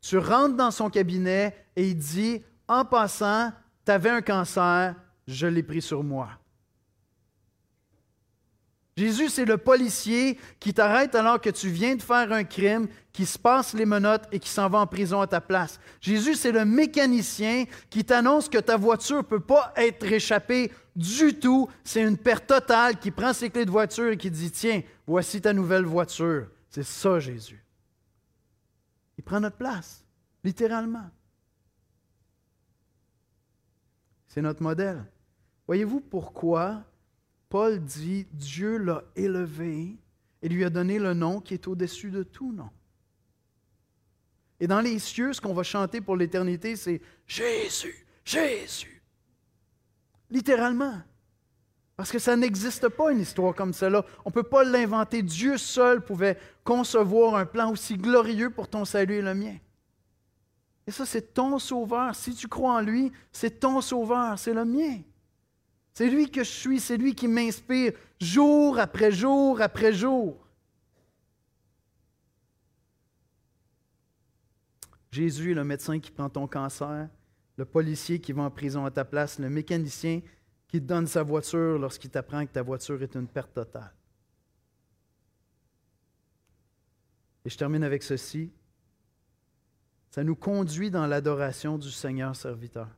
Tu 0.00 0.18
rentres 0.18 0.56
dans 0.56 0.70
son 0.70 0.90
cabinet 0.90 1.54
et 1.76 1.88
il 1.88 1.96
dit, 1.96 2.42
en 2.68 2.84
passant, 2.84 3.52
tu 3.84 3.92
avais 3.92 4.10
un 4.10 4.22
cancer, 4.22 4.94
je 5.26 5.46
l'ai 5.46 5.62
pris 5.62 5.82
sur 5.82 6.02
moi. 6.02 6.28
Jésus, 8.96 9.30
c'est 9.30 9.46
le 9.46 9.56
policier 9.56 10.38
qui 10.58 10.74
t'arrête 10.74 11.14
alors 11.14 11.40
que 11.40 11.48
tu 11.48 11.70
viens 11.70 11.96
de 11.96 12.02
faire 12.02 12.30
un 12.32 12.44
crime, 12.44 12.86
qui 13.12 13.24
se 13.24 13.38
passe 13.38 13.72
les 13.72 13.86
menottes 13.86 14.28
et 14.30 14.38
qui 14.38 14.50
s'en 14.50 14.68
va 14.68 14.78
en 14.80 14.86
prison 14.86 15.20
à 15.20 15.26
ta 15.26 15.40
place. 15.40 15.80
Jésus, 16.00 16.34
c'est 16.34 16.52
le 16.52 16.64
mécanicien 16.64 17.64
qui 17.88 18.04
t'annonce 18.04 18.48
que 18.48 18.58
ta 18.58 18.76
voiture 18.76 19.18
ne 19.18 19.22
peut 19.22 19.40
pas 19.40 19.72
être 19.76 20.04
échappée 20.04 20.70
du 20.94 21.38
tout. 21.38 21.68
C'est 21.82 22.02
une 22.02 22.18
perte 22.18 22.46
totale 22.46 22.98
qui 22.98 23.10
prend 23.10 23.32
ses 23.32 23.48
clés 23.48 23.64
de 23.64 23.70
voiture 23.70 24.10
et 24.10 24.16
qui 24.18 24.30
dit, 24.30 24.50
tiens, 24.50 24.82
voici 25.06 25.40
ta 25.40 25.52
nouvelle 25.52 25.84
voiture. 25.84 26.48
C'est 26.68 26.84
ça, 26.84 27.18
Jésus. 27.18 27.64
Il 29.20 29.22
prend 29.22 29.38
notre 29.38 29.58
place, 29.58 30.02
littéralement. 30.42 31.10
C'est 34.28 34.40
notre 34.40 34.62
modèle. 34.62 35.04
Voyez-vous 35.66 36.00
pourquoi 36.00 36.82
Paul 37.50 37.84
dit, 37.84 38.26
Dieu 38.32 38.78
l'a 38.78 39.04
élevé 39.14 39.98
et 40.40 40.48
lui 40.48 40.64
a 40.64 40.70
donné 40.70 40.98
le 40.98 41.12
nom 41.12 41.42
qui 41.42 41.52
est 41.52 41.68
au-dessus 41.68 42.10
de 42.10 42.22
tout 42.22 42.50
nom. 42.50 42.70
Et 44.58 44.66
dans 44.66 44.80
les 44.80 44.98
cieux, 44.98 45.34
ce 45.34 45.40
qu'on 45.42 45.52
va 45.52 45.64
chanter 45.64 46.00
pour 46.00 46.16
l'éternité, 46.16 46.74
c'est 46.74 47.02
Jésus, 47.26 48.06
Jésus. 48.24 49.02
Littéralement. 50.30 51.02
Parce 52.00 52.12
que 52.12 52.18
ça 52.18 52.34
n'existe 52.34 52.88
pas 52.88 53.12
une 53.12 53.20
histoire 53.20 53.54
comme 53.54 53.74
celle-là. 53.74 54.06
On 54.24 54.30
ne 54.30 54.32
peut 54.32 54.42
pas 54.42 54.64
l'inventer. 54.64 55.22
Dieu 55.22 55.58
seul 55.58 56.02
pouvait 56.02 56.38
concevoir 56.64 57.34
un 57.34 57.44
plan 57.44 57.70
aussi 57.70 57.98
glorieux 57.98 58.48
pour 58.48 58.68
ton 58.68 58.86
salut 58.86 59.16
et 59.16 59.20
le 59.20 59.34
mien. 59.34 59.56
Et 60.86 60.90
ça, 60.90 61.04
c'est 61.04 61.34
ton 61.34 61.58
sauveur. 61.58 62.14
Si 62.14 62.34
tu 62.34 62.48
crois 62.48 62.76
en 62.76 62.80
lui, 62.80 63.12
c'est 63.30 63.60
ton 63.60 63.82
sauveur, 63.82 64.38
c'est 64.38 64.54
le 64.54 64.64
mien. 64.64 65.00
C'est 65.92 66.08
lui 66.08 66.30
que 66.30 66.42
je 66.42 66.48
suis, 66.48 66.80
c'est 66.80 66.96
lui 66.96 67.14
qui 67.14 67.28
m'inspire 67.28 67.92
jour 68.18 68.78
après 68.78 69.12
jour 69.12 69.60
après 69.60 69.92
jour. 69.92 70.38
Jésus 75.10 75.52
le 75.52 75.64
médecin 75.64 76.00
qui 76.00 76.10
prend 76.10 76.30
ton 76.30 76.46
cancer, 76.46 77.10
le 77.58 77.64
policier 77.66 78.20
qui 78.20 78.32
va 78.32 78.44
en 78.44 78.50
prison 78.50 78.86
à 78.86 78.90
ta 78.90 79.04
place, 79.04 79.38
le 79.38 79.50
mécanicien 79.50 80.22
qui 80.70 80.80
te 80.80 80.86
donne 80.86 81.08
sa 81.08 81.24
voiture 81.24 81.80
lorsqu'il 81.80 82.10
t'apprend 82.10 82.46
que 82.46 82.52
ta 82.52 82.62
voiture 82.62 83.02
est 83.02 83.16
une 83.16 83.26
perte 83.26 83.52
totale. 83.52 83.92
Et 87.44 87.50
je 87.50 87.58
termine 87.58 87.82
avec 87.82 88.04
ceci. 88.04 88.52
Ça 90.10 90.22
nous 90.22 90.36
conduit 90.36 90.88
dans 90.88 91.08
l'adoration 91.08 91.76
du 91.76 91.90
Seigneur 91.90 92.36
serviteur. 92.36 92.88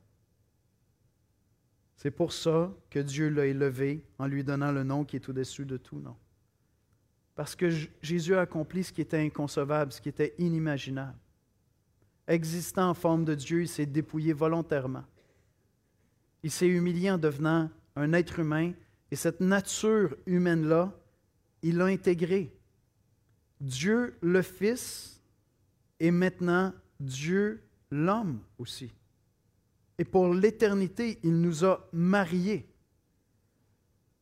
C'est 1.95 2.11
pour 2.11 2.31
ça 2.31 2.71
que 2.91 2.99
Dieu 2.99 3.29
l'a 3.29 3.47
élevé 3.47 4.05
en 4.19 4.27
lui 4.27 4.43
donnant 4.43 4.71
le 4.71 4.83
nom 4.83 5.03
qui 5.03 5.15
est 5.15 5.29
au-dessus 5.29 5.65
de 5.65 5.77
tout 5.77 5.99
nom. 5.99 6.15
Parce 7.33 7.55
que 7.55 7.69
Jésus 8.03 8.35
a 8.35 8.41
accompli 8.41 8.83
ce 8.83 8.93
qui 8.93 9.01
était 9.01 9.19
inconcevable, 9.19 9.91
ce 9.91 10.01
qui 10.01 10.09
était 10.09 10.35
inimaginable. 10.37 11.17
Existant 12.27 12.89
en 12.89 12.93
forme 12.93 13.25
de 13.25 13.33
Dieu, 13.33 13.61
il 13.61 13.67
s'est 13.67 13.87
dépouillé 13.87 14.31
volontairement. 14.31 15.05
Il 16.43 16.51
s'est 16.51 16.67
humilié 16.67 17.09
en 17.09 17.17
devenant 17.17 17.69
un 17.95 18.13
être 18.13 18.39
humain 18.39 18.73
et 19.11 19.15
cette 19.15 19.39
nature 19.39 20.15
humaine-là, 20.25 20.91
il 21.61 21.77
l'a 21.77 21.85
intégrée. 21.85 22.53
Dieu 23.61 24.17
le 24.21 24.41
Fils 24.41 25.21
et 25.99 26.11
maintenant 26.11 26.73
Dieu 26.99 27.63
l'homme 27.91 28.39
aussi. 28.57 28.91
Et 29.97 30.03
pour 30.03 30.33
l'éternité, 30.33 31.19
il 31.23 31.39
nous 31.39 31.63
a 31.63 31.87
mariés. 31.93 32.67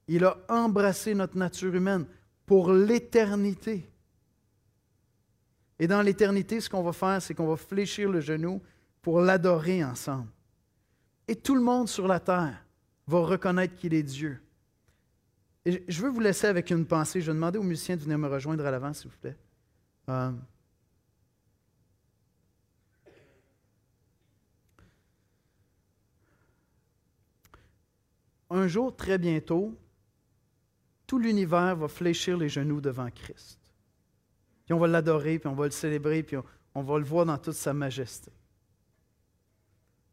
Il 0.08 0.26
a 0.26 0.38
embrassé 0.50 1.16
notre 1.16 1.38
nature 1.38 1.74
humaine 1.74 2.06
pour 2.46 2.72
l'éternité. 2.72 3.90
Et 5.80 5.88
dans 5.88 6.02
l'éternité, 6.02 6.60
ce 6.60 6.70
qu'on 6.70 6.84
va 6.84 6.94
faire, 6.94 7.22
c'est 7.22 7.34
qu'on 7.34 7.48
va 7.48 7.56
fléchir 7.56 8.12
le 8.12 8.20
genou 8.20 8.62
pour 9.02 9.22
l'adorer 9.22 9.84
ensemble. 9.84 10.28
Et 11.32 11.36
tout 11.38 11.56
le 11.56 11.62
monde 11.62 11.88
sur 11.88 12.10
la 12.10 12.20
terre 12.20 12.62
va 13.08 13.20
reconnaître 13.20 13.74
qu'il 13.78 13.94
est 13.94 14.04
Dieu. 14.04 14.38
Et 15.64 15.82
je 15.88 16.02
veux 16.02 16.10
vous 16.10 16.20
laisser 16.20 16.46
avec 16.46 16.70
une 16.72 16.86
pensée. 16.86 17.22
Je 17.22 17.28
vais 17.28 17.36
demander 17.36 17.58
aux 17.58 17.64
musiciens 17.64 17.96
de 17.96 18.02
venir 18.02 18.18
me 18.18 18.28
rejoindre 18.28 18.66
à 18.66 18.70
l'avant, 18.70 18.92
s'il 18.92 19.10
vous 19.10 19.18
plaît. 19.18 19.38
Euh, 20.10 20.34
un 28.50 28.68
jour, 28.68 28.94
très 28.94 29.18
bientôt, 29.18 29.74
tout 31.08 31.18
l'univers 31.18 31.78
va 31.78 31.88
fléchir 31.88 32.38
les 32.38 32.50
genoux 32.50 32.82
devant 32.82 33.10
Christ. 33.10 33.58
Puis 34.66 34.74
on 34.74 34.80
va 34.80 34.88
l'adorer, 34.88 35.40
puis 35.40 35.48
on 35.48 35.56
va 35.56 35.64
le 35.64 35.72
célébrer, 35.72 36.24
puis 36.24 36.36
on, 36.76 36.84
va 36.84 36.98
le 37.00 37.06
voir 37.06 37.26
dans 37.26 37.38
toute 37.38 37.54
sa 37.54 37.74
majesté. 37.74 38.34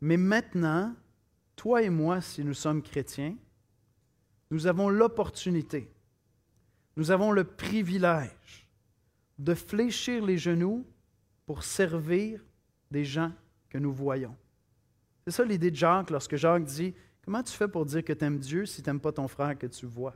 Mais 0.01 0.17
maintenant, 0.17 0.95
toi 1.59 1.83
et 1.83 1.91
moi, 1.91 2.21
si 2.21 2.45
nous 2.45 2.55
sommes 2.55 2.81
chrétiens, 2.83 3.37
nous 4.51 4.69
avons 4.69 4.89
l'opportunité, 4.89 5.93
nous 6.97 7.11
avons 7.11 7.33
le 7.33 7.45
privilège 7.45 8.67
de 9.39 9.55
fléchir 9.55 10.25
les 10.25 10.39
genoux 10.39 10.87
pour 11.47 11.65
servir 11.65 12.41
des 12.91 13.05
gens 13.05 13.33
que 13.69 13.77
nous 13.77 13.93
voyons. 13.93 14.35
C'est 15.27 15.33
ça 15.33 15.45
l'idée 15.45 15.71
de 15.71 15.77
Jacques 15.77 16.11
lorsque 16.11 16.37
Jacques 16.37 16.65
dit 16.65 16.95
Comment 17.25 17.43
tu 17.43 17.53
fais 17.53 17.69
pour 17.69 17.85
dire 17.85 18.05
que 18.05 18.13
tu 18.13 18.25
aimes 18.25 18.39
Dieu 18.39 18.65
si 18.65 18.83
tu 18.83 18.89
n'aimes 18.89 19.01
pas 19.01 19.13
ton 19.13 19.29
frère 19.29 19.59
que 19.59 19.67
tu 19.67 19.85
vois? 19.85 20.15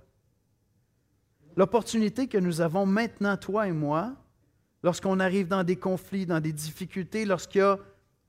L'opportunité 1.57 2.29
que 2.29 2.39
nous 2.39 2.61
avons 2.61 2.87
maintenant, 2.87 3.37
toi 3.37 3.69
et 3.69 3.73
moi, 3.73 4.17
lorsqu'on 4.83 5.21
arrive 5.21 5.49
dans 5.49 5.65
des 5.65 5.77
conflits, 5.77 6.25
dans 6.25 6.41
des 6.41 6.53
difficultés, 6.53 7.27
lorsqu'il 7.27 7.59
y 7.59 7.65
a 7.65 7.79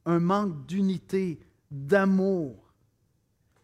un 0.05 0.19
manque 0.19 0.65
d'unité, 0.65 1.39
d'amour, 1.71 2.62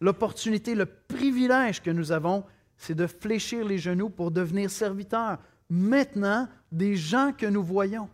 l'opportunité, 0.00 0.74
le 0.74 0.86
privilège 0.86 1.82
que 1.82 1.90
nous 1.90 2.12
avons, 2.12 2.44
c'est 2.76 2.94
de 2.94 3.06
fléchir 3.06 3.64
les 3.64 3.78
genoux 3.78 4.08
pour 4.08 4.30
devenir 4.30 4.70
serviteurs, 4.70 5.38
maintenant, 5.68 6.48
des 6.72 6.96
gens 6.96 7.32
que 7.36 7.46
nous 7.46 7.62
voyons. 7.62 8.08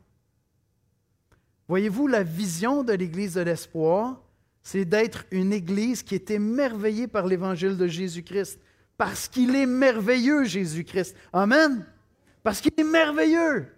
Voyez-vous 1.69 2.07
la 2.07 2.23
vision 2.23 2.83
de 2.83 2.93
l'Église 2.93 3.35
de 3.35 3.43
l'Espoir? 3.43 4.21
c'est 4.67 4.85
d'être 4.85 5.27
une 5.31 5.53
Église 5.53 6.03
qui 6.03 6.17
est 6.17 6.29
émerveillée 6.29 7.07
par 7.07 7.25
l'Évangile 7.25 7.77
de 7.77 7.87
Jésus-Christ. 7.87 8.59
Parce 8.99 9.29
qu'il 9.29 9.55
est 9.55 9.65
merveilleux, 9.65 10.43
Jésus-Christ. 10.43 11.15
Amen. 11.33 11.87
Parce 12.43 12.61
qu'il 12.61 12.73
est 12.77 12.83
merveilleux. 12.83 13.69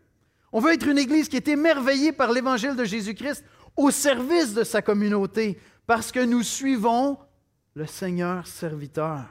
On 0.50 0.60
veut 0.60 0.72
être 0.72 0.88
une 0.88 0.96
Église 0.96 1.28
qui 1.28 1.36
est 1.36 1.46
émerveillée 1.46 2.12
par 2.12 2.32
l'Évangile 2.32 2.74
de 2.74 2.84
Jésus-Christ 2.84 3.44
au 3.76 3.90
service 3.90 4.54
de 4.54 4.64
sa 4.64 4.80
communauté, 4.80 5.58
parce 5.86 6.10
que 6.10 6.24
nous 6.24 6.42
suivons 6.42 7.18
le 7.74 7.86
Seigneur 7.86 8.46
serviteur. 8.46 9.24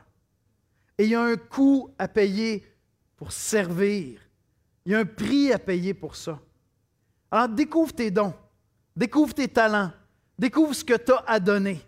Et 0.97 1.05
il 1.05 1.11
y 1.11 1.15
a 1.15 1.21
un 1.21 1.35
coût 1.35 1.93
à 1.97 2.07
payer 2.07 2.65
pour 3.15 3.31
servir. 3.31 4.19
Il 4.85 4.91
y 4.91 4.95
a 4.95 4.99
un 4.99 5.05
prix 5.05 5.51
à 5.51 5.59
payer 5.59 5.93
pour 5.93 6.15
ça. 6.15 6.39
Alors 7.29 7.49
découvre 7.49 7.93
tes 7.93 8.09
dons, 8.09 8.33
découvre 8.95 9.33
tes 9.33 9.47
talents, 9.47 9.91
Découvre 10.37 10.73
ce 10.73 10.83
que 10.83 10.93
tu 10.93 11.11
as 11.11 11.23
à 11.25 11.39
donner. 11.39 11.81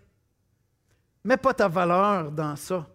Mets 1.22 1.36
pas 1.36 1.54
ta 1.54 1.68
valeur 1.68 2.32
dans 2.32 2.56
ça. 2.56 2.86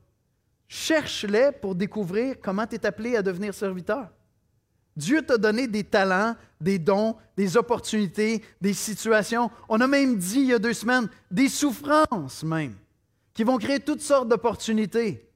Cherche-les 0.68 1.51
pour 1.53 1.76
découvrir 1.76 2.36
comment 2.41 2.68
tu 2.68 2.76
es 2.76 2.86
appelé 2.86 3.16
à 3.16 3.22
devenir 3.22 3.53
serviteur. 3.53 4.10
Dieu 4.95 5.22
t'a 5.22 5.38
donné 5.38 5.68
des 5.68 5.84
talents, 5.84 6.36
des 6.60 6.80
dons, 6.80 7.16
des 7.38 7.56
opportunités, 7.56 8.43
des 8.60 8.74
situations. 8.74 9.51
On 9.70 9.80
a 9.80 9.88
même 9.88 10.18
dit 10.18 10.39
il 10.39 10.47
y 10.47 10.53
a 10.53 10.60
deux 10.60 10.74
semaines, 10.74 11.08
des 11.30 11.49
souffrances 11.49 12.43
même, 12.43 12.76
qui 13.36 13.44
vont 13.44 13.58
créer 13.58 13.80
toutes 13.80 14.02
sortes 14.02 14.30
d'opportunités 14.30 15.30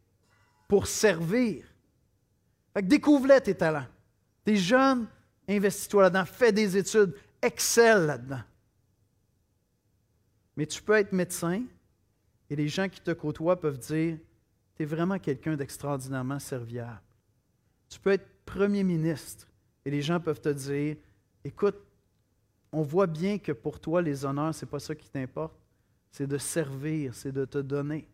pour 0.67 0.87
servir. 0.87 1.65
découvre-les 2.81 3.41
tes 3.41 3.55
talents. 3.55 3.85
T'es 4.45 4.55
jeune, 4.55 5.05
investis-toi 5.47 6.03
là-dedans, 6.03 6.25
fais 6.25 6.53
des 6.53 6.77
études, 6.77 7.13
excelle 7.41 8.05
là-dedans. 8.05 8.41
Mais 10.55 10.65
tu 10.65 10.81
peux 10.81 10.93
être 10.93 11.11
médecin 11.11 11.63
et 12.49 12.55
les 12.55 12.69
gens 12.69 12.87
qui 12.87 13.01
te 13.01 13.11
côtoient 13.11 13.59
peuvent 13.59 13.77
dire 13.77 14.17
Tu 14.75 14.83
es 14.83 14.85
vraiment 14.85 15.19
quelqu'un 15.19 15.55
d'extraordinairement 15.55 16.39
serviable. 16.39 17.01
Tu 17.89 17.99
peux 17.99 18.11
être 18.11 18.27
premier 18.45 18.83
ministre 18.83 19.47
et 19.83 19.91
les 19.91 20.01
gens 20.01 20.21
peuvent 20.21 20.41
te 20.41 20.49
dire 20.49 20.95
Écoute, 21.43 21.75
on 22.71 22.81
voit 22.81 23.07
bien 23.07 23.39
que 23.39 23.51
pour 23.51 23.79
toi, 23.79 24.01
les 24.01 24.23
honneurs, 24.23 24.55
ce 24.55 24.63
n'est 24.63 24.71
pas 24.71 24.79
ça 24.79 24.95
qui 24.95 25.09
t'importe, 25.09 25.55
c'est 26.11 26.27
de 26.27 26.37
servir, 26.37 27.13
c'est 27.13 27.31
de 27.31 27.45
te 27.45 27.57
donner. 27.57 28.07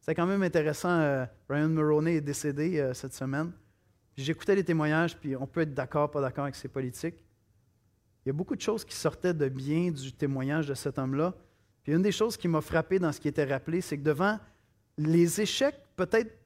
C'est 0.00 0.14
quand 0.14 0.26
même 0.26 0.42
intéressant. 0.42 0.90
Euh, 0.90 1.26
Ryan 1.48 1.68
Mulroney 1.68 2.16
est 2.16 2.20
décédé 2.20 2.78
euh, 2.78 2.94
cette 2.94 3.14
semaine. 3.14 3.52
J'écoutais 4.16 4.54
les 4.54 4.64
témoignages, 4.64 5.16
puis 5.16 5.36
on 5.36 5.46
peut 5.46 5.60
être 5.60 5.74
d'accord, 5.74 6.10
pas 6.10 6.20
d'accord 6.20 6.44
avec 6.44 6.56
ses 6.56 6.68
politiques. 6.68 7.24
Il 8.24 8.28
y 8.28 8.30
a 8.30 8.32
beaucoup 8.32 8.56
de 8.56 8.60
choses 8.60 8.84
qui 8.84 8.94
sortaient 8.94 9.32
de 9.34 9.48
bien 9.48 9.90
du 9.90 10.12
témoignage 10.12 10.66
de 10.66 10.74
cet 10.74 10.98
homme-là. 10.98 11.34
Puis 11.82 11.92
une 11.92 12.02
des 12.02 12.12
choses 12.12 12.36
qui 12.36 12.48
m'a 12.48 12.60
frappé 12.60 12.98
dans 12.98 13.12
ce 13.12 13.20
qui 13.20 13.28
était 13.28 13.44
rappelé, 13.44 13.80
c'est 13.80 13.96
que 13.96 14.02
devant 14.02 14.38
les 14.98 15.40
échecs 15.40 15.80
peut-être 15.96 16.36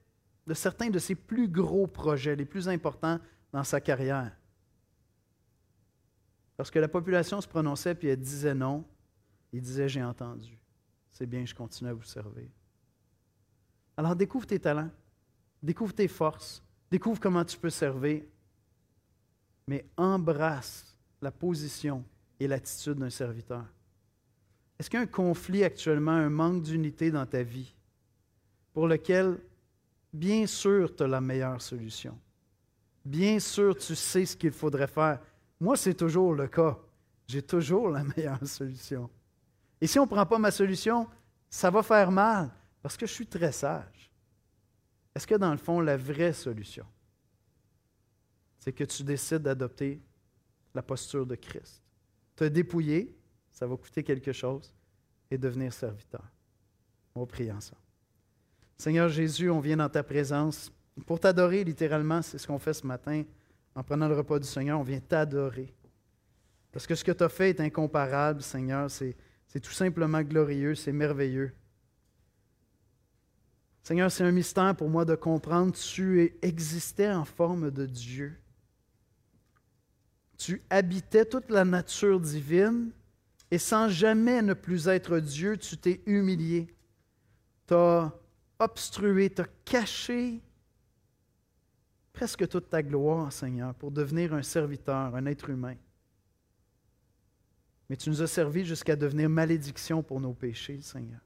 de 0.47 0.55
certains 0.55 0.91
de 0.91 0.99
ses 0.99 1.15
plus 1.15 1.49
gros 1.49 1.87
projets, 1.87 2.37
les 2.37 2.45
plus 2.45 2.69
importants 2.69 3.19
dans 3.53 3.65
sa 3.65 3.81
carrière, 3.81 4.33
lorsque 6.59 6.77
la 6.77 6.89
population 6.89 7.41
se 7.41 7.49
prononçait 7.49 7.95
puis 7.95 8.09
elle 8.09 8.21
disait 8.21 8.55
non, 8.55 8.85
il 9.55 9.61
disait 9.61 9.89
j'ai 9.89 10.03
entendu. 10.03 10.59
C'est 11.13 11.27
bien, 11.27 11.47
je 11.47 11.55
continue 11.55 11.89
à 11.89 11.95
vous 11.95 12.03
servir. 12.03 12.49
Alors 13.97 14.17
découvre 14.17 14.47
tes 14.47 14.59
talents, 14.59 14.91
découvre 15.63 15.95
tes 15.95 16.09
forces, 16.09 16.61
découvre 16.91 17.21
comment 17.21 17.45
tu 17.45 17.57
peux 17.57 17.71
servir, 17.71 18.23
mais 19.69 19.87
embrasse 19.97 20.97
la 21.23 21.31
position 21.31 22.05
et 22.41 22.49
l'attitude 22.49 22.95
d'un 22.95 23.11
serviteur. 23.11 23.65
Est-ce 24.77 24.91
qu'il 24.91 24.99
y 24.99 25.01
a 25.01 25.05
un 25.05 25.07
conflit 25.07 25.63
actuellement, 25.63 26.11
un 26.11 26.31
manque 26.31 26.65
d'unité 26.65 27.13
dans 27.13 27.25
ta 27.25 27.45
vie 27.45 27.73
pour 28.73 28.89
lequel, 28.89 29.39
bien 30.13 30.49
sûr, 30.49 30.97
tu 30.97 31.05
as 31.05 31.07
la 31.07 31.21
meilleure 31.21 31.63
solution? 31.63 32.19
Bien 33.05 33.39
sûr, 33.39 33.77
tu 33.77 33.95
sais 33.95 34.27
ce 34.27 34.37
qu'il 34.37 34.51
faudrait 34.51 34.89
faire. 34.89 35.21
Moi, 35.61 35.77
c'est 35.77 35.95
toujours 35.95 36.35
le 36.35 36.49
cas. 36.49 36.77
J'ai 37.29 37.43
toujours 37.43 37.89
la 37.89 38.03
meilleure 38.17 38.45
solution. 38.45 39.09
Et 39.85 39.87
si 39.87 39.99
on 39.99 40.05
ne 40.05 40.09
prend 40.09 40.25
pas 40.25 40.39
ma 40.39 40.51
solution, 40.51 41.07
ça 41.51 41.71
va 41.71 41.83
faire 41.83 42.11
mal 42.11 42.49
parce 42.81 42.97
que 42.97 43.05
je 43.05 43.13
suis 43.13 43.27
très 43.27 43.53
sage. 43.53 44.11
Est-ce 45.15 45.27
que 45.27 45.35
dans 45.35 45.51
le 45.51 45.59
fond, 45.59 45.79
la 45.79 45.99
vraie 45.99 46.33
solution, 46.33 46.87
c'est 48.59 48.73
que 48.73 48.85
tu 48.85 49.03
décides 49.03 49.43
d'adopter 49.43 50.01
la 50.75 50.81
posture 50.81 51.27
de 51.27 51.35
Christ? 51.35 51.83
Te 52.35 52.45
dépouiller, 52.45 53.15
ça 53.51 53.67
va 53.67 53.77
coûter 53.77 54.03
quelque 54.03 54.33
chose, 54.33 54.73
et 55.31 55.37
devenir 55.37 55.71
serviteur. 55.71 56.25
On 57.15 57.21
va 57.21 57.27
prier 57.27 57.53
ensemble. 57.53 57.83
Seigneur 58.79 59.11
Jésus, 59.11 59.51
on 59.51 59.61
vient 59.61 59.77
dans 59.77 59.91
ta 59.91 60.03
présence 60.03 60.73
pour 61.05 61.21
t'adorer 61.21 61.63
littéralement, 61.63 62.23
c'est 62.23 62.39
ce 62.39 62.47
qu'on 62.47 62.59
fait 62.59 62.73
ce 62.73 62.87
matin 62.87 63.23
en 63.75 63.83
prenant 63.83 64.09
le 64.09 64.17
repas 64.17 64.39
du 64.39 64.49
Seigneur, 64.49 64.81
on 64.81 64.83
vient 64.83 65.01
t'adorer. 65.01 65.75
Parce 66.73 66.87
que 66.87 66.95
ce 66.95 67.05
que 67.05 67.13
tu 67.13 67.23
as 67.23 67.29
fait 67.29 67.51
est 67.51 67.61
incomparable, 67.61 68.41
Seigneur, 68.41 68.91
c'est 68.91 69.15
tout 69.61 69.73
simplement 69.73 70.23
glorieux, 70.23 70.75
c'est 70.75 70.93
merveilleux. 70.93 71.53
Seigneur, 73.83 74.11
c'est 74.11 74.25
un 74.25 74.33
mystère 74.33 74.75
pour 74.75 74.89
moi 74.89 75.05
de 75.05 75.15
comprendre, 75.15 75.75
tu 75.75 76.35
existais 76.41 77.11
en 77.11 77.25
forme 77.25 77.71
de 77.71 77.87
Dieu. 77.87 78.35
Tu 80.39 80.63
habitais 80.71 81.25
toute 81.25 81.51
la 81.51 81.65
nature 81.65 82.19
divine 82.19 82.91
et 83.51 83.59
sans 83.59 83.89
jamais 83.89 84.43
ne 84.43 84.55
plus 84.55 84.89
être 84.89 85.21
Dieu, 85.21 85.57
tu 85.57 85.77
t'es 85.77 86.01
humilié. 86.07 86.75
Tu 87.69 87.75
as 87.75 88.13
obstrué, 88.59 89.31
tu 89.31 89.43
as 89.43 89.47
caché 89.65 90.41
presque 92.15 92.49
toute 92.49 92.71
ta 92.71 92.83
gloire, 92.83 93.33
Seigneur, 93.33 93.75
pour 93.75 93.91
devenir 93.91 94.33
un 94.33 94.43
serviteur, 94.43 95.15
un 95.15 95.27
être 95.27 95.51
humain. 95.51 95.75
Mais 97.89 97.97
tu 97.97 98.11
nous 98.11 98.23
as 98.23 98.27
servi 98.27 98.65
jusqu'à 98.65 98.97
devenir 98.97 99.29
malédiction 99.29 100.03
pour 100.03 100.21
nos 100.21 100.33
péchés, 100.33 100.81
Seigneur. 100.81 101.21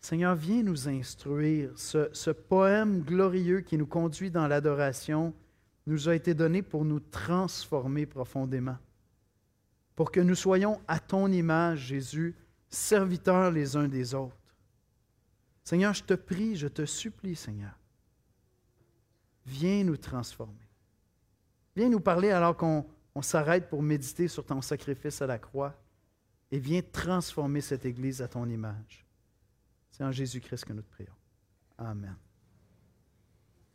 Seigneur, 0.00 0.36
viens 0.36 0.62
nous 0.62 0.88
instruire. 0.88 1.70
Ce, 1.76 2.30
poème 2.30 3.02
glorieux 3.02 3.60
qui 3.60 3.76
nous 3.76 3.86
conduit 3.86 4.30
dans 4.30 4.46
l'adoration 4.46 5.34
nous 5.86 6.08
a 6.08 6.14
été 6.14 6.32
donné 6.32 6.62
pour 6.62 6.84
nous 6.84 7.00
transformer 7.00 8.06
profondément, 8.06 8.78
pour 9.94 10.10
que 10.10 10.20
nous 10.20 10.34
soyons 10.34 10.80
à 10.88 11.00
ton 11.00 11.30
image, 11.30 11.86
Jésus, 11.86 12.34
serviteurs 12.68 13.50
les 13.50 13.76
uns 13.76 13.88
des 13.88 14.14
autres. 14.14 14.36
Seigneur, 15.64 15.92
je 15.92 16.04
te 16.04 16.14
prie, 16.14 16.56
je 16.56 16.68
te 16.68 16.84
supplie, 16.84 17.34
Seigneur, 17.34 17.76
Viens 19.46 19.84
nous 19.84 19.96
transformer. 19.96 20.68
Viens 21.76 21.88
nous 21.88 22.00
parler 22.00 22.30
alors 22.30 22.56
qu'on 22.56 22.84
s'arrête 23.22 23.68
pour 23.68 23.82
méditer 23.82 24.28
sur 24.28 24.44
ton 24.44 24.60
sacrifice 24.60 25.22
à 25.22 25.26
la 25.26 25.38
croix 25.38 25.74
et 26.50 26.58
viens 26.58 26.82
transformer 26.82 27.60
cette 27.60 27.84
Église 27.84 28.22
à 28.22 28.28
ton 28.28 28.48
image. 28.48 29.06
C'est 29.90 30.04
en 30.04 30.12
Jésus-Christ 30.12 30.64
que 30.64 30.72
nous 30.72 30.82
te 30.82 30.90
prions. 30.90 31.14
Amen. 31.78 32.16